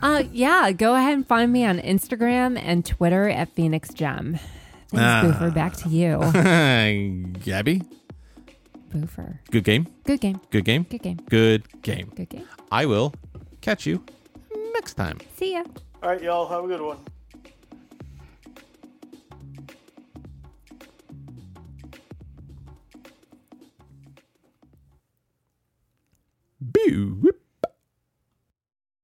[0.00, 4.38] Uh, yeah, go ahead and find me on Instagram and Twitter at Phoenix Gem.
[4.90, 5.22] Thanks, Ah.
[5.24, 5.50] Boofer.
[5.54, 6.18] Back to you.
[7.44, 7.82] Gabby,
[8.90, 9.38] Boofer.
[9.50, 9.86] good game.
[10.04, 10.40] Good game.
[10.50, 10.84] Good game.
[10.88, 11.18] Good game.
[11.28, 12.10] Good game.
[12.16, 12.46] Good game.
[12.72, 13.12] I will
[13.60, 14.02] catch you
[14.72, 15.18] next time.
[15.36, 15.64] See ya.
[16.02, 16.48] All right, y'all.
[16.48, 16.98] Have a good one.
[26.60, 27.18] Boo.
[27.22, 27.40] Whoop.